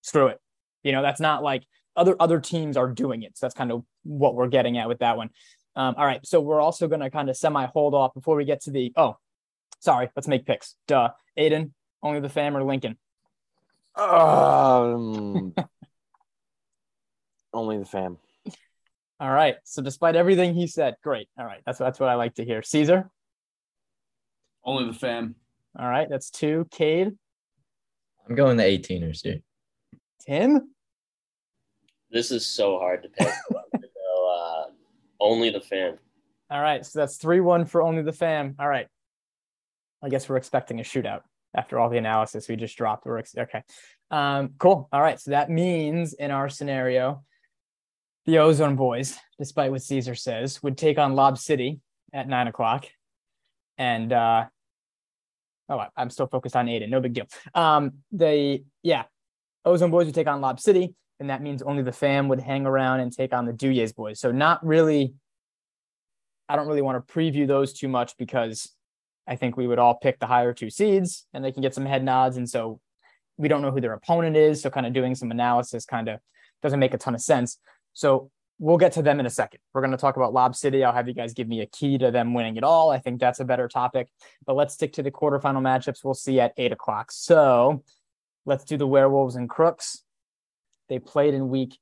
screw 0.03 0.29
it. 0.29 0.41
You 0.83 0.93
know, 0.93 1.03
that's 1.03 1.21
not 1.21 1.43
like 1.43 1.65
other 1.97 2.17
other 2.19 2.41
teams 2.41 2.77
are 2.77 2.89
doing 2.89 3.23
it. 3.23 3.39
So 3.39 3.47
that's 3.47 3.55
kind 3.55 3.71
of 3.71 3.85
what 4.03 4.35
we're 4.35 4.49
getting 4.49 4.79
at 4.79 4.89
with 4.89 4.99
that 4.99 5.17
one. 5.17 5.31
Um, 5.77 5.95
all 5.97 6.05
right. 6.05 6.25
So 6.27 6.41
we're 6.41 6.61
also 6.61 6.89
going 6.89 7.01
to 7.01 7.11
kind 7.11 7.29
of 7.29 7.37
semi 7.37 7.67
hold 7.67 7.95
off 7.95 8.15
before 8.15 8.37
we 8.37 8.45
get 8.45 8.63
to 8.63 8.71
the, 8.71 8.93
oh, 8.97 9.17
sorry, 9.81 10.11
let's 10.17 10.29
make 10.29 10.47
picks. 10.47 10.75
Duh. 10.87 11.11
Aidan, 11.37 11.75
only 12.05 12.21
the 12.21 12.29
fam 12.29 12.57
or 12.57 12.63
Lincoln? 12.63 12.97
Um, 13.97 15.55
only 17.53 17.79
the 17.79 17.87
fam. 17.87 18.19
All 19.19 19.31
right. 19.31 19.57
So 19.65 19.83
despite 19.83 20.15
everything 20.15 20.55
he 20.55 20.67
said, 20.67 20.97
great. 21.03 21.29
All 21.39 21.47
right. 21.47 21.63
That's 21.65 21.79
that's 21.79 21.99
what 21.99 22.11
I 22.11 22.15
like 22.15 22.35
to 22.35 22.45
hear. 22.45 22.63
Cesar. 22.63 23.09
Only 24.65 24.87
the 24.87 24.99
fam. 24.99 25.35
All 25.79 25.89
right. 25.89 26.09
That's 26.09 26.31
two. 26.31 26.67
Cade. 26.71 27.13
I'm 28.29 28.35
going 28.35 28.57
the 28.57 28.65
18ers 28.65 29.23
here. 29.23 29.41
Tim. 30.27 30.71
This 32.11 32.31
is 32.31 32.45
so 32.45 32.79
hard 32.79 33.03
to 33.03 33.09
pick. 33.09 33.33
so, 33.53 34.37
uh, 34.37 34.65
only 35.21 35.51
the 35.51 35.61
fam. 35.61 35.99
All 36.51 36.61
right. 36.61 36.85
So 36.85 36.99
that's 36.99 37.17
three 37.17 37.41
one 37.41 37.65
for 37.65 37.83
only 37.83 38.03
the 38.03 38.13
fam. 38.13 38.57
All 38.59 38.69
right. 38.69 38.89
I 40.03 40.11
guess 40.11 40.29
we're 40.29 40.37
expecting 40.37 40.81
a 40.81 40.83
shootout 40.83 41.23
after 41.55 41.79
all 41.79 41.89
the 41.89 41.99
analysis 41.99 42.49
we 42.49 42.57
just 42.57 42.77
dropped. 42.77 43.07
We're 43.07 43.23
okay. 43.39 43.63
Um, 44.11 44.55
cool. 44.59 44.89
All 44.93 45.01
right. 45.01 45.21
So 45.21 45.31
that 45.31 45.51
means 45.51 46.15
in 46.15 46.31
our 46.31 46.49
scenario, 46.49 47.23
the 48.27 48.39
Ozone 48.39 48.77
Boys, 48.77 49.19
despite 49.39 49.71
what 49.71 49.83
Cesar 49.83 50.15
says, 50.15 50.63
would 50.63 50.79
take 50.79 50.99
on 50.99 51.15
Lob 51.15 51.39
City 51.39 51.81
at 52.13 52.29
nine 52.29 52.49
o'clock. 52.49 52.87
And 53.77 54.13
uh, 54.13 54.47
oh, 55.69 55.85
I'm 55.97 56.11
still 56.11 56.27
focused 56.27 56.57
on 56.57 56.69
Aidan. 56.69 56.91
No 56.91 57.01
big 57.01 57.15
deal. 57.15 57.27
Um, 57.55 57.95
they, 58.13 58.65
yeah, 58.83 59.05
Ozone 59.65 59.91
Boys 59.91 60.07
would 60.07 60.15
take 60.15 60.27
on 60.29 60.41
Lob 60.41 60.61
City, 60.61 60.95
and 61.21 61.31
that 61.31 61.43
means 61.43 61.63
only 61.63 61.83
the 61.83 61.93
fam 61.93 62.29
would 62.29 62.41
hang 62.41 62.67
around 62.67 63.01
and 63.01 63.13
take 63.13 63.33
on 63.33 63.47
the 63.47 63.53
Duyes 63.53 63.93
Boys. 63.93 64.21
So 64.21 64.31
not 64.31 64.65
really. 64.65 65.15
I 66.47 66.57
don't 66.57 66.69
really 66.69 66.83
want 66.83 67.07
to 67.07 67.13
preview 67.15 67.47
those 67.47 67.73
too 67.73 67.89
much 67.89 68.19
because 68.19 68.71
I 69.27 69.37
think 69.37 69.57
we 69.57 69.67
would 69.67 69.79
all 69.79 69.95
pick 69.95 70.19
the 70.19 70.27
higher 70.27 70.53
two 70.53 70.71
seeds, 70.71 71.27
and 71.33 71.45
they 71.45 71.53
can 71.53 71.63
get 71.63 71.75
some 71.75 71.87
head 71.87 72.05
nods. 72.05 72.37
And 72.37 72.49
so 72.49 72.81
we 73.37 73.49
don't 73.49 73.63
know 73.63 73.71
who 73.71 73.81
their 73.81 73.95
opponent 73.95 74.37
is. 74.37 74.63
So 74.63 74.71
kind 74.71 74.87
of 74.87 74.93
doing 74.93 75.15
some 75.15 75.31
analysis 75.31 75.85
kind 75.85 76.09
of 76.09 76.21
doesn't 76.63 76.81
make 76.81 76.95
a 76.95 76.99
ton 76.99 77.15
of 77.15 77.21
sense. 77.21 77.59
So 77.93 78.31
we'll 78.59 78.79
get 78.79 78.93
to 78.93 79.03
them 79.03 79.21
in 79.21 79.27
a 79.27 79.31
second. 79.31 79.61
We're 79.73 79.81
going 79.81 79.91
to 79.91 79.97
talk 79.97 80.17
about 80.17 80.33
Lob 80.33 80.55
City. 80.55 80.85
I'll 80.85 80.93
have 80.93 81.09
you 81.09 81.15
guys 81.15 81.33
give 81.33 81.49
me 81.49 81.61
a 81.61 81.67
key 81.67 81.99
to 81.99 82.11
them 82.11 82.35
winning 82.35 82.57
it 82.57 82.65
all. 82.65 82.91
I 82.91 82.99
think 82.99 83.21
that's 83.21 83.41
a 83.41 83.45
better 83.45 83.67
topic. 83.69 84.09
But 84.47 84.57
let's 84.57 84.75
stick 84.75 84.93
to 84.95 85.03
the 85.03 85.11
quarterfinal 85.11 85.63
matchups. 85.63 86.05
We'll 86.05 86.15
see 86.15 86.39
at 86.41 86.53
eight 86.57 86.73
o'clock. 86.73 87.11
So 87.11 87.83
let's 88.47 88.65
do 88.65 88.77
the 88.77 88.87
Werewolves 88.87 89.37
and 89.37 89.49
Crooks. 89.49 90.03
They 90.89 90.99
played 90.99 91.35
in 91.35 91.49
week, 91.49 91.79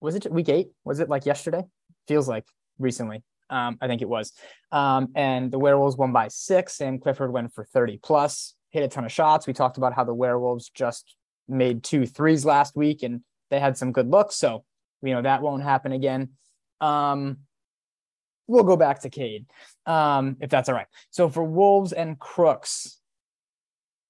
was 0.00 0.14
it 0.14 0.30
week 0.32 0.48
eight? 0.48 0.70
Was 0.84 1.00
it 1.00 1.08
like 1.08 1.26
yesterday? 1.26 1.64
Feels 2.08 2.28
like 2.28 2.46
recently. 2.78 3.22
Um, 3.48 3.78
I 3.80 3.86
think 3.86 4.02
it 4.02 4.08
was. 4.08 4.32
Um, 4.72 5.08
and 5.14 5.50
the 5.50 5.58
Werewolves 5.58 5.96
won 5.96 6.12
by 6.12 6.28
six. 6.28 6.76
Sam 6.76 6.98
Clifford 6.98 7.32
went 7.32 7.52
for 7.54 7.64
30 7.64 7.98
plus, 8.02 8.54
hit 8.70 8.82
a 8.82 8.88
ton 8.88 9.04
of 9.04 9.12
shots. 9.12 9.46
We 9.46 9.52
talked 9.52 9.78
about 9.78 9.94
how 9.94 10.04
the 10.04 10.14
Werewolves 10.14 10.70
just 10.70 11.16
made 11.48 11.84
two 11.84 12.06
threes 12.06 12.44
last 12.44 12.76
week 12.76 13.02
and 13.02 13.22
they 13.50 13.60
had 13.60 13.76
some 13.76 13.92
good 13.92 14.08
looks. 14.08 14.36
So 14.36 14.64
you 15.02 15.14
know 15.14 15.22
that 15.22 15.42
won't 15.42 15.62
happen 15.62 15.92
again. 15.92 16.30
Um, 16.80 17.38
we'll 18.46 18.64
go 18.64 18.76
back 18.76 19.00
to 19.00 19.10
Cade, 19.10 19.46
um, 19.86 20.36
if 20.40 20.50
that's 20.50 20.68
all 20.68 20.74
right. 20.74 20.86
So 21.10 21.28
for 21.28 21.44
Wolves 21.44 21.92
and 21.92 22.18
Crooks, 22.18 23.00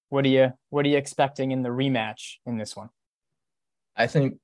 what 0.08 0.24
are 0.24 0.28
you 0.28 0.52
what 0.70 0.86
are 0.86 0.88
you 0.88 0.96
expecting 0.96 1.52
in 1.52 1.62
the 1.62 1.68
rematch 1.68 2.34
in 2.46 2.58
this 2.58 2.76
one? 2.76 2.88
I 3.96 4.06
think 4.06 4.38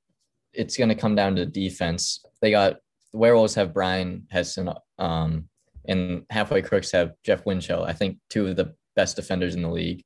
it's 0.52 0.76
going 0.76 0.88
to 0.88 0.94
come 0.94 1.14
down 1.14 1.36
to 1.36 1.46
defense. 1.46 2.24
They 2.40 2.50
got 2.50 2.76
Werewolves 3.12 3.54
have 3.54 3.74
Brian 3.74 4.26
Heston, 4.30 4.70
um, 4.98 5.48
and 5.86 6.24
halfway 6.30 6.62
Crooks 6.62 6.92
have 6.92 7.12
Jeff 7.24 7.44
Winchell. 7.44 7.84
I 7.84 7.92
think 7.92 8.18
two 8.30 8.46
of 8.46 8.56
the 8.56 8.74
best 8.96 9.16
defenders 9.16 9.54
in 9.54 9.62
the 9.62 9.70
league. 9.70 10.02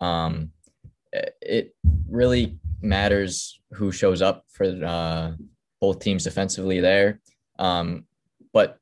Um, 0.00 0.52
it 1.12 1.74
really 2.08 2.58
matters 2.82 3.60
who 3.72 3.90
shows 3.92 4.22
up 4.22 4.44
for 4.48 4.64
uh, 4.84 5.32
both 5.80 6.00
teams 6.00 6.24
defensively 6.24 6.80
there. 6.80 7.20
Um, 7.58 8.04
but 8.52 8.78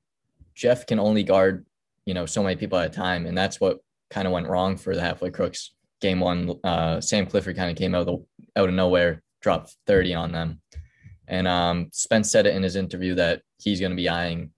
Jeff 0.55 0.87
can 0.87 0.99
only 0.99 1.23
guard, 1.23 1.67
you 2.07 2.15
know, 2.15 2.27
so 2.27 2.43
many 2.43 2.57
people 2.57 2.79
at 2.79 2.91
a 2.91 2.95
time, 2.95 3.27
and 3.27 3.37
that's 3.37 3.61
what 3.61 3.79
kind 4.11 4.27
of 4.27 4.33
went 4.33 4.49
wrong 4.49 4.77
for 4.77 4.95
the 4.95 5.01
halfway 5.01 5.31
crooks 5.31 5.75
game 6.01 6.21
one. 6.21 6.55
Uh, 6.63 7.01
Sam 7.01 7.27
Clifford 7.27 7.57
kind 7.57 7.71
of 7.71 7.77
came 7.77 7.95
out 7.95 8.07
of 8.07 8.07
the, 8.07 8.61
out 8.61 8.69
of 8.69 8.75
nowhere, 8.75 9.23
dropped 9.41 9.77
30 9.87 10.15
on 10.15 10.33
them, 10.33 10.61
and 11.29 11.49
um, 11.49 11.89
Spence 11.93 12.31
said 12.31 12.47
it 12.47 12.55
in 12.55 12.63
his 12.63 12.77
interview 12.77 13.15
that 13.15 13.43
he's 13.59 13.81
going 13.81 13.93
to 13.93 13.97
be 13.97 14.09
eyeing 14.09 14.51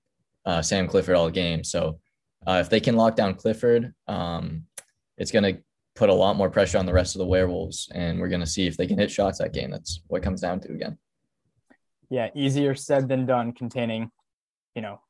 uh, 0.44 0.62
Sam 0.62 0.88
Clifford 0.88 1.16
all 1.16 1.30
game. 1.30 1.64
So 1.64 2.00
uh, 2.46 2.58
if 2.60 2.70
they 2.70 2.80
can 2.80 2.96
lock 2.96 3.16
down 3.16 3.34
Clifford, 3.34 3.92
um, 4.08 4.64
it's 5.18 5.32
going 5.32 5.44
to 5.44 5.60
put 5.94 6.10
a 6.10 6.14
lot 6.14 6.36
more 6.36 6.50
pressure 6.50 6.78
on 6.78 6.86
the 6.86 6.92
rest 6.92 7.14
of 7.14 7.20
the 7.20 7.26
Werewolves, 7.26 7.88
and 7.94 8.20
we're 8.20 8.28
going 8.28 8.40
to 8.40 8.46
see 8.46 8.66
if 8.66 8.76
they 8.76 8.86
can 8.86 8.98
hit 8.98 9.10
shots 9.10 9.38
that 9.38 9.52
game. 9.52 9.70
That's 9.70 10.02
what 10.08 10.22
comes 10.22 10.40
down 10.40 10.60
to 10.60 10.72
again 10.72 10.98
yeah, 12.10 12.30
easier 12.34 12.74
said 12.74 13.08
than 13.08 13.26
done 13.26 13.52
containing, 13.52 14.10
you 14.74 14.82
know, 14.82 15.00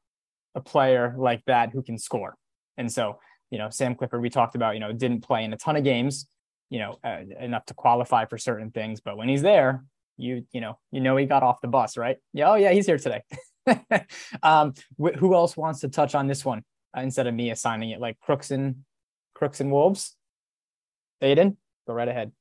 a 0.54 0.60
player 0.60 1.14
like 1.16 1.44
that 1.46 1.70
who 1.72 1.82
can 1.82 1.98
score. 1.98 2.36
And 2.78 2.90
so, 2.90 3.18
you 3.50 3.58
know, 3.58 3.70
Sam 3.70 3.94
Clifford, 3.94 4.22
we 4.22 4.30
talked 4.30 4.54
about, 4.54 4.74
you 4.74 4.80
know, 4.80 4.92
didn't 4.92 5.22
play 5.22 5.44
in 5.44 5.52
a 5.52 5.56
ton 5.56 5.76
of 5.76 5.84
games, 5.84 6.26
you 6.70 6.78
know, 6.78 6.98
uh, 7.04 7.18
enough 7.38 7.66
to 7.66 7.74
qualify 7.74 8.24
for 8.24 8.38
certain 8.38 8.70
things. 8.70 9.00
But 9.00 9.16
when 9.16 9.28
he's 9.28 9.42
there, 9.42 9.84
you, 10.16 10.44
you 10.52 10.60
know, 10.60 10.78
you 10.92 11.00
know, 11.00 11.16
he 11.16 11.26
got 11.26 11.42
off 11.42 11.60
the 11.60 11.68
bus, 11.68 11.96
right? 11.96 12.16
Yeah. 12.32 12.50
Oh, 12.50 12.54
yeah, 12.54 12.72
he's 12.72 12.86
here 12.86 12.98
today. 12.98 13.22
um, 14.42 14.74
wh- 15.00 15.16
who 15.16 15.34
else 15.34 15.56
wants 15.56 15.80
to 15.80 15.88
touch 15.88 16.14
on 16.14 16.26
this 16.26 16.44
one 16.44 16.62
uh, 16.96 17.00
instead 17.00 17.26
of 17.26 17.34
me 17.34 17.50
assigning 17.50 17.90
it 17.90 18.00
like 18.00 18.18
Crooks 18.20 18.50
and 18.50 18.76
Crooks 19.34 19.60
and 19.60 19.70
Wolves? 19.70 20.16
Aidan, 21.20 21.56
go 21.86 21.94
right 21.94 22.08
ahead. 22.08 22.32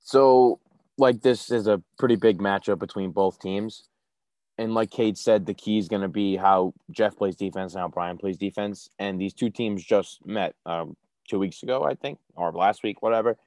So 0.00 0.60
like 0.98 1.22
this 1.22 1.50
is 1.50 1.66
a 1.66 1.82
pretty 1.98 2.16
big 2.16 2.38
matchup 2.38 2.78
between 2.78 3.10
both 3.10 3.40
teams. 3.40 3.88
And 4.58 4.74
like 4.74 4.90
Cade 4.90 5.16
said, 5.16 5.46
the 5.46 5.54
key 5.54 5.78
is 5.78 5.88
going 5.88 6.02
to 6.02 6.08
be 6.08 6.36
how 6.36 6.74
Jeff 6.90 7.16
plays 7.16 7.34
defense 7.34 7.72
and 7.72 7.80
how 7.80 7.88
Brian 7.88 8.18
plays 8.18 8.36
defense. 8.36 8.90
And 8.98 9.18
these 9.18 9.32
two 9.32 9.48
teams 9.48 9.82
just 9.82 10.24
met 10.26 10.54
um, 10.66 10.96
two 11.28 11.38
weeks 11.38 11.62
ago, 11.62 11.82
I 11.82 11.94
think, 11.94 12.18
or 12.34 12.52
last 12.52 12.82
week, 12.82 13.00
whatever. 13.00 13.38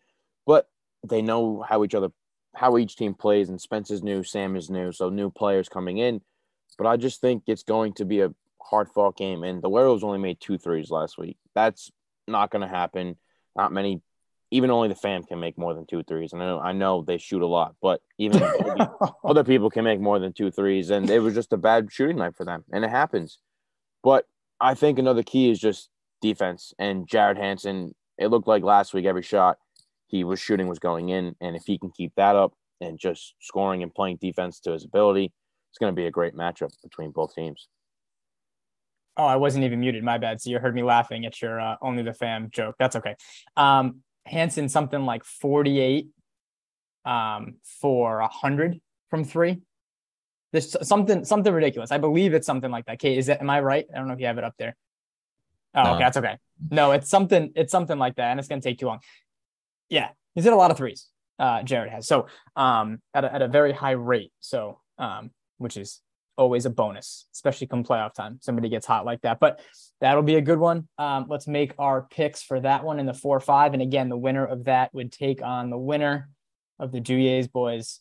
But 0.48 0.68
they 1.08 1.22
know 1.22 1.64
how 1.68 1.84
each 1.84 1.94
other, 1.94 2.10
how 2.56 2.78
each 2.78 2.96
team 2.96 3.14
plays. 3.14 3.50
And 3.50 3.60
Spence 3.60 3.92
is 3.92 4.04
new, 4.04 4.24
Sam 4.24 4.56
is 4.56 4.70
new, 4.70 4.92
so 4.92 5.10
new 5.10 5.30
players 5.30 5.70
coming 5.70 5.98
in. 5.98 6.22
But 6.78 6.88
I 6.88 6.98
just 6.98 7.22
think 7.22 7.44
it's 7.48 7.64
going 7.64 7.94
to 7.94 8.06
be 8.06 8.22
a 8.22 8.34
hard 8.62 8.90
fought 8.90 9.18
game. 9.18 9.44
And 9.44 9.62
the 9.62 9.70
Werewolves 9.70 10.04
only 10.04 10.20
made 10.20 10.40
two 10.40 10.58
threes 10.58 10.90
last 10.90 11.18
week. 11.18 11.38
That's 11.54 11.92
not 12.28 12.50
going 12.50 12.62
to 12.62 12.68
happen. 12.68 13.18
Not 13.56 13.72
many 13.72 14.02
even 14.54 14.70
only 14.70 14.88
the 14.88 14.96
fam 14.96 15.24
can 15.24 15.40
make 15.40 15.58
more 15.58 15.74
than 15.74 15.88
two 15.88 16.04
threes. 16.04 16.32
And 16.32 16.42
I 16.42 16.46
know, 16.46 16.60
I 16.60 16.72
know 16.74 17.02
they 17.02 17.18
shoot 17.18 17.42
a 17.42 17.48
lot, 17.48 17.74
but 17.82 18.02
even 18.20 18.44
other 19.24 19.44
people 19.44 19.72
can 19.72 19.84
make 19.84 20.00
more 20.00 20.20
than 20.20 20.32
two 20.32 20.52
threes. 20.52 20.92
And 20.92 21.10
it 21.10 21.20
was 21.20 21.34
just 21.34 21.54
a 21.54 21.58
bad 21.58 21.92
shooting 21.92 22.18
night 22.18 22.36
for 22.36 22.46
them, 22.46 22.64
and 22.72 22.86
it 22.86 22.92
happens. 22.92 23.40
But 24.04 24.28
I 24.62 24.76
think 24.76 25.00
another 25.00 25.24
key 25.24 25.50
is 25.50 25.60
just 25.60 25.90
defense. 26.22 26.72
And 26.78 27.08
Jared 27.08 27.38
Hanson, 27.38 27.96
it 28.20 28.28
looked 28.28 28.48
like 28.48 28.62
last 28.62 28.94
week 28.94 29.06
every 29.06 29.24
shot 29.24 29.58
he 30.14 30.24
was 30.24 30.40
shooting 30.40 30.68
was 30.68 30.78
going 30.78 31.10
in, 31.10 31.36
and 31.42 31.56
if 31.56 31.64
he 31.66 31.80
can 31.80 31.90
keep 31.90 32.14
that 32.18 32.36
up 32.36 32.54
and 32.80 33.00
just 33.00 33.34
scoring 33.42 33.82
and 33.82 33.92
playing 33.92 34.20
defense 34.22 34.60
to 34.60 34.72
his 34.72 34.86
ability, 34.86 35.34
it's 35.72 35.80
going 35.80 35.92
to 35.92 36.00
be 36.00 36.06
a 36.06 36.12
great 36.12 36.36
matchup 36.36 36.70
between 36.84 37.10
both 37.10 37.34
teams. 37.34 37.68
Oh, 39.18 39.26
I 39.26 39.38
wasn't 39.38 39.66
even 39.66 39.80
muted. 39.80 40.04
My 40.04 40.20
bad. 40.20 40.40
So 40.40 40.52
you 40.52 40.60
heard 40.60 40.76
me 40.76 40.84
laughing 40.84 41.26
at 41.26 41.42
your 41.42 41.60
uh, 41.60 41.78
only 41.82 42.04
the 42.04 42.14
fam 42.14 42.50
joke. 42.52 42.76
That's 42.78 42.96
okay. 42.96 43.16
Um, 43.58 44.02
Hanson 44.28 44.70
something 44.70 45.04
like 45.04 45.24
48 45.24 46.10
um, 47.06 47.56
for 47.82 48.20
100 48.20 48.80
from 49.10 49.24
three. 49.24 49.62
There's 50.52 50.76
something 50.88 51.26
something 51.26 51.52
ridiculous. 51.52 51.92
I 51.92 51.98
believe 51.98 52.36
it's 52.36 52.46
something 52.46 52.70
like 52.70 52.86
that. 52.86 53.00
Cade, 53.00 53.18
is 53.18 53.26
that 53.26 53.42
am 53.42 53.50
I 53.50 53.62
right? 53.62 53.88
I 53.92 53.98
don't 53.98 54.08
know 54.08 54.14
if 54.14 54.20
you 54.20 54.28
have 54.28 54.38
it 54.38 54.44
up 54.44 54.54
there. 54.60 54.76
Oh, 55.74 55.84
no. 55.84 55.94
okay, 55.94 56.04
that's 56.04 56.18
okay. 56.18 56.38
No, 56.70 56.92
it's 56.92 57.10
something 57.10 57.52
it's 57.56 57.72
something 57.72 57.98
like 57.98 58.18
that, 58.18 58.30
and 58.30 58.40
it's 58.40 58.48
gonna 58.48 58.62
take 58.62 58.78
too 58.78 58.86
long. 58.86 59.00
Yeah, 59.94 60.10
he's 60.34 60.44
hit 60.44 60.54
a 60.54 60.56
lot 60.56 60.72
of 60.72 60.78
threes. 60.78 61.08
Uh, 61.38 61.62
Jared 61.62 61.92
has 61.92 62.08
so 62.08 62.28
um 62.56 63.00
at 63.14 63.24
a, 63.24 63.34
at 63.34 63.42
a 63.44 63.48
very 63.48 63.74
high 63.74 63.92
rate. 63.92 64.32
So 64.40 64.80
um, 64.98 65.30
which 65.60 65.78
is 65.78 66.02
always 66.36 66.66
a 66.66 66.70
bonus, 66.72 67.28
especially 67.32 67.68
come 67.68 67.84
playoff 67.84 68.16
time. 68.16 68.40
Somebody 68.42 68.70
gets 68.70 68.88
hot 68.88 69.06
like 69.06 69.22
that, 69.22 69.40
but 69.40 69.62
that'll 70.02 70.24
be 70.24 70.38
a 70.38 70.42
good 70.42 70.58
one. 70.58 70.88
Um, 70.98 71.28
let's 71.30 71.48
make 71.48 71.76
our 71.78 72.08
picks 72.10 72.42
for 72.42 72.60
that 72.62 72.84
one 72.84 73.00
in 73.00 73.06
the 73.06 73.14
four 73.14 73.40
five. 73.40 73.74
And 73.74 73.84
again, 73.84 74.10
the 74.10 74.18
winner 74.18 74.44
of 74.44 74.64
that 74.64 74.92
would 74.96 75.12
take 75.12 75.44
on 75.44 75.70
the 75.70 75.78
winner 75.78 76.30
of 76.80 76.92
the 76.92 77.00
Juliers 77.00 77.48
boys 77.48 78.00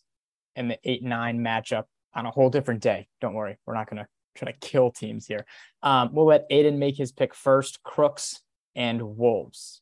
and 0.56 0.70
the 0.70 0.78
eight 0.84 1.02
nine 1.02 1.40
matchup 1.40 1.84
on 2.14 2.24
a 2.24 2.30
whole 2.30 2.48
different 2.48 2.80
day. 2.80 3.06
Don't 3.20 3.34
worry, 3.34 3.58
we're 3.66 3.74
not 3.74 3.90
to 3.90 4.06
try 4.34 4.50
to 4.50 4.58
kill 4.60 4.90
teams 4.90 5.26
here. 5.26 5.44
Um, 5.82 6.14
we'll 6.14 6.24
let 6.24 6.46
Aidan 6.48 6.78
make 6.78 6.96
his 6.96 7.12
pick 7.12 7.34
first. 7.34 7.82
Crooks 7.82 8.40
and 8.74 9.18
Wolves. 9.18 9.81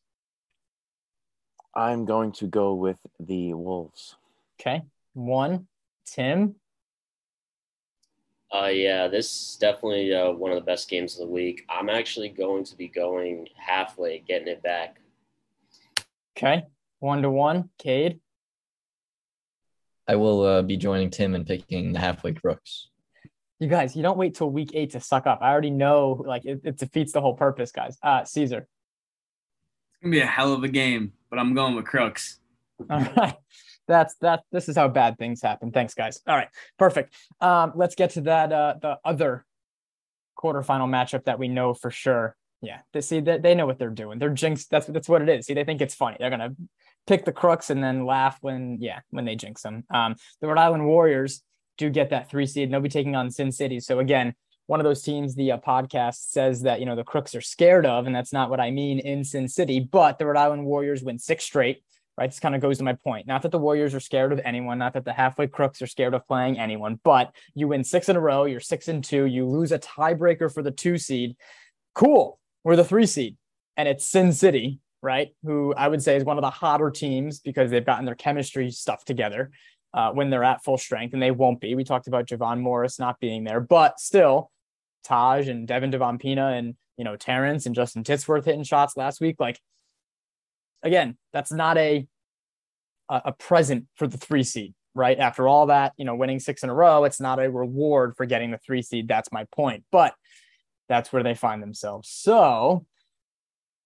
I'm 1.74 2.04
going 2.04 2.32
to 2.32 2.46
go 2.46 2.74
with 2.74 2.98
the 3.18 3.54
Wolves. 3.54 4.16
Okay, 4.60 4.82
one. 5.14 5.66
Tim. 6.06 6.56
Uh, 8.52 8.66
yeah, 8.66 9.06
this 9.06 9.26
is 9.26 9.56
definitely 9.60 10.12
uh, 10.12 10.32
one 10.32 10.50
of 10.50 10.56
the 10.56 10.64
best 10.64 10.90
games 10.90 11.14
of 11.14 11.20
the 11.28 11.32
week. 11.32 11.64
I'm 11.68 11.88
actually 11.88 12.30
going 12.30 12.64
to 12.64 12.76
be 12.76 12.88
going 12.88 13.46
halfway, 13.56 14.18
getting 14.18 14.48
it 14.48 14.60
back. 14.62 15.00
Okay, 16.36 16.64
one 16.98 17.22
to 17.22 17.30
one. 17.30 17.70
Cade. 17.78 18.18
I 20.08 20.16
will 20.16 20.42
uh, 20.44 20.62
be 20.62 20.76
joining 20.76 21.10
Tim 21.10 21.36
and 21.36 21.46
picking 21.46 21.92
the 21.92 22.00
halfway 22.00 22.32
crooks. 22.32 22.88
You 23.60 23.68
guys, 23.68 23.94
you 23.94 24.02
don't 24.02 24.18
wait 24.18 24.34
till 24.34 24.50
week 24.50 24.70
eight 24.74 24.90
to 24.92 25.00
suck 25.00 25.28
up. 25.28 25.38
I 25.42 25.50
already 25.50 25.70
know, 25.70 26.24
like 26.26 26.44
it, 26.44 26.62
it 26.64 26.78
defeats 26.78 27.12
the 27.12 27.20
whole 27.20 27.34
purpose, 27.34 27.70
guys. 27.70 27.96
Uh, 28.02 28.24
Cesar. 28.24 28.66
Gonna 30.02 30.12
be 30.12 30.20
a 30.20 30.26
hell 30.26 30.52
of 30.52 30.64
a 30.64 30.68
game, 30.68 31.12
but 31.28 31.38
I'm 31.38 31.54
going 31.54 31.74
with 31.74 31.84
Crooks. 31.84 32.40
All 32.88 33.00
right. 33.16 33.34
That's 33.86 34.14
that 34.20 34.44
this 34.52 34.68
is 34.68 34.76
how 34.76 34.88
bad 34.88 35.18
things 35.18 35.42
happen. 35.42 35.72
Thanks 35.72 35.94
guys. 35.94 36.20
All 36.26 36.36
right. 36.36 36.48
Perfect. 36.78 37.14
Um 37.40 37.72
let's 37.74 37.94
get 37.94 38.10
to 38.10 38.22
that 38.22 38.52
uh 38.52 38.74
the 38.80 38.98
other 39.04 39.44
quarterfinal 40.38 40.88
matchup 40.88 41.24
that 41.24 41.38
we 41.38 41.48
know 41.48 41.74
for 41.74 41.90
sure. 41.90 42.36
Yeah 42.62 42.78
they 42.92 43.00
see 43.00 43.20
that 43.20 43.42
they 43.42 43.54
know 43.54 43.66
what 43.66 43.78
they're 43.78 43.90
doing. 43.90 44.18
They're 44.18 44.30
jinx 44.30 44.66
that's 44.66 44.86
that's 44.86 45.08
what 45.08 45.22
it 45.22 45.28
is. 45.28 45.46
See 45.46 45.54
they 45.54 45.64
think 45.64 45.82
it's 45.82 45.94
funny. 45.94 46.16
They're 46.18 46.30
gonna 46.30 46.54
pick 47.06 47.24
the 47.24 47.32
crooks 47.32 47.68
and 47.68 47.82
then 47.82 48.06
laugh 48.06 48.38
when 48.40 48.78
yeah 48.80 49.00
when 49.10 49.24
they 49.24 49.34
jinx 49.34 49.62
them. 49.62 49.84
Um 49.92 50.14
the 50.40 50.46
rhode 50.46 50.58
island 50.58 50.86
warriors 50.86 51.42
do 51.76 51.90
get 51.90 52.10
that 52.10 52.30
three 52.30 52.46
seed. 52.46 52.64
And 52.64 52.72
they'll 52.72 52.80
be 52.80 52.88
taking 52.88 53.16
on 53.16 53.30
sin 53.30 53.52
city. 53.52 53.80
So 53.80 53.98
again 53.98 54.34
one 54.70 54.78
of 54.78 54.84
those 54.84 55.02
teams 55.02 55.34
the 55.34 55.50
uh, 55.50 55.58
podcast 55.58 56.30
says 56.30 56.62
that 56.62 56.78
you 56.78 56.86
know 56.86 56.94
the 56.94 57.02
crooks 57.02 57.34
are 57.34 57.40
scared 57.40 57.84
of 57.84 58.06
and 58.06 58.14
that's 58.14 58.32
not 58.32 58.50
what 58.50 58.60
i 58.60 58.70
mean 58.70 59.00
in 59.00 59.24
sin 59.24 59.48
city 59.48 59.80
but 59.80 60.16
the 60.16 60.24
rhode 60.24 60.36
island 60.36 60.64
warriors 60.64 61.02
win 61.02 61.18
six 61.18 61.42
straight 61.42 61.82
right? 62.18 62.30
This 62.30 62.40
kind 62.40 62.54
of 62.54 62.60
goes 62.60 62.76
to 62.76 62.84
my 62.84 62.92
point. 62.92 63.26
Not 63.26 63.40
that 63.42 63.50
the 63.50 63.58
Warriors 63.58 63.94
are 63.94 64.00
scared 64.00 64.30
of 64.30 64.40
anyone, 64.44 64.76
not 64.76 64.92
that 64.92 65.06
the 65.06 65.12
halfway 65.12 65.46
crooks 65.46 65.80
are 65.80 65.86
scared 65.86 66.12
of 66.12 66.26
playing 66.26 66.58
anyone, 66.58 67.00
but 67.02 67.34
you 67.54 67.68
win 67.68 67.82
six 67.82 68.10
in 68.10 68.16
a 68.16 68.20
row, 68.20 68.44
you're 68.44 68.60
six 68.60 68.88
and 68.88 69.02
two, 69.02 69.24
you 69.24 69.48
lose 69.48 69.72
a 69.72 69.78
tiebreaker 69.78 70.52
for 70.52 70.62
the 70.62 70.70
two 70.70 70.98
seed. 70.98 71.34
Cool. 71.94 72.38
We're 72.62 72.76
the 72.76 72.84
three 72.84 73.06
seed. 73.06 73.38
And 73.78 73.88
it's 73.88 74.04
Sin 74.04 74.34
City, 74.34 74.80
right? 75.00 75.34
Who 75.44 75.72
I 75.74 75.88
would 75.88 76.02
say 76.02 76.14
is 76.14 76.24
one 76.24 76.36
of 76.36 76.42
the 76.42 76.50
hotter 76.50 76.90
teams 76.90 77.40
because 77.40 77.70
they've 77.70 77.86
gotten 77.86 78.04
their 78.04 78.14
chemistry 78.14 78.70
stuff 78.70 79.02
together 79.06 79.50
uh, 79.94 80.10
when 80.12 80.28
they're 80.28 80.44
at 80.44 80.62
full 80.62 80.78
strength, 80.78 81.14
and 81.14 81.22
they 81.22 81.30
won't 81.30 81.60
be. 81.60 81.74
We 81.74 81.84
talked 81.84 82.06
about 82.06 82.26
Javon 82.26 82.60
Morris 82.60 82.98
not 82.98 83.18
being 83.20 83.44
there, 83.44 83.60
but 83.60 83.98
still, 83.98 84.50
Taj 85.04 85.48
and 85.48 85.66
Devin 85.66 85.90
DePina 85.90 86.58
and 86.58 86.74
you 86.96 87.04
know 87.04 87.16
Terrence 87.16 87.66
and 87.66 87.74
Justin 87.74 88.04
Titsworth 88.04 88.44
hitting 88.44 88.64
shots 88.64 88.96
last 88.96 89.20
week. 89.20 89.36
Like 89.38 89.60
again, 90.82 91.16
that's 91.32 91.52
not 91.52 91.78
a 91.78 92.06
a 93.08 93.32
present 93.32 93.86
for 93.96 94.06
the 94.06 94.16
three 94.16 94.44
seed, 94.44 94.72
right? 94.94 95.18
After 95.18 95.48
all 95.48 95.66
that, 95.66 95.92
you 95.96 96.04
know, 96.04 96.14
winning 96.14 96.38
six 96.38 96.62
in 96.62 96.70
a 96.70 96.74
row, 96.74 97.02
it's 97.02 97.20
not 97.20 97.40
a 97.40 97.50
reward 97.50 98.14
for 98.16 98.24
getting 98.24 98.52
the 98.52 98.58
three 98.58 98.82
seed. 98.82 99.08
That's 99.08 99.32
my 99.32 99.46
point. 99.50 99.82
But 99.90 100.14
that's 100.88 101.12
where 101.12 101.24
they 101.24 101.34
find 101.34 101.60
themselves. 101.60 102.08
So, 102.08 102.86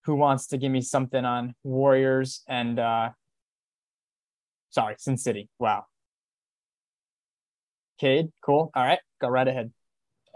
who 0.05 0.15
wants 0.15 0.49
to 0.49 0.59
give 0.59 0.71
me 0.71 0.83
something 0.83 1.25
on 1.25 1.55
Warriors 1.65 2.43
and 2.47 2.79
uh 2.79 3.11
sorry, 4.75 4.97
Sin 4.99 5.17
City. 5.17 5.49
Wow. 5.59 5.87
Cade, 7.99 8.31
cool. 8.45 8.71
All 8.75 8.85
right, 8.85 8.99
go 9.21 9.29
right 9.29 9.47
ahead. 9.47 9.73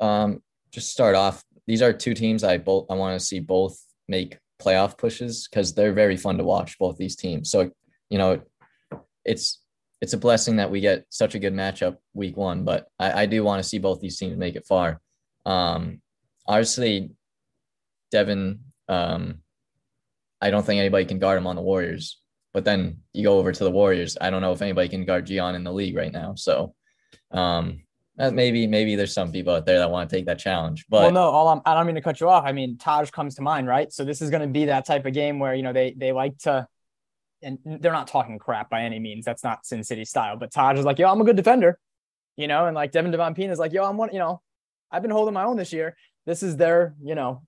Um, 0.01 0.43
just 0.71 0.91
start 0.91 1.14
off. 1.14 1.43
These 1.66 1.83
are 1.83 1.93
two 1.93 2.14
teams 2.14 2.45
I 2.45 2.59
both 2.59 2.87
I 2.91 2.95
want 2.95 3.19
to 3.19 3.25
see 3.25 3.41
both 3.41 3.79
make 4.09 4.39
playoff 4.61 4.99
pushes 4.99 5.49
because 5.49 5.75
they're 5.75 5.93
very 5.93 6.16
fun 6.16 6.39
to 6.39 6.45
watch, 6.45 6.79
both 6.79 6.97
these 6.97 7.16
teams. 7.16 7.51
So, 7.51 7.71
you 8.11 8.19
know, 8.19 8.43
it's 9.25 9.61
it's 10.01 10.12
a 10.12 10.19
blessing 10.19 10.57
that 10.57 10.71
we 10.71 10.81
get 10.81 11.07
such 11.11 11.35
a 11.35 11.39
good 11.39 11.55
matchup 11.55 11.97
week 12.14 12.37
one, 12.37 12.64
but 12.64 12.87
I, 12.99 13.23
I 13.23 13.27
do 13.27 13.43
want 13.43 13.62
to 13.62 13.69
see 13.69 13.79
both 13.79 14.01
these 14.01 14.19
teams 14.19 14.37
make 14.37 14.55
it 14.55 14.66
far. 14.66 15.01
Um, 15.45 16.01
obviously, 16.47 17.11
Devin, 18.12 18.61
um, 18.89 19.43
I 20.41 20.51
don't 20.51 20.64
think 20.64 20.79
anybody 20.79 21.05
can 21.05 21.19
guard 21.19 21.39
him 21.39 21.47
on 21.47 21.57
the 21.57 21.62
Warriors. 21.62 22.21
But 22.55 22.64
then 22.64 22.99
you 23.12 23.25
go 23.25 23.39
over 23.39 23.53
to 23.53 23.64
the 23.64 23.71
Warriors. 23.71 24.16
I 24.21 24.31
don't 24.31 24.41
know 24.41 24.53
if 24.53 24.62
anybody 24.62 24.89
can 24.89 25.05
guard 25.05 25.27
Gian 25.27 25.55
in 25.55 25.64
the 25.64 25.73
league 25.73 25.97
right 25.97 26.12
now. 26.12 26.35
So 26.37 26.75
um, 27.31 27.83
Uh, 28.19 28.31
maybe 28.33 28.66
maybe 28.66 28.97
there's 28.97 29.12
some 29.12 29.31
people 29.31 29.55
out 29.55 29.64
there 29.64 29.79
that 29.79 29.91
want 29.91 30.11
to 30.11 30.16
take 30.16 30.27
that 30.27 30.39
challenge. 30.39 30.87
But 30.89 31.03
well, 31.03 31.12
no, 31.12 31.23
all 31.23 31.49
I'm, 31.49 31.61
I 31.64 31.75
don't 31.75 31.87
mean 31.87 31.95
to 31.95 32.01
cut 32.01 32.21
you 32.21 32.29
off. 32.29 32.45
I 32.45 32.53
mean 32.53 32.77
Taj 32.77 33.11
comes 33.11 33.37
to 33.37 33.43
mind, 33.43 33.69
right? 33.69 33.93
So 33.93 34.05
this 34.05 34.21
is 34.21 34.31
going 34.31 34.43
to 34.43 34.49
be 34.49 34.64
that 34.66 34.87
type 34.87 35.07
of 35.07 35.12
game 35.12 35.39
where 35.39 35.55
you 35.55 35.62
know 35.62 35.73
they 35.73 35.95
they 35.97 36.11
like 36.11 36.37
to, 36.39 36.66
and 37.43 37.59
they're 37.64 37.93
not 37.93 38.09
talking 38.09 38.39
crap 38.39 38.71
by 38.71 38.83
any 38.83 38.99
means. 38.99 39.25
That's 39.25 39.45
not 39.45 39.64
Sin 39.64 39.85
City 39.85 40.05
style. 40.05 40.37
But 40.37 40.51
Taj 40.51 40.79
is 40.79 40.85
like, 40.85 40.99
yo, 40.99 41.09
I'm 41.11 41.21
a 41.21 41.25
good 41.25 41.37
defender, 41.37 41.79
you 42.37 42.49
know, 42.49 42.66
and 42.66 42.75
like 42.75 42.91
Devin 42.91 43.12
DePina 43.12 43.51
is 43.51 43.59
like, 43.59 43.73
yo, 43.73 43.85
I'm 43.85 43.97
one, 43.97 44.11
you 44.12 44.19
know, 44.19 44.43
I've 44.91 45.03
been 45.03 45.12
holding 45.12 45.35
my 45.35 45.45
own 45.45 45.57
this 45.57 45.73
year. 45.73 45.97
This 46.27 46.43
is 46.43 46.57
their, 46.57 46.97
you 47.01 47.14
know, 47.14 47.43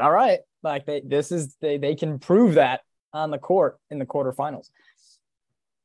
all 0.00 0.10
right, 0.10 0.40
like 0.64 0.86
they 0.86 1.02
this 1.04 1.30
is 1.30 1.54
they 1.60 1.78
they 1.78 1.94
can 1.94 2.18
prove 2.18 2.54
that 2.54 2.80
on 3.12 3.30
the 3.30 3.38
court 3.38 3.78
in 3.90 4.00
the 4.00 4.06
quarterfinals. 4.06 4.70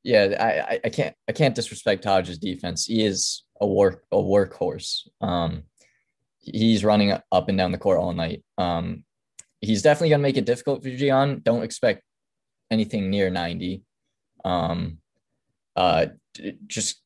Yeah, 0.03 0.35
I 0.39 0.79
I 0.83 0.89
can't 0.89 1.15
I 1.29 1.31
can't 1.31 1.53
disrespect 1.53 2.03
Taj's 2.03 2.39
defense. 2.39 2.85
He 2.85 3.05
is 3.05 3.43
a 3.61 3.67
work 3.67 4.03
a 4.11 4.17
workhorse. 4.17 5.07
Um, 5.21 5.63
he's 6.39 6.83
running 6.83 7.11
up 7.11 7.47
and 7.47 7.57
down 7.57 7.71
the 7.71 7.77
court 7.77 7.99
all 7.99 8.13
night. 8.13 8.43
Um, 8.57 9.05
he's 9.61 9.83
definitely 9.83 10.09
gonna 10.09 10.23
make 10.23 10.37
it 10.37 10.45
difficult 10.45 10.83
for 10.83 10.89
Gian. 10.89 11.41
Don't 11.43 11.63
expect 11.63 12.03
anything 12.69 13.09
near 13.09 13.29
ninety. 13.29 13.83
Um, 14.43 14.97
uh, 15.75 16.07
just 16.67 17.01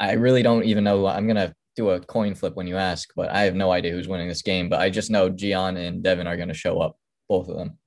I 0.00 0.12
really 0.12 0.42
don't 0.42 0.64
even 0.64 0.84
know. 0.84 1.06
I'm 1.06 1.26
gonna 1.26 1.54
do 1.76 1.90
a 1.90 2.00
coin 2.00 2.34
flip 2.36 2.54
when 2.54 2.68
you 2.68 2.76
ask, 2.76 3.10
but 3.16 3.30
I 3.30 3.42
have 3.42 3.56
no 3.56 3.72
idea 3.72 3.92
who's 3.92 4.08
winning 4.08 4.28
this 4.28 4.42
game. 4.42 4.68
But 4.68 4.80
I 4.80 4.90
just 4.90 5.10
know 5.10 5.28
Gian 5.28 5.76
and 5.76 6.02
Devin 6.02 6.28
are 6.28 6.36
gonna 6.36 6.54
show 6.54 6.80
up, 6.80 6.96
both 7.28 7.48
of 7.48 7.56
them. 7.56 7.78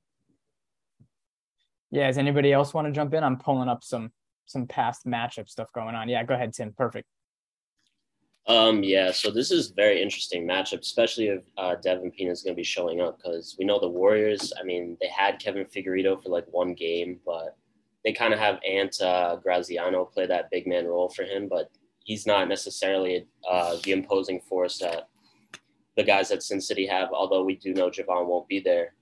Yeah. 1.90 2.08
Does 2.08 2.18
anybody 2.18 2.52
else 2.52 2.74
want 2.74 2.86
to 2.88 2.92
jump 2.92 3.14
in? 3.14 3.24
I'm 3.24 3.38
pulling 3.38 3.70
up 3.70 3.84
some 3.84 4.12
some 4.46 4.68
past 4.68 5.06
matchup 5.06 5.48
stuff 5.48 5.72
going 5.74 5.96
on. 5.96 6.10
Yeah, 6.10 6.24
go 6.24 6.34
ahead, 6.34 6.54
Tim. 6.54 6.74
Perfect. 6.78 7.08
Um, 8.48 8.82
yeah, 8.82 9.12
so 9.12 9.30
this 9.30 9.52
is 9.52 9.72
very 9.72 10.02
interesting 10.02 10.48
matchup, 10.48 10.80
especially 10.80 11.28
if 11.28 11.44
uh, 11.58 11.76
DePina 11.84 12.32
is 12.32 12.44
going 12.44 12.56
to 12.56 12.60
be 12.60 12.64
showing 12.64 13.02
up 13.02 13.18
because 13.18 13.58
we 13.60 13.66
know 13.66 13.78
the 13.78 13.90
Warriors. 13.90 14.54
I 14.58 14.64
mean, 14.64 14.98
they 15.02 15.10
had 15.10 15.40
Kevin 15.40 15.66
Figueredo 15.66 16.24
for 16.24 16.30
like 16.30 16.46
one 16.52 16.74
game, 16.74 17.20
but 17.26 17.58
they 18.06 18.14
kind 18.14 18.34
of 18.34 18.40
have 18.40 18.60
Ant 18.66 19.02
uh, 19.02 19.36
Graziano 19.36 20.06
play 20.06 20.28
that 20.28 20.50
big 20.50 20.66
man 20.66 20.88
role 20.88 21.10
for 21.10 21.24
him, 21.24 21.50
but 21.50 21.70
he's 22.06 22.26
not 22.26 22.48
necessarily 22.48 23.28
uh, 23.50 23.76
the 23.84 23.92
imposing 23.92 24.40
force 24.40 24.78
that 24.78 25.10
the 25.98 26.04
guys 26.04 26.32
at 26.32 26.42
Sin 26.42 26.62
City 26.62 26.88
have. 26.88 27.10
Although 27.12 27.44
we 27.44 27.58
do 27.58 27.74
know 27.74 27.90
Javon 27.90 28.28
won't 28.28 28.48
be 28.48 28.62
there. 28.62 28.94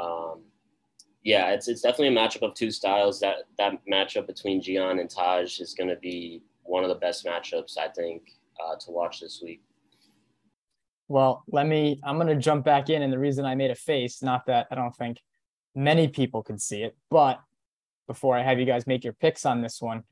Um, 0.00 0.42
yeah, 1.24 1.50
it's 1.50 1.66
it's 1.66 1.80
definitely 1.80 2.14
a 2.14 2.20
matchup 2.20 2.42
of 2.42 2.54
two 2.54 2.70
styles. 2.70 3.18
That 3.18 3.38
that 3.58 3.80
matchup 3.90 4.28
between 4.28 4.62
Gian 4.62 5.00
and 5.00 5.10
Taj 5.10 5.58
is 5.58 5.74
going 5.74 5.90
to 5.90 5.96
be 5.96 6.42
one 6.62 6.84
of 6.84 6.90
the 6.90 6.94
best 6.94 7.26
matchups 7.26 7.76
I 7.76 7.88
think 7.88 8.22
uh, 8.62 8.76
to 8.76 8.90
watch 8.90 9.20
this 9.20 9.40
week. 9.42 9.62
Well, 11.08 11.44
let 11.48 11.66
me. 11.66 12.00
I'm 12.02 12.16
going 12.16 12.28
to 12.28 12.36
jump 12.36 12.64
back 12.64 12.90
in, 12.90 13.02
and 13.02 13.12
the 13.12 13.18
reason 13.18 13.44
I 13.44 13.54
made 13.54 13.70
a 13.70 13.74
face, 13.74 14.22
not 14.22 14.46
that 14.46 14.66
I 14.70 14.74
don't 14.74 14.94
think 14.94 15.20
many 15.74 16.08
people 16.08 16.42
could 16.42 16.60
see 16.60 16.82
it, 16.82 16.96
but 17.10 17.40
before 18.06 18.36
I 18.36 18.42
have 18.42 18.58
you 18.58 18.66
guys 18.66 18.86
make 18.86 19.04
your 19.04 19.12
picks 19.12 19.44
on 19.44 19.60
this 19.60 19.80
one, 19.80 20.04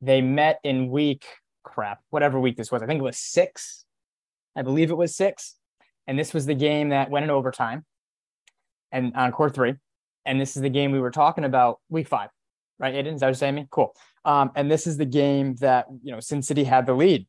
they 0.00 0.20
met 0.20 0.60
in 0.64 0.90
week 0.90 1.24
crap, 1.62 2.00
whatever 2.10 2.38
week 2.38 2.56
this 2.56 2.70
was. 2.70 2.82
I 2.82 2.86
think 2.86 3.00
it 3.00 3.04
was 3.04 3.18
six. 3.18 3.84
I 4.54 4.62
believe 4.62 4.90
it 4.90 4.96
was 4.96 5.16
six, 5.16 5.56
and 6.06 6.18
this 6.18 6.34
was 6.34 6.46
the 6.46 6.54
game 6.54 6.90
that 6.90 7.10
went 7.10 7.24
in 7.24 7.30
overtime, 7.30 7.84
and 8.92 9.14
on 9.14 9.32
court 9.32 9.54
three 9.54 9.74
and 10.26 10.40
this 10.40 10.56
is 10.56 10.62
the 10.62 10.70
game 10.70 10.92
we 10.92 11.00
were 11.00 11.10
talking 11.10 11.44
about 11.44 11.80
week 11.88 12.08
five, 12.08 12.30
right? 12.78 12.94
Aidan, 12.94 13.14
is 13.14 13.20
that 13.20 13.26
what 13.26 13.30
you're 13.30 13.34
saying? 13.34 13.68
Cool. 13.70 13.94
Um, 14.24 14.50
and 14.54 14.70
this 14.70 14.86
is 14.86 14.96
the 14.96 15.04
game 15.04 15.54
that 15.56 15.86
you 16.02 16.12
know 16.12 16.20
Sin 16.20 16.42
City 16.42 16.64
had 16.64 16.86
the 16.86 16.94
lead 16.94 17.26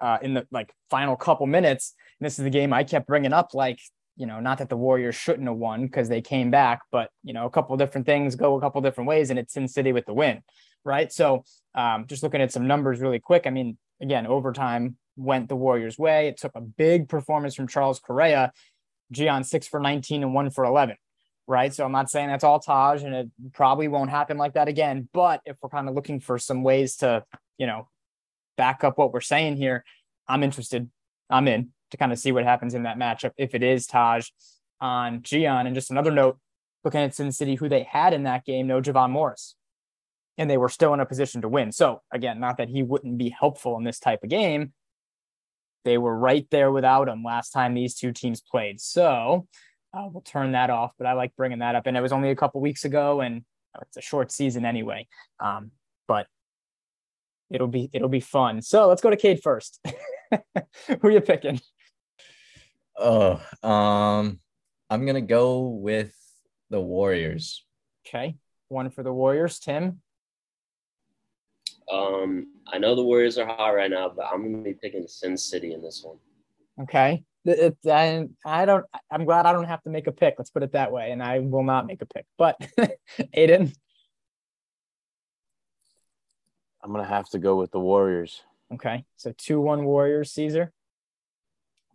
uh, 0.00 0.18
in 0.22 0.34
the 0.34 0.46
like 0.50 0.72
final 0.90 1.16
couple 1.16 1.46
minutes. 1.46 1.94
And 2.20 2.26
this 2.26 2.38
is 2.38 2.44
the 2.44 2.50
game 2.50 2.72
I 2.72 2.84
kept 2.84 3.06
bringing 3.06 3.32
up, 3.32 3.54
like 3.54 3.80
you 4.18 4.26
know, 4.26 4.40
not 4.40 4.58
that 4.58 4.68
the 4.68 4.76
Warriors 4.76 5.14
shouldn't 5.14 5.48
have 5.48 5.56
won 5.56 5.86
because 5.86 6.08
they 6.08 6.20
came 6.20 6.50
back, 6.50 6.80
but 6.90 7.10
you 7.22 7.32
know, 7.32 7.46
a 7.46 7.50
couple 7.50 7.76
different 7.76 8.04
things 8.04 8.34
go 8.34 8.56
a 8.56 8.60
couple 8.60 8.80
different 8.80 9.06
ways, 9.06 9.30
and 9.30 9.38
it's 9.38 9.54
Sin 9.54 9.68
City 9.68 9.92
with 9.92 10.06
the 10.06 10.12
win, 10.12 10.42
right? 10.84 11.12
So 11.12 11.44
um, 11.76 12.06
just 12.08 12.24
looking 12.24 12.42
at 12.42 12.50
some 12.50 12.66
numbers 12.66 13.00
really 13.00 13.20
quick. 13.20 13.46
I 13.46 13.50
mean, 13.50 13.78
again, 14.02 14.26
overtime 14.26 14.96
went 15.16 15.48
the 15.48 15.56
Warriors' 15.56 15.98
way. 15.98 16.26
It 16.26 16.36
took 16.36 16.52
a 16.56 16.60
big 16.60 17.08
performance 17.08 17.54
from 17.54 17.68
Charles 17.68 18.00
Correa, 18.00 18.52
Gian 19.12 19.44
six 19.44 19.68
for 19.68 19.78
19 19.78 20.24
and 20.24 20.34
one 20.34 20.50
for 20.50 20.64
11, 20.64 20.96
right? 21.46 21.72
So 21.72 21.84
I'm 21.84 21.92
not 21.92 22.10
saying 22.10 22.28
that's 22.28 22.44
all 22.44 22.58
Taj 22.58 23.04
and 23.04 23.14
it 23.14 23.28
probably 23.52 23.86
won't 23.86 24.10
happen 24.10 24.36
like 24.36 24.54
that 24.54 24.66
again. 24.66 25.08
But 25.12 25.42
if 25.44 25.56
we're 25.62 25.70
kind 25.70 25.88
of 25.88 25.94
looking 25.94 26.18
for 26.18 26.38
some 26.38 26.64
ways 26.64 26.96
to, 26.96 27.24
you 27.56 27.68
know, 27.68 27.88
back 28.58 28.84
up 28.84 28.98
what 28.98 29.14
we're 29.14 29.22
saying 29.22 29.56
here, 29.56 29.84
I'm 30.28 30.42
interested. 30.42 30.90
I'm 31.30 31.48
in 31.48 31.70
to 31.90 31.96
kind 31.96 32.12
of 32.12 32.18
see 32.18 32.32
what 32.32 32.44
happens 32.44 32.74
in 32.74 32.82
that 32.82 32.98
matchup 32.98 33.32
if 33.38 33.54
it 33.54 33.62
is 33.62 33.86
Taj 33.86 34.28
on 34.82 35.22
Gian. 35.22 35.66
And 35.66 35.74
just 35.74 35.90
another 35.90 36.10
note, 36.10 36.38
looking 36.84 37.00
at 37.00 37.14
Sin 37.14 37.32
City, 37.32 37.54
who 37.54 37.70
they 37.70 37.84
had 37.84 38.12
in 38.12 38.24
that 38.24 38.44
game, 38.44 38.66
no 38.66 38.82
Javon 38.82 39.10
Morris. 39.10 39.54
And 40.36 40.50
they 40.50 40.58
were 40.58 40.68
still 40.68 40.92
in 40.92 41.00
a 41.00 41.06
position 41.06 41.40
to 41.40 41.48
win. 41.48 41.72
So 41.72 42.02
again, 42.12 42.38
not 42.38 42.58
that 42.58 42.68
he 42.68 42.82
wouldn't 42.82 43.16
be 43.16 43.30
helpful 43.30 43.78
in 43.78 43.84
this 43.84 43.98
type 43.98 44.22
of 44.22 44.28
game. 44.28 44.72
They 45.84 45.96
were 45.96 46.16
right 46.16 46.46
there 46.50 46.70
without 46.70 47.08
him 47.08 47.24
last 47.24 47.50
time 47.50 47.72
these 47.72 47.94
two 47.94 48.12
teams 48.12 48.40
played. 48.40 48.80
So 48.80 49.46
uh, 49.94 50.08
we'll 50.12 50.20
turn 50.22 50.52
that 50.52 50.70
off. 50.70 50.92
But 50.98 51.06
I 51.06 51.14
like 51.14 51.34
bringing 51.36 51.60
that 51.60 51.74
up. 51.74 51.86
And 51.86 51.96
it 51.96 52.00
was 52.00 52.12
only 52.12 52.30
a 52.30 52.36
couple 52.36 52.60
weeks 52.60 52.84
ago, 52.84 53.20
and 53.20 53.44
it's 53.82 53.96
a 53.96 54.02
short 54.02 54.30
season 54.30 54.64
anyway. 54.64 55.08
Um, 55.40 55.70
but 56.06 56.26
it'll 57.50 57.68
be 57.68 57.90
it'll 57.92 58.08
be 58.08 58.20
fun. 58.20 58.62
So 58.62 58.88
let's 58.88 59.02
go 59.02 59.10
to 59.10 59.16
Cade 59.16 59.40
first. 59.42 59.80
Who 60.32 61.08
are 61.08 61.10
you 61.10 61.20
picking? 61.20 61.60
Oh, 62.96 63.40
um, 63.62 64.40
I'm 64.90 65.06
gonna 65.06 65.20
go 65.20 65.68
with 65.68 66.14
the 66.70 66.80
Warriors. 66.80 67.64
Okay, 68.06 68.36
one 68.68 68.90
for 68.90 69.02
the 69.02 69.12
Warriors. 69.12 69.58
Tim. 69.58 70.00
Um, 71.90 72.48
I 72.66 72.76
know 72.78 72.94
the 72.94 73.02
Warriors 73.02 73.38
are 73.38 73.46
hot 73.46 73.70
right 73.70 73.90
now, 73.90 74.12
but 74.14 74.26
I'm 74.32 74.42
gonna 74.42 74.62
be 74.62 74.74
picking 74.74 75.06
Sin 75.08 75.36
City 75.36 75.72
in 75.72 75.82
this 75.82 76.02
one. 76.04 76.18
Okay. 76.82 77.24
It, 77.44 77.76
it, 77.84 77.90
I, 77.90 78.28
I 78.44 78.64
don't. 78.64 78.84
I'm 79.10 79.24
glad 79.24 79.46
I 79.46 79.52
don't 79.52 79.64
have 79.64 79.82
to 79.84 79.90
make 79.90 80.06
a 80.06 80.12
pick. 80.12 80.34
Let's 80.38 80.50
put 80.50 80.62
it 80.62 80.72
that 80.72 80.92
way, 80.92 81.12
and 81.12 81.22
I 81.22 81.38
will 81.38 81.62
not 81.62 81.86
make 81.86 82.02
a 82.02 82.06
pick. 82.06 82.26
But 82.36 82.56
Aidan. 83.32 83.72
I'm 86.82 86.92
gonna 86.92 87.06
have 87.06 87.28
to 87.30 87.38
go 87.38 87.56
with 87.56 87.70
the 87.70 87.80
Warriors. 87.80 88.42
Okay, 88.72 89.04
so 89.16 89.32
two 89.36 89.60
one 89.60 89.84
Warriors. 89.84 90.32
Cesar. 90.32 90.72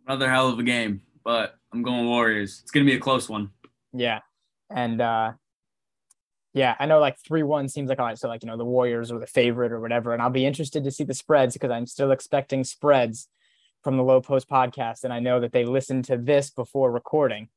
Another 0.05 0.29
hell 0.29 0.49
of 0.49 0.59
a 0.59 0.63
game, 0.63 1.01
but 1.23 1.55
I'm 1.71 1.81
going 1.81 2.05
Warriors. 2.05 2.59
It's 2.61 2.71
gonna 2.71 2.86
be 2.86 2.95
a 2.95 2.99
close 2.99 3.29
one. 3.29 3.51
Yeah, 3.93 4.19
and 4.69 4.99
uh 5.01 5.34
yeah, 6.53 6.75
I 6.79 6.86
know 6.86 6.99
like 6.99 7.17
three 7.19 7.43
one 7.43 7.67
seems 7.67 7.89
like 7.89 7.99
a 7.99 8.03
lot. 8.03 8.19
So 8.19 8.27
like 8.27 8.43
you 8.43 8.47
know 8.47 8.57
the 8.57 8.65
Warriors 8.65 9.11
are 9.11 9.19
the 9.19 9.27
favorite 9.27 9.71
or 9.71 9.79
whatever, 9.79 10.13
and 10.13 10.21
I'll 10.21 10.29
be 10.29 10.45
interested 10.45 10.84
to 10.84 10.91
see 10.91 11.03
the 11.03 11.13
spreads 11.13 11.53
because 11.53 11.71
I'm 11.71 11.88
still 11.88 12.11
expecting 12.11 12.63
spreads 12.63 13.27
from 13.84 13.97
the 13.97 14.03
Low 14.03 14.21
Post 14.21 14.49
podcast, 14.49 15.03
and 15.03 15.13
I 15.13 15.19
know 15.19 15.39
that 15.39 15.51
they 15.51 15.65
listened 15.65 16.05
to 16.05 16.17
this 16.17 16.49
before 16.51 16.91
recording, 16.91 17.49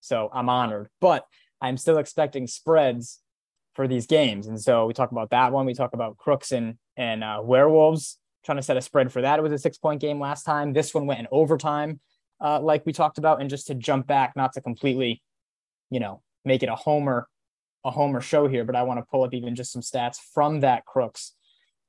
so 0.00 0.28
I'm 0.32 0.48
honored. 0.48 0.88
But 1.00 1.26
I'm 1.60 1.76
still 1.76 1.98
expecting 1.98 2.46
spreads 2.46 3.20
for 3.74 3.88
these 3.88 4.06
games, 4.06 4.46
and 4.46 4.60
so 4.60 4.86
we 4.86 4.92
talk 4.92 5.12
about 5.12 5.30
that 5.30 5.52
one. 5.52 5.66
We 5.66 5.74
talk 5.74 5.94
about 5.94 6.16
Crooks 6.18 6.52
and 6.52 6.76
and 6.96 7.24
uh, 7.24 7.40
Werewolves 7.42 8.18
trying 8.44 8.58
to 8.58 8.62
set 8.62 8.76
a 8.76 8.82
spread 8.82 9.12
for 9.12 9.22
that. 9.22 9.38
It 9.38 9.42
was 9.42 9.52
a 9.52 9.58
six 9.58 9.78
point 9.78 10.00
game 10.00 10.20
last 10.20 10.44
time. 10.44 10.72
This 10.72 10.94
one 10.94 11.06
went 11.06 11.20
in 11.20 11.28
overtime, 11.30 12.00
uh, 12.40 12.60
like 12.60 12.84
we 12.84 12.92
talked 12.92 13.18
about, 13.18 13.40
and 13.40 13.48
just 13.48 13.68
to 13.68 13.74
jump 13.74 14.06
back, 14.06 14.34
not 14.36 14.52
to 14.54 14.60
completely, 14.60 15.22
you 15.90 16.00
know, 16.00 16.22
make 16.44 16.62
it 16.62 16.68
a 16.68 16.74
homer 16.74 17.28
a 17.84 17.90
homer 17.90 18.20
show 18.20 18.46
here, 18.46 18.64
but 18.64 18.76
I 18.76 18.82
want 18.84 19.00
to 19.00 19.06
pull 19.10 19.24
up 19.24 19.34
even 19.34 19.56
just 19.56 19.72
some 19.72 19.82
stats 19.82 20.16
from 20.16 20.60
that 20.60 20.84
Crooks 20.86 21.34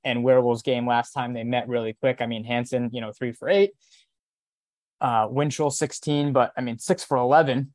and 0.04 0.24
Werewolves 0.24 0.64
game 0.64 0.88
last 0.88 1.12
time 1.12 1.34
they 1.34 1.44
met 1.44 1.68
really 1.68 1.94
quick. 1.94 2.22
I 2.22 2.26
mean, 2.26 2.44
Hanson, 2.44 2.90
you 2.92 3.02
know, 3.02 3.12
three 3.12 3.32
for 3.32 3.50
eight, 3.50 3.72
uh, 5.02 5.28
Winchell 5.30 5.70
16, 5.70 6.34
but 6.34 6.52
I 6.58 6.62
mean, 6.62 6.80
six 6.80 7.04
for 7.04 7.18
11. 7.18 7.74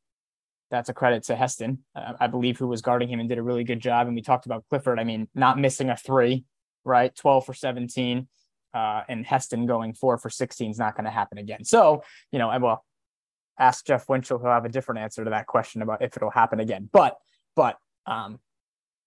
That's 0.70 0.88
a 0.88 0.94
credit 0.94 1.24
to 1.24 1.36
Heston, 1.36 1.84
uh, 1.96 2.12
I 2.20 2.26
believe, 2.26 2.58
who 2.58 2.66
was 2.66 2.82
guarding 2.82 3.08
him 3.08 3.20
and 3.20 3.28
did 3.28 3.38
a 3.38 3.42
really 3.42 3.64
good 3.64 3.80
job. 3.80 4.06
And 4.06 4.14
we 4.14 4.22
talked 4.22 4.46
about 4.46 4.64
Clifford. 4.68 4.98
I 4.98 5.04
mean, 5.04 5.28
not 5.34 5.58
missing 5.58 5.88
a 5.88 5.96
three, 5.96 6.44
right? 6.84 7.14
12 7.14 7.46
for 7.46 7.54
17. 7.54 8.28
Uh, 8.74 9.02
and 9.08 9.24
Heston 9.24 9.66
going 9.66 9.94
four 9.94 10.18
for 10.18 10.28
16 10.28 10.70
is 10.70 10.78
not 10.78 10.94
going 10.94 11.06
to 11.06 11.10
happen 11.10 11.38
again. 11.38 11.64
So, 11.64 12.02
you 12.30 12.38
know, 12.38 12.50
I 12.50 12.58
will 12.58 12.84
ask 13.58 13.86
Jeff 13.86 14.08
Winchell. 14.08 14.38
He'll 14.38 14.50
have 14.50 14.66
a 14.66 14.68
different 14.68 15.00
answer 15.00 15.24
to 15.24 15.30
that 15.30 15.46
question 15.46 15.80
about 15.80 16.02
if 16.02 16.16
it'll 16.16 16.30
happen 16.30 16.60
again. 16.60 16.88
But, 16.92 17.16
but 17.56 17.78
um, 18.06 18.38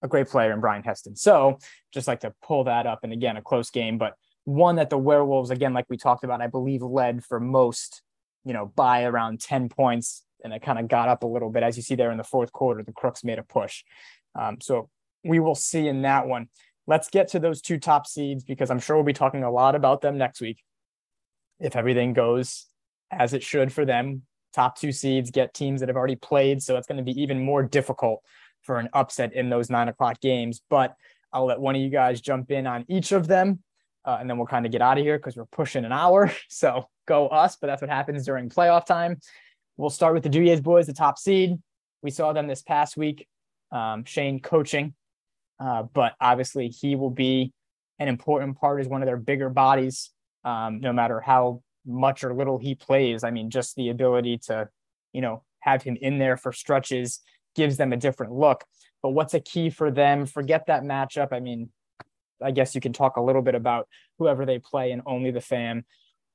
a 0.01 0.07
great 0.07 0.28
player 0.28 0.51
in 0.51 0.59
Brian 0.59 0.84
Heston. 0.84 1.16
So 1.16 1.59
just 1.93 2.07
like 2.07 2.22
to 2.22 2.34
pull 2.41 2.66
that 2.66 2.88
up. 2.88 2.99
And 3.03 3.14
again, 3.14 3.38
a 3.38 3.41
close 3.41 3.70
game, 3.70 3.97
but 3.97 4.16
one 4.43 4.78
that 4.78 4.89
the 4.89 4.97
Werewolves, 4.97 5.51
again, 5.51 5.74
like 5.74 5.86
we 5.89 5.97
talked 5.97 6.24
about, 6.24 6.41
I 6.41 6.47
believe 6.47 6.82
led 6.82 7.24
for 7.24 7.39
most, 7.39 8.01
you 8.43 8.53
know, 8.53 8.72
by 8.76 9.03
around 9.03 9.39
10 9.39 9.70
points. 9.70 10.24
And 10.44 10.54
it 10.54 10.62
kind 10.62 10.80
of 10.80 10.88
got 10.88 11.10
up 11.10 11.24
a 11.24 11.28
little 11.28 11.50
bit. 11.50 11.64
As 11.64 11.78
you 11.78 11.84
see 11.84 11.96
there 11.96 12.12
in 12.12 12.18
the 12.18 12.24
fourth 12.24 12.52
quarter, 12.52 12.84
the 12.84 12.92
Crooks 12.92 13.24
made 13.24 13.39
a 13.39 13.44
push. 13.44 13.84
Um, 14.39 14.58
so 14.62 14.89
we 15.24 15.39
will 15.39 15.56
see 15.56 15.88
in 15.88 16.02
that 16.04 16.28
one. 16.28 16.50
Let's 16.88 17.10
get 17.10 17.30
to 17.30 17.39
those 17.39 17.62
two 17.62 17.78
top 17.78 18.08
seeds 18.08 18.44
because 18.44 18.72
I'm 18.72 18.80
sure 18.80 18.96
we'll 18.96 19.06
be 19.06 19.14
talking 19.14 19.44
a 19.44 19.52
lot 19.52 19.76
about 19.76 20.02
them 20.02 20.18
next 20.18 20.42
week. 20.42 20.64
If 21.60 21.76
everything 21.76 22.14
goes 22.14 22.66
as 23.12 23.34
it 23.34 23.44
should 23.44 23.72
for 23.72 23.86
them, 23.86 24.24
top 24.54 24.78
two 24.78 24.92
seeds 24.92 25.32
get 25.32 25.54
teams 25.54 25.80
that 25.80 25.89
have 25.89 25.96
already 25.96 26.16
played. 26.16 26.62
So 26.62 26.78
it's 26.78 26.88
going 26.88 26.98
to 26.98 27.04
be 27.04 27.22
even 27.22 27.44
more 27.44 27.64
difficult 27.64 28.24
for 28.62 28.78
an 28.78 28.89
upset 28.94 29.34
in 29.34 29.50
those 29.50 29.70
nine 29.70 29.88
o'clock 29.88 30.20
games. 30.22 30.62
But 30.70 30.96
I'll 31.32 31.46
let 31.46 31.60
one 31.60 31.76
of 31.76 31.82
you 31.82 31.89
guys 31.89 32.22
jump 32.22 32.52
in 32.52 32.68
on 32.68 32.86
each 32.88 33.12
of 33.12 33.28
them. 33.28 33.60
Uh, 34.04 34.18
and 34.20 34.30
then 34.30 34.38
we'll 34.38 34.48
kind 34.48 34.66
of 34.66 34.72
get 34.72 34.82
out 34.82 34.98
of 34.98 35.04
here 35.04 35.18
because 35.18 35.38
we're 35.38 35.46
pushing 35.46 35.86
an 35.86 35.92
hour. 35.92 36.32
So 36.50 36.89
go 37.08 37.28
us, 37.28 37.58
but 37.60 37.68
that's 37.68 37.82
what 37.82 37.89
happens 37.89 38.26
during 38.26 38.50
playoff 38.50 38.86
time. 38.86 39.20
We'll 39.82 39.90
start 39.90 40.14
with 40.14 40.22
the 40.22 40.30
Duyes 40.30 40.62
boys, 40.62 40.86
the 40.86 40.94
top 40.94 41.18
seed. 41.18 41.58
We 42.04 42.12
saw 42.12 42.34
them 42.34 42.46
this 42.46 42.62
past 42.62 42.98
week. 42.98 43.28
Um, 43.72 44.06
Shane 44.06 44.40
coaching, 44.40 44.94
uh, 45.60 45.84
but 45.92 46.14
obviously 46.22 46.68
he 46.68 46.96
will 46.96 47.10
be 47.10 47.52
an 47.98 48.08
important 48.08 48.60
part 48.60 48.80
as 48.80 48.88
one 48.88 49.02
of 49.02 49.08
their 49.08 49.18
bigger 49.18 49.50
bodies, 49.50 50.12
um, 50.46 50.82
no 50.82 50.94
matter 50.94 51.20
how 51.20 51.64
much 51.84 52.24
or 52.24 52.32
little 52.36 52.60
he 52.60 52.76
plays. 52.76 53.24
I 53.24 53.32
mean, 53.32 53.50
just 53.50 53.76
the 53.76 53.90
ability 53.90 54.38
to, 54.50 54.70
you 55.14 55.22
know, 55.22 55.42
have 55.62 55.82
him 55.82 55.98
in 56.00 56.20
there 56.20 56.38
for 56.38 56.52
stretches 56.52 57.20
gives 57.56 57.78
them 57.78 57.92
a 57.92 57.98
different 57.98 58.34
look. 58.34 58.64
But 59.02 59.10
what's 59.10 59.34
a 59.34 59.40
key 59.40 59.72
for 59.72 59.90
them? 59.90 60.28
Forget 60.28 60.68
that 60.68 60.84
matchup. 60.84 61.30
I 61.32 61.40
mean, 61.40 61.70
I 62.40 62.52
guess 62.52 62.76
you 62.76 62.82
can 62.82 62.94
talk 62.94 63.18
a 63.18 63.22
little 63.22 63.42
bit 63.42 63.56
about 63.56 63.88
whoever 64.20 64.46
they 64.46 64.60
play 64.60 64.92
and 64.92 65.02
only 65.08 65.32
the 65.32 65.42
fam 65.42 65.86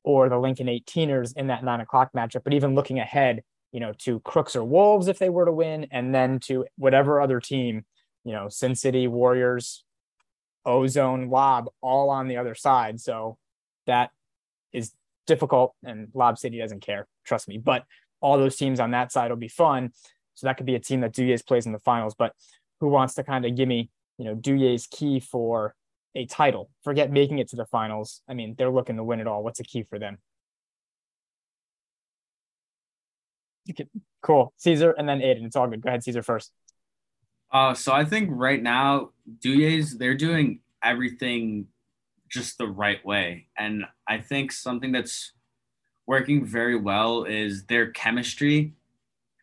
or 0.06 0.28
the 0.28 0.38
Lincoln 0.38 0.68
18ers 0.68 1.36
in 1.36 1.48
that 1.48 1.64
nine 1.64 1.80
o'clock 1.80 2.10
matchup. 2.16 2.44
But 2.44 2.54
even 2.54 2.76
looking 2.76 3.00
ahead, 3.00 3.42
you 3.72 3.80
know, 3.80 3.92
to 3.98 4.20
Crooks 4.20 4.54
or 4.54 4.62
Wolves 4.62 5.08
if 5.08 5.18
they 5.18 5.28
were 5.28 5.44
to 5.44 5.52
win, 5.52 5.88
and 5.90 6.14
then 6.14 6.38
to 6.40 6.64
whatever 6.78 7.20
other 7.20 7.40
team, 7.40 7.84
you 8.24 8.32
know, 8.32 8.48
Sin 8.48 8.76
City, 8.76 9.08
Warriors, 9.08 9.84
Ozone, 10.64 11.28
Lob, 11.28 11.68
all 11.80 12.08
on 12.08 12.28
the 12.28 12.36
other 12.36 12.54
side. 12.54 13.00
So 13.00 13.36
that 13.86 14.10
is 14.72 14.92
difficult, 15.26 15.74
and 15.84 16.08
Lob 16.14 16.38
City 16.38 16.58
doesn't 16.58 16.80
care, 16.80 17.08
trust 17.24 17.48
me. 17.48 17.58
But 17.58 17.84
all 18.20 18.38
those 18.38 18.56
teams 18.56 18.78
on 18.78 18.92
that 18.92 19.10
side 19.10 19.30
will 19.30 19.36
be 19.36 19.48
fun. 19.48 19.90
So 20.34 20.46
that 20.46 20.56
could 20.56 20.66
be 20.66 20.76
a 20.76 20.80
team 20.80 21.00
that 21.00 21.12
Duyes 21.12 21.42
plays 21.42 21.66
in 21.66 21.72
the 21.72 21.80
finals. 21.80 22.14
But 22.16 22.32
who 22.78 22.88
wants 22.88 23.14
to 23.14 23.24
kind 23.24 23.44
of 23.44 23.56
give 23.56 23.66
me, 23.66 23.90
you 24.18 24.24
know, 24.24 24.36
Duyes 24.36 24.86
key 24.86 25.18
for 25.18 25.74
a 26.16 26.26
title? 26.26 26.70
Forget 26.82 27.12
making 27.12 27.38
it 27.38 27.48
to 27.48 27.56
the 27.56 27.66
finals. 27.66 28.22
I 28.28 28.34
mean, 28.34 28.54
they're 28.56 28.70
looking 28.70 28.96
to 28.96 29.04
win 29.04 29.20
it 29.20 29.26
all. 29.26 29.44
What's 29.44 29.60
a 29.60 29.64
key 29.64 29.82
for 29.82 29.98
them? 29.98 30.18
Cool. 34.22 34.52
Cesar 34.56 34.92
and 34.92 35.08
then 35.08 35.22
Aidan. 35.22 35.44
It's 35.44 35.56
all 35.56 35.68
good. 35.68 35.82
Go 35.82 35.88
ahead, 35.88 36.02
Cesar 36.02 36.22
first. 36.22 36.52
Uh, 37.52 37.74
so 37.74 37.92
I 37.92 38.04
think 38.04 38.28
right 38.32 38.62
now, 38.62 39.10
Duyes, 39.40 39.96
they're 39.98 40.16
doing 40.16 40.60
everything 40.82 41.66
just 42.28 42.58
the 42.58 42.66
right 42.66 43.04
way. 43.04 43.48
And 43.56 43.84
I 44.08 44.18
think 44.18 44.52
something 44.52 44.92
that's 44.92 45.32
working 46.06 46.44
very 46.44 46.76
well 46.76 47.24
is 47.24 47.64
their 47.66 47.90
chemistry 47.90 48.74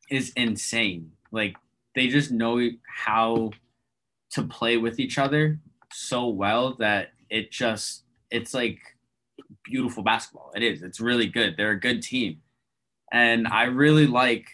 is 0.09 0.32
insane. 0.36 1.11
Like 1.32 1.55
they 1.95 2.07
just 2.07 2.32
know 2.32 2.61
how 2.88 3.51
to 4.32 4.43
play 4.43 4.78
with 4.78 4.99
each 4.99 5.17
other 5.17 5.59
so 5.93 6.27
well 6.27 6.75
that 6.79 7.09
it 7.29 7.51
just 7.51 8.03
it's 8.29 8.53
like 8.53 8.79
beautiful 9.63 10.03
basketball. 10.03 10.51
It 10.55 10.63
is. 10.63 10.81
It's 10.81 10.99
really 10.99 11.27
good. 11.27 11.55
They're 11.57 11.71
a 11.71 11.79
good 11.79 12.01
team. 12.01 12.41
And 13.11 13.47
I 13.47 13.63
really 13.65 14.07
like 14.07 14.47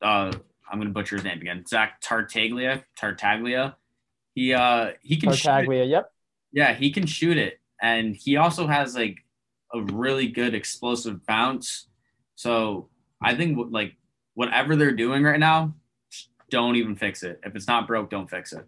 uh 0.00 0.32
I'm 0.70 0.78
gonna 0.78 0.90
butcher 0.90 1.16
his 1.16 1.24
name 1.24 1.40
again. 1.40 1.64
Zach 1.66 2.00
Tartaglia. 2.00 2.84
Tartaglia. 2.96 3.76
He 4.34 4.52
uh 4.54 4.92
he 5.02 5.16
can 5.16 5.30
Tartaglia, 5.30 5.84
yep. 5.84 6.12
Yeah, 6.52 6.74
he 6.74 6.90
can 6.90 7.06
shoot 7.06 7.36
it. 7.36 7.60
And 7.80 8.14
he 8.14 8.36
also 8.36 8.66
has 8.66 8.94
like 8.94 9.18
a 9.72 9.80
really 9.82 10.28
good 10.28 10.54
explosive 10.54 11.24
bounce. 11.26 11.88
So 12.36 12.88
I 13.22 13.34
think 13.34 13.58
like 13.70 13.96
whatever 14.34 14.76
they're 14.76 14.92
doing 14.92 15.22
right 15.22 15.40
now, 15.40 15.74
don't 16.50 16.76
even 16.76 16.96
fix 16.96 17.22
it. 17.22 17.40
If 17.44 17.56
it's 17.56 17.66
not 17.66 17.86
broke, 17.86 18.10
don't 18.10 18.28
fix 18.28 18.52
it. 18.52 18.66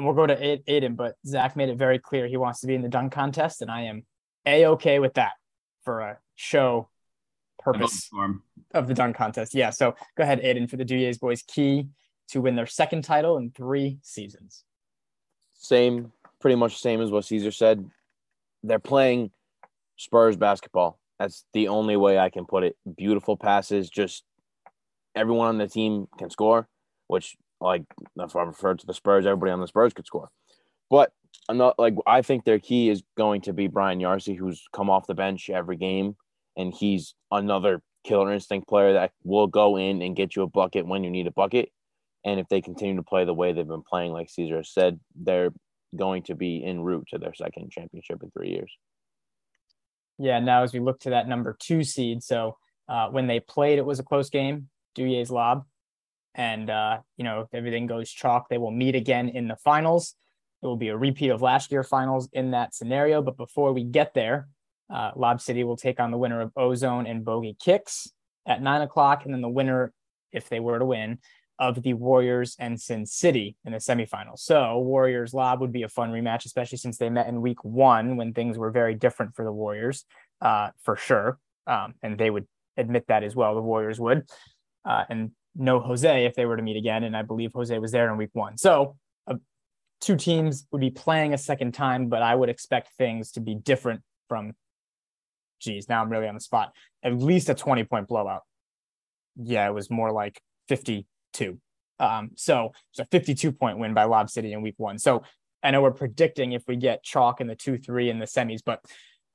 And 0.00 0.06
we'll 0.06 0.16
go 0.16 0.26
to 0.26 0.60
Aidan, 0.66 0.94
but 0.94 1.16
Zach 1.26 1.56
made 1.56 1.68
it 1.68 1.76
very 1.76 1.98
clear 1.98 2.26
he 2.26 2.38
wants 2.38 2.60
to 2.60 2.66
be 2.66 2.74
in 2.74 2.80
the 2.80 2.88
dunk 2.88 3.12
contest, 3.12 3.60
and 3.60 3.70
I 3.70 3.82
am 3.82 4.04
a 4.46 4.64
okay 4.64 4.98
with 4.98 5.12
that. 5.12 5.32
for 5.84 6.00
a 6.00 6.18
show 6.36 6.88
purpose 7.58 8.08
of 8.72 8.88
the 8.88 8.94
dunk 8.94 9.14
contest. 9.14 9.54
Yeah. 9.54 9.68
So 9.68 9.94
go 10.16 10.22
ahead, 10.22 10.40
Aidan, 10.40 10.68
for 10.68 10.78
the 10.78 10.86
Douillet's 10.86 11.18
boys 11.18 11.42
key 11.42 11.88
to 12.28 12.40
win 12.40 12.56
their 12.56 12.66
second 12.66 13.02
title 13.02 13.36
in 13.36 13.50
three 13.50 13.98
seasons. 14.02 14.64
Same, 15.54 16.12
pretty 16.40 16.56
much 16.56 16.80
same 16.80 17.02
as 17.02 17.10
what 17.10 17.26
Cesar 17.26 17.50
said. 17.50 17.90
They're 18.62 18.78
playing 18.78 19.32
Spurs 19.96 20.36
basketball. 20.36 20.98
That's 21.18 21.44
the 21.52 21.68
only 21.68 21.96
way 21.98 22.18
I 22.18 22.30
can 22.30 22.46
put 22.46 22.64
it. 22.64 22.76
Beautiful 22.96 23.36
passes, 23.36 23.90
just 23.90 24.24
everyone 25.14 25.48
on 25.48 25.58
the 25.58 25.68
team 25.68 26.08
can 26.18 26.30
score, 26.30 26.68
which 27.06 27.36
like 27.60 27.84
if 28.16 28.36
I 28.36 28.42
refer 28.42 28.74
to 28.74 28.86
the 28.86 28.94
Spurs, 28.94 29.26
everybody 29.26 29.52
on 29.52 29.60
the 29.60 29.66
Spurs 29.66 29.92
could 29.92 30.06
score. 30.06 30.30
But 30.88 31.12
I'm 31.48 31.56
not 31.56 31.78
like 31.78 31.94
I 32.06 32.22
think 32.22 32.44
their 32.44 32.58
key 32.58 32.88
is 32.88 33.02
going 33.16 33.42
to 33.42 33.52
be 33.52 33.66
Brian 33.66 34.00
Yarsey, 34.00 34.36
who's 34.36 34.66
come 34.72 34.90
off 34.90 35.06
the 35.06 35.14
bench 35.14 35.50
every 35.50 35.76
game, 35.76 36.16
and 36.56 36.72
he's 36.72 37.14
another 37.30 37.82
killer 38.04 38.32
instinct 38.32 38.68
player 38.68 38.94
that 38.94 39.12
will 39.24 39.46
go 39.46 39.76
in 39.76 40.02
and 40.02 40.16
get 40.16 40.34
you 40.34 40.42
a 40.42 40.48
bucket 40.48 40.86
when 40.86 41.04
you 41.04 41.10
need 41.10 41.26
a 41.26 41.32
bucket. 41.32 41.70
And 42.24 42.38
if 42.38 42.48
they 42.48 42.60
continue 42.60 42.96
to 42.96 43.02
play 43.02 43.24
the 43.24 43.34
way 43.34 43.52
they've 43.52 43.66
been 43.66 43.82
playing, 43.82 44.12
like 44.12 44.28
Cesar 44.28 44.62
said, 44.62 45.00
they're 45.14 45.50
going 45.96 46.22
to 46.24 46.34
be 46.34 46.62
en 46.64 46.80
route 46.80 47.06
to 47.10 47.18
their 47.18 47.34
second 47.34 47.70
championship 47.70 48.22
in 48.22 48.30
three 48.30 48.50
years. 48.50 48.72
Yeah. 50.18 50.38
Now, 50.38 50.62
as 50.62 50.72
we 50.72 50.80
look 50.80 51.00
to 51.00 51.10
that 51.10 51.28
number 51.28 51.56
two 51.58 51.82
seed, 51.82 52.22
so 52.22 52.58
uh, 52.88 53.08
when 53.08 53.26
they 53.26 53.40
played, 53.40 53.78
it 53.78 53.86
was 53.86 54.00
a 54.00 54.04
close 54.04 54.28
game. 54.28 54.68
Douillet's 54.94 55.30
lob, 55.30 55.64
and 56.34 56.70
uh, 56.70 56.98
you 57.16 57.24
know 57.24 57.40
if 57.40 57.48
everything 57.52 57.86
goes 57.86 58.10
chalk, 58.10 58.48
they 58.48 58.58
will 58.58 58.70
meet 58.70 58.94
again 58.94 59.28
in 59.28 59.48
the 59.48 59.56
finals. 59.56 60.14
It 60.62 60.66
will 60.66 60.76
be 60.76 60.88
a 60.88 60.96
repeat 60.96 61.30
of 61.30 61.40
last 61.40 61.72
year 61.72 61.82
finals 61.82 62.28
in 62.32 62.50
that 62.50 62.74
scenario. 62.74 63.22
But 63.22 63.36
before 63.36 63.72
we 63.72 63.82
get 63.82 64.12
there, 64.12 64.48
uh, 64.92 65.12
Lob 65.16 65.40
City 65.40 65.64
will 65.64 65.76
take 65.76 66.00
on 66.00 66.10
the 66.10 66.18
winner 66.18 66.40
of 66.40 66.52
Ozone 66.56 67.06
and 67.06 67.24
Bogey 67.24 67.56
Kicks 67.58 68.10
at 68.46 68.62
nine 68.62 68.82
o'clock, 68.82 69.24
and 69.24 69.32
then 69.32 69.40
the 69.40 69.48
winner, 69.48 69.92
if 70.32 70.48
they 70.48 70.60
were 70.60 70.78
to 70.78 70.84
win, 70.84 71.18
of 71.58 71.82
the 71.82 71.92
Warriors 71.92 72.56
and 72.58 72.80
Sin 72.80 73.04
City 73.04 73.54
in 73.64 73.72
the 73.72 73.78
semifinals. 73.78 74.38
So 74.38 74.78
Warriors 74.78 75.34
Lob 75.34 75.60
would 75.60 75.72
be 75.72 75.82
a 75.82 75.88
fun 75.88 76.10
rematch, 76.10 76.46
especially 76.46 76.78
since 76.78 76.96
they 76.96 77.10
met 77.10 77.28
in 77.28 77.42
week 77.42 77.62
one 77.62 78.16
when 78.16 78.32
things 78.32 78.56
were 78.56 78.70
very 78.70 78.94
different 78.94 79.34
for 79.34 79.44
the 79.44 79.52
Warriors, 79.52 80.06
uh, 80.40 80.70
for 80.82 80.96
sure. 80.96 81.38
Um, 81.66 81.94
and 82.02 82.18
they 82.18 82.30
would 82.30 82.46
admit 82.78 83.04
that 83.08 83.22
as 83.22 83.36
well. 83.36 83.54
The 83.54 83.60
Warriors 83.60 84.00
would, 84.00 84.28
uh, 84.86 85.04
and 85.10 85.32
no 85.56 85.80
Jose 85.80 86.24
if 86.24 86.34
they 86.34 86.46
were 86.46 86.56
to 86.56 86.62
meet 86.62 86.76
again. 86.76 87.04
And 87.04 87.16
I 87.16 87.22
believe 87.22 87.52
Jose 87.54 87.76
was 87.78 87.92
there 87.92 88.10
in 88.10 88.16
week 88.16 88.30
one. 88.32 88.56
So 88.56 88.96
uh, 89.26 89.34
two 90.00 90.16
teams 90.16 90.66
would 90.70 90.80
be 90.80 90.90
playing 90.90 91.34
a 91.34 91.38
second 91.38 91.72
time, 91.72 92.08
but 92.08 92.22
I 92.22 92.34
would 92.34 92.48
expect 92.48 92.90
things 92.96 93.32
to 93.32 93.40
be 93.40 93.54
different 93.54 94.02
from 94.28 94.54
geez, 95.60 95.88
now 95.88 96.02
I'm 96.02 96.10
really 96.10 96.26
on 96.26 96.34
the 96.34 96.40
spot. 96.40 96.72
At 97.02 97.16
least 97.16 97.48
a 97.48 97.54
20 97.54 97.84
point 97.84 98.08
blowout. 98.08 98.42
Yeah, 99.36 99.68
it 99.68 99.72
was 99.72 99.90
more 99.90 100.10
like 100.10 100.40
52. 100.68 101.58
Um, 102.00 102.30
so 102.34 102.72
it's 102.92 102.98
a 102.98 103.04
52 103.04 103.52
point 103.52 103.78
win 103.78 103.94
by 103.94 104.04
Lob 104.04 104.30
City 104.30 104.52
in 104.52 104.62
week 104.62 104.74
one. 104.78 104.98
So 104.98 105.22
I 105.62 105.70
know 105.70 105.82
we're 105.82 105.92
predicting 105.92 106.52
if 106.52 106.64
we 106.66 106.76
get 106.76 107.04
chalk 107.04 107.40
in 107.40 107.46
the 107.46 107.54
two, 107.54 107.78
three 107.78 108.10
in 108.10 108.18
the 108.18 108.26
semis, 108.26 108.60
but 108.64 108.82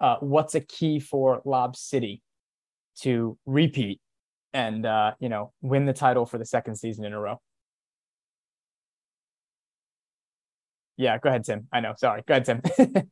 uh, 0.01 0.17
what's 0.19 0.55
a 0.55 0.59
key 0.59 0.99
for 0.99 1.41
Lob 1.45 1.75
City 1.75 2.21
to 3.01 3.37
repeat 3.45 4.01
and 4.55 4.85
uh, 4.85 5.11
you 5.19 5.29
know 5.29 5.51
win 5.61 5.85
the 5.85 5.93
title 5.93 6.25
for 6.25 6.37
the 6.37 6.45
second 6.45 6.77
season 6.77 7.05
in 7.05 7.13
a 7.13 7.19
row? 7.19 7.39
Yeah, 10.97 11.17
go 11.17 11.29
ahead, 11.29 11.43
Tim. 11.43 11.67
I 11.73 11.81
know. 11.81 11.93
Sorry. 11.97 12.23
Go 12.25 12.35
ahead, 12.35 12.45
Tim. 12.45 12.61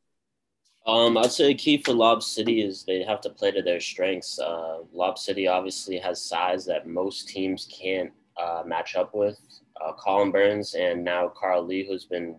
Um, 0.86 1.16
I'd 1.16 1.32
say 1.32 1.50
a 1.50 1.54
key 1.54 1.78
for 1.78 1.94
Lob 1.94 2.22
City 2.22 2.60
is 2.60 2.84
they 2.84 3.02
have 3.04 3.22
to 3.22 3.30
play 3.30 3.50
to 3.52 3.62
their 3.62 3.80
strengths. 3.80 4.38
Uh, 4.38 4.80
Lob 4.92 5.18
City 5.18 5.48
obviously 5.48 5.96
has 5.98 6.20
size 6.20 6.66
that 6.66 6.86
most 6.86 7.26
teams 7.26 7.66
can't 7.72 8.12
uh, 8.36 8.62
match 8.66 8.94
up 8.94 9.14
with. 9.14 9.40
Uh, 9.82 9.92
Colin 9.94 10.30
Burns 10.30 10.74
and 10.74 11.02
now 11.02 11.28
Carl 11.28 11.64
Lee, 11.64 11.86
who's 11.86 12.04
been 12.04 12.36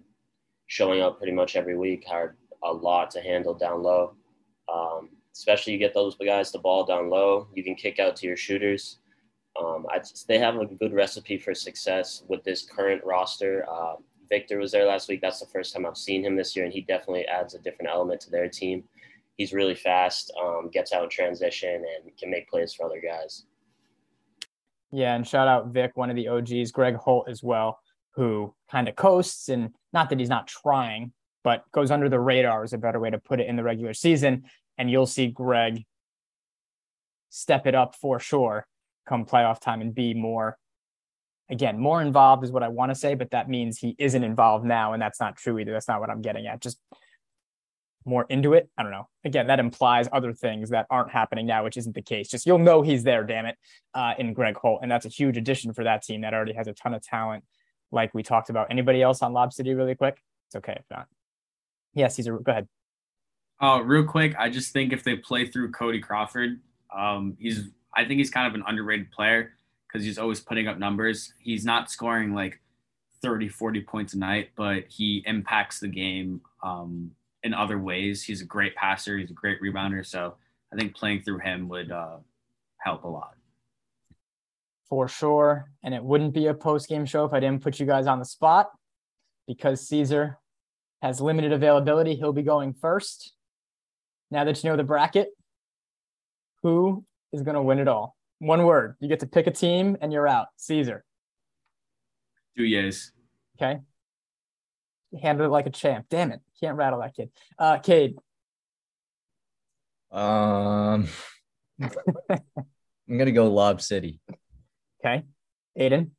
showing 0.67 1.01
up 1.01 1.17
pretty 1.17 1.33
much 1.33 1.55
every 1.55 1.75
week, 1.75 2.05
had 2.07 2.33
a 2.63 2.71
lot 2.71 3.09
to 3.11 3.21
handle 3.21 3.55
down 3.55 3.81
low. 3.81 4.13
Um, 4.71 5.09
especially 5.35 5.73
you 5.73 5.79
get 5.79 5.93
those 5.93 6.15
guys 6.15 6.51
the 6.51 6.59
ball 6.59 6.85
down 6.85 7.09
low, 7.09 7.47
you 7.53 7.63
can 7.63 7.75
kick 7.75 7.99
out 7.99 8.15
to 8.15 8.27
your 8.27 8.37
shooters. 8.37 8.99
Um, 9.59 9.85
just, 9.97 10.27
they 10.27 10.39
have 10.39 10.55
a 10.55 10.65
good 10.65 10.93
recipe 10.93 11.37
for 11.37 11.53
success 11.53 12.23
with 12.27 12.43
this 12.43 12.63
current 12.63 13.03
roster. 13.03 13.65
Uh, 13.69 13.95
Victor 14.29 14.57
was 14.57 14.71
there 14.71 14.85
last 14.85 15.07
week. 15.07 15.21
That's 15.21 15.39
the 15.39 15.45
first 15.45 15.73
time 15.73 15.85
I've 15.85 15.97
seen 15.97 16.23
him 16.23 16.35
this 16.35 16.55
year, 16.55 16.65
and 16.65 16.73
he 16.73 16.81
definitely 16.81 17.25
adds 17.25 17.53
a 17.53 17.59
different 17.59 17.91
element 17.91 18.21
to 18.21 18.31
their 18.31 18.49
team. 18.49 18.83
He's 19.37 19.53
really 19.53 19.75
fast, 19.75 20.31
um, 20.41 20.69
gets 20.71 20.93
out 20.93 21.03
in 21.03 21.09
transition, 21.09 21.75
and 21.75 22.17
can 22.17 22.29
make 22.29 22.49
plays 22.49 22.73
for 22.73 22.85
other 22.85 23.01
guys. 23.01 23.45
Yeah, 24.91 25.15
and 25.15 25.27
shout 25.27 25.47
out 25.47 25.67
Vic, 25.67 25.91
one 25.95 26.09
of 26.09 26.15
the 26.15 26.29
OGs, 26.29 26.71
Greg 26.71 26.95
Holt 26.95 27.27
as 27.29 27.43
well, 27.43 27.79
who 28.11 28.53
kind 28.71 28.87
of 28.87 28.95
coasts 28.95 29.49
and 29.49 29.71
not 29.91 30.09
that 30.09 30.19
he's 30.19 30.29
not 30.29 30.47
trying, 30.47 31.11
but 31.43 31.63
goes 31.73 31.91
under 31.91 32.07
the 32.07 32.19
radar 32.19 32.63
is 32.63 32.73
a 32.73 32.77
better 32.77 32.99
way 32.99 33.09
to 33.09 33.19
put 33.19 33.41
it 33.41 33.47
in 33.47 33.57
the 33.57 33.63
regular 33.63 33.93
season. 33.93 34.45
And 34.77 34.89
you'll 34.89 35.05
see 35.05 35.27
Greg 35.27 35.85
step 37.29 37.67
it 37.67 37.75
up 37.75 37.95
for 37.95 38.19
sure 38.19 38.65
come 39.07 39.25
playoff 39.25 39.59
time 39.59 39.81
and 39.81 39.93
be 39.93 40.13
more 40.13 40.57
again, 41.49 41.79
more 41.79 42.01
involved 42.01 42.43
is 42.43 42.51
what 42.51 42.63
I 42.63 42.69
want 42.69 42.91
to 42.91 42.95
say, 42.95 43.13
but 43.15 43.31
that 43.31 43.49
means 43.49 43.77
he 43.77 43.95
isn't 43.99 44.23
involved 44.23 44.65
now. 44.65 44.93
And 44.93 45.01
that's 45.01 45.19
not 45.19 45.37
true 45.37 45.59
either. 45.59 45.71
That's 45.71 45.87
not 45.87 45.99
what 45.99 46.09
I'm 46.09 46.21
getting 46.21 46.47
at. 46.47 46.61
Just 46.61 46.79
more 48.05 48.25
into 48.29 48.53
it. 48.53 48.69
I 48.77 48.83
don't 48.83 48.91
know. 48.91 49.07
Again, 49.23 49.47
that 49.47 49.59
implies 49.59 50.07
other 50.11 50.33
things 50.33 50.69
that 50.69 50.85
aren't 50.89 51.11
happening 51.11 51.45
now, 51.47 51.63
which 51.63 51.77
isn't 51.77 51.95
the 51.95 52.01
case. 52.01 52.29
Just 52.29 52.45
you'll 52.45 52.59
know 52.59 52.81
he's 52.81 53.03
there, 53.03 53.23
damn 53.23 53.45
it, 53.45 53.57
uh, 53.93 54.13
in 54.17 54.33
Greg 54.33 54.57
Holt. 54.57 54.79
And 54.81 54.91
that's 54.91 55.05
a 55.05 55.09
huge 55.09 55.37
addition 55.37 55.73
for 55.73 55.83
that 55.83 56.03
team 56.03 56.21
that 56.21 56.33
already 56.33 56.53
has 56.53 56.67
a 56.67 56.73
ton 56.73 56.93
of 56.93 57.01
talent, 57.01 57.43
like 57.91 58.13
we 58.13 58.23
talked 58.23 58.49
about. 58.49 58.67
Anybody 58.69 59.01
else 59.01 59.21
on 59.21 59.33
Lob 59.33 59.53
City, 59.53 59.73
really 59.73 59.95
quick? 59.95 60.21
It's 60.47 60.55
okay 60.55 60.77
if 60.77 60.85
not. 60.91 61.07
Yes, 61.93 62.15
he's 62.15 62.27
a 62.27 62.31
go 62.31 62.51
ahead. 62.51 62.67
Oh, 63.61 63.79
real 63.79 64.03
quick, 64.03 64.35
I 64.37 64.49
just 64.49 64.73
think 64.73 64.91
if 64.91 65.03
they 65.03 65.15
play 65.15 65.47
through 65.47 65.71
Cody 65.71 65.99
Crawford, 65.99 66.59
um, 66.95 67.37
he's 67.39 67.69
I 67.95 68.05
think 68.05 68.17
he's 68.17 68.29
kind 68.29 68.47
of 68.47 68.53
an 68.55 68.63
underrated 68.67 69.11
player 69.11 69.53
because 69.87 70.05
he's 70.05 70.17
always 70.17 70.41
putting 70.41 70.67
up 70.67 70.77
numbers. 70.77 71.33
He's 71.39 71.63
not 71.63 71.89
scoring 71.89 72.33
like 72.33 72.59
30, 73.21 73.47
40 73.47 73.81
points 73.81 74.13
a 74.13 74.17
night, 74.17 74.49
but 74.55 74.83
he 74.89 75.23
impacts 75.25 75.79
the 75.79 75.87
game 75.87 76.41
um, 76.61 77.11
in 77.43 77.53
other 77.53 77.79
ways. 77.79 78.21
He's 78.21 78.41
a 78.41 78.45
great 78.45 78.75
passer, 78.75 79.17
he's 79.17 79.31
a 79.31 79.33
great 79.33 79.61
rebounder. 79.61 80.05
So 80.05 80.35
I 80.73 80.75
think 80.75 80.95
playing 80.95 81.21
through 81.21 81.39
him 81.39 81.69
would 81.69 81.91
uh, 81.91 82.17
help 82.79 83.05
a 83.05 83.07
lot. 83.07 83.35
For 84.89 85.07
sure. 85.07 85.71
And 85.83 85.93
it 85.93 86.03
wouldn't 86.03 86.33
be 86.33 86.47
a 86.47 86.53
post 86.53 86.89
game 86.89 87.05
show 87.05 87.25
if 87.25 87.33
I 87.33 87.39
didn't 87.39 87.63
put 87.63 87.79
you 87.79 87.85
guys 87.85 88.05
on 88.05 88.19
the 88.19 88.25
spot 88.25 88.69
because 89.47 89.87
Cesar 89.87 90.37
has 91.01 91.21
limited 91.21 91.51
availability. 91.53 92.15
He'll 92.15 92.33
be 92.33 92.43
going 92.43 92.73
first. 92.73 93.33
Now 94.35 94.43
that 94.43 94.61
you 94.61 94.69
know 94.69 94.75
the 94.75 94.83
bracket, 94.83 95.29
who 96.61 97.05
is 97.31 97.41
going 97.41 97.55
to 97.55 97.61
win 97.61 97.79
it 97.79 97.87
all? 97.87 98.17
One 98.39 98.65
word. 98.65 98.97
You 98.99 99.07
get 99.07 99.21
to 99.21 99.27
pick 99.27 99.47
a 99.47 99.51
team 99.51 99.95
and 100.01 100.11
you're 100.11 100.27
out. 100.27 100.47
Cesar. 100.57 101.05
Douillet's. 102.57 103.13
Okay. 103.57 103.79
Handle 105.21 105.45
it 105.45 105.51
like 105.51 105.67
a 105.67 105.69
champ. 105.69 106.07
Damn 106.09 106.33
it. 106.33 106.41
Can't 106.59 106.75
rattle 106.75 106.99
that 106.99 107.15
kid. 107.15 107.29
Uh 107.57 107.77
Cade. 107.77 108.17
Um 110.11 111.07
I'm 111.81 113.17
gonna 113.17 113.31
go 113.31 113.49
Lob 113.49 113.81
City. 113.81 114.19
Okay. 114.99 115.23
Aidan. 115.77 116.11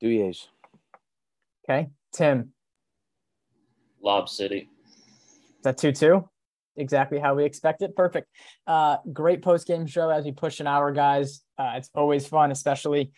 Douillet's. 0.00 0.48
Okay. 1.62 1.88
Tim. 2.12 2.52
Lob 4.02 4.28
City. 4.28 4.68
That 5.64 5.78
2 5.78 5.92
2? 5.92 6.28
exactly 6.78 7.18
how 7.18 7.34
we 7.34 7.44
expect 7.44 7.82
it. 7.82 7.94
Perfect. 7.94 8.28
Uh, 8.66 8.96
great 9.12 9.42
post 9.42 9.66
game 9.66 9.86
show 9.86 10.08
as 10.08 10.24
we 10.24 10.32
push 10.32 10.60
an 10.60 10.66
hour, 10.66 10.92
guys. 10.92 11.42
Uh, 11.58 11.72
it's 11.76 11.90
always 11.94 12.26
fun, 12.26 12.50
especially 12.50 13.12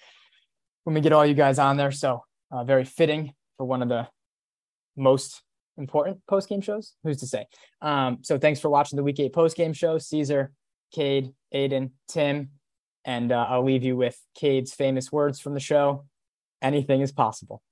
when 0.84 0.94
we 0.94 1.00
get 1.00 1.12
all 1.12 1.26
you 1.26 1.34
guys 1.34 1.58
on 1.58 1.76
there. 1.76 1.92
So 1.92 2.24
uh, 2.50 2.64
very 2.64 2.84
fitting 2.84 3.32
for 3.56 3.66
one 3.66 3.82
of 3.82 3.88
the 3.88 4.08
most 4.96 5.42
important 5.76 6.20
post 6.28 6.48
game 6.48 6.60
shows. 6.60 6.94
Who's 7.04 7.18
to 7.18 7.26
say? 7.26 7.46
Um, 7.80 8.18
so 8.22 8.38
thanks 8.38 8.60
for 8.60 8.70
watching 8.70 8.96
the 8.96 9.02
week 9.02 9.20
eight 9.20 9.32
post 9.32 9.56
game 9.56 9.72
show. 9.72 9.98
Cesar, 9.98 10.52
Cade, 10.92 11.32
Aidan, 11.52 11.92
Tim, 12.08 12.50
and 13.04 13.30
uh, 13.30 13.46
I'll 13.48 13.64
leave 13.64 13.84
you 13.84 13.96
with 13.96 14.18
Cade's 14.34 14.74
famous 14.74 15.12
words 15.12 15.38
from 15.38 15.54
the 15.54 15.60
show. 15.60 16.06
Anything 16.62 17.00
is 17.00 17.12
possible. 17.12 17.62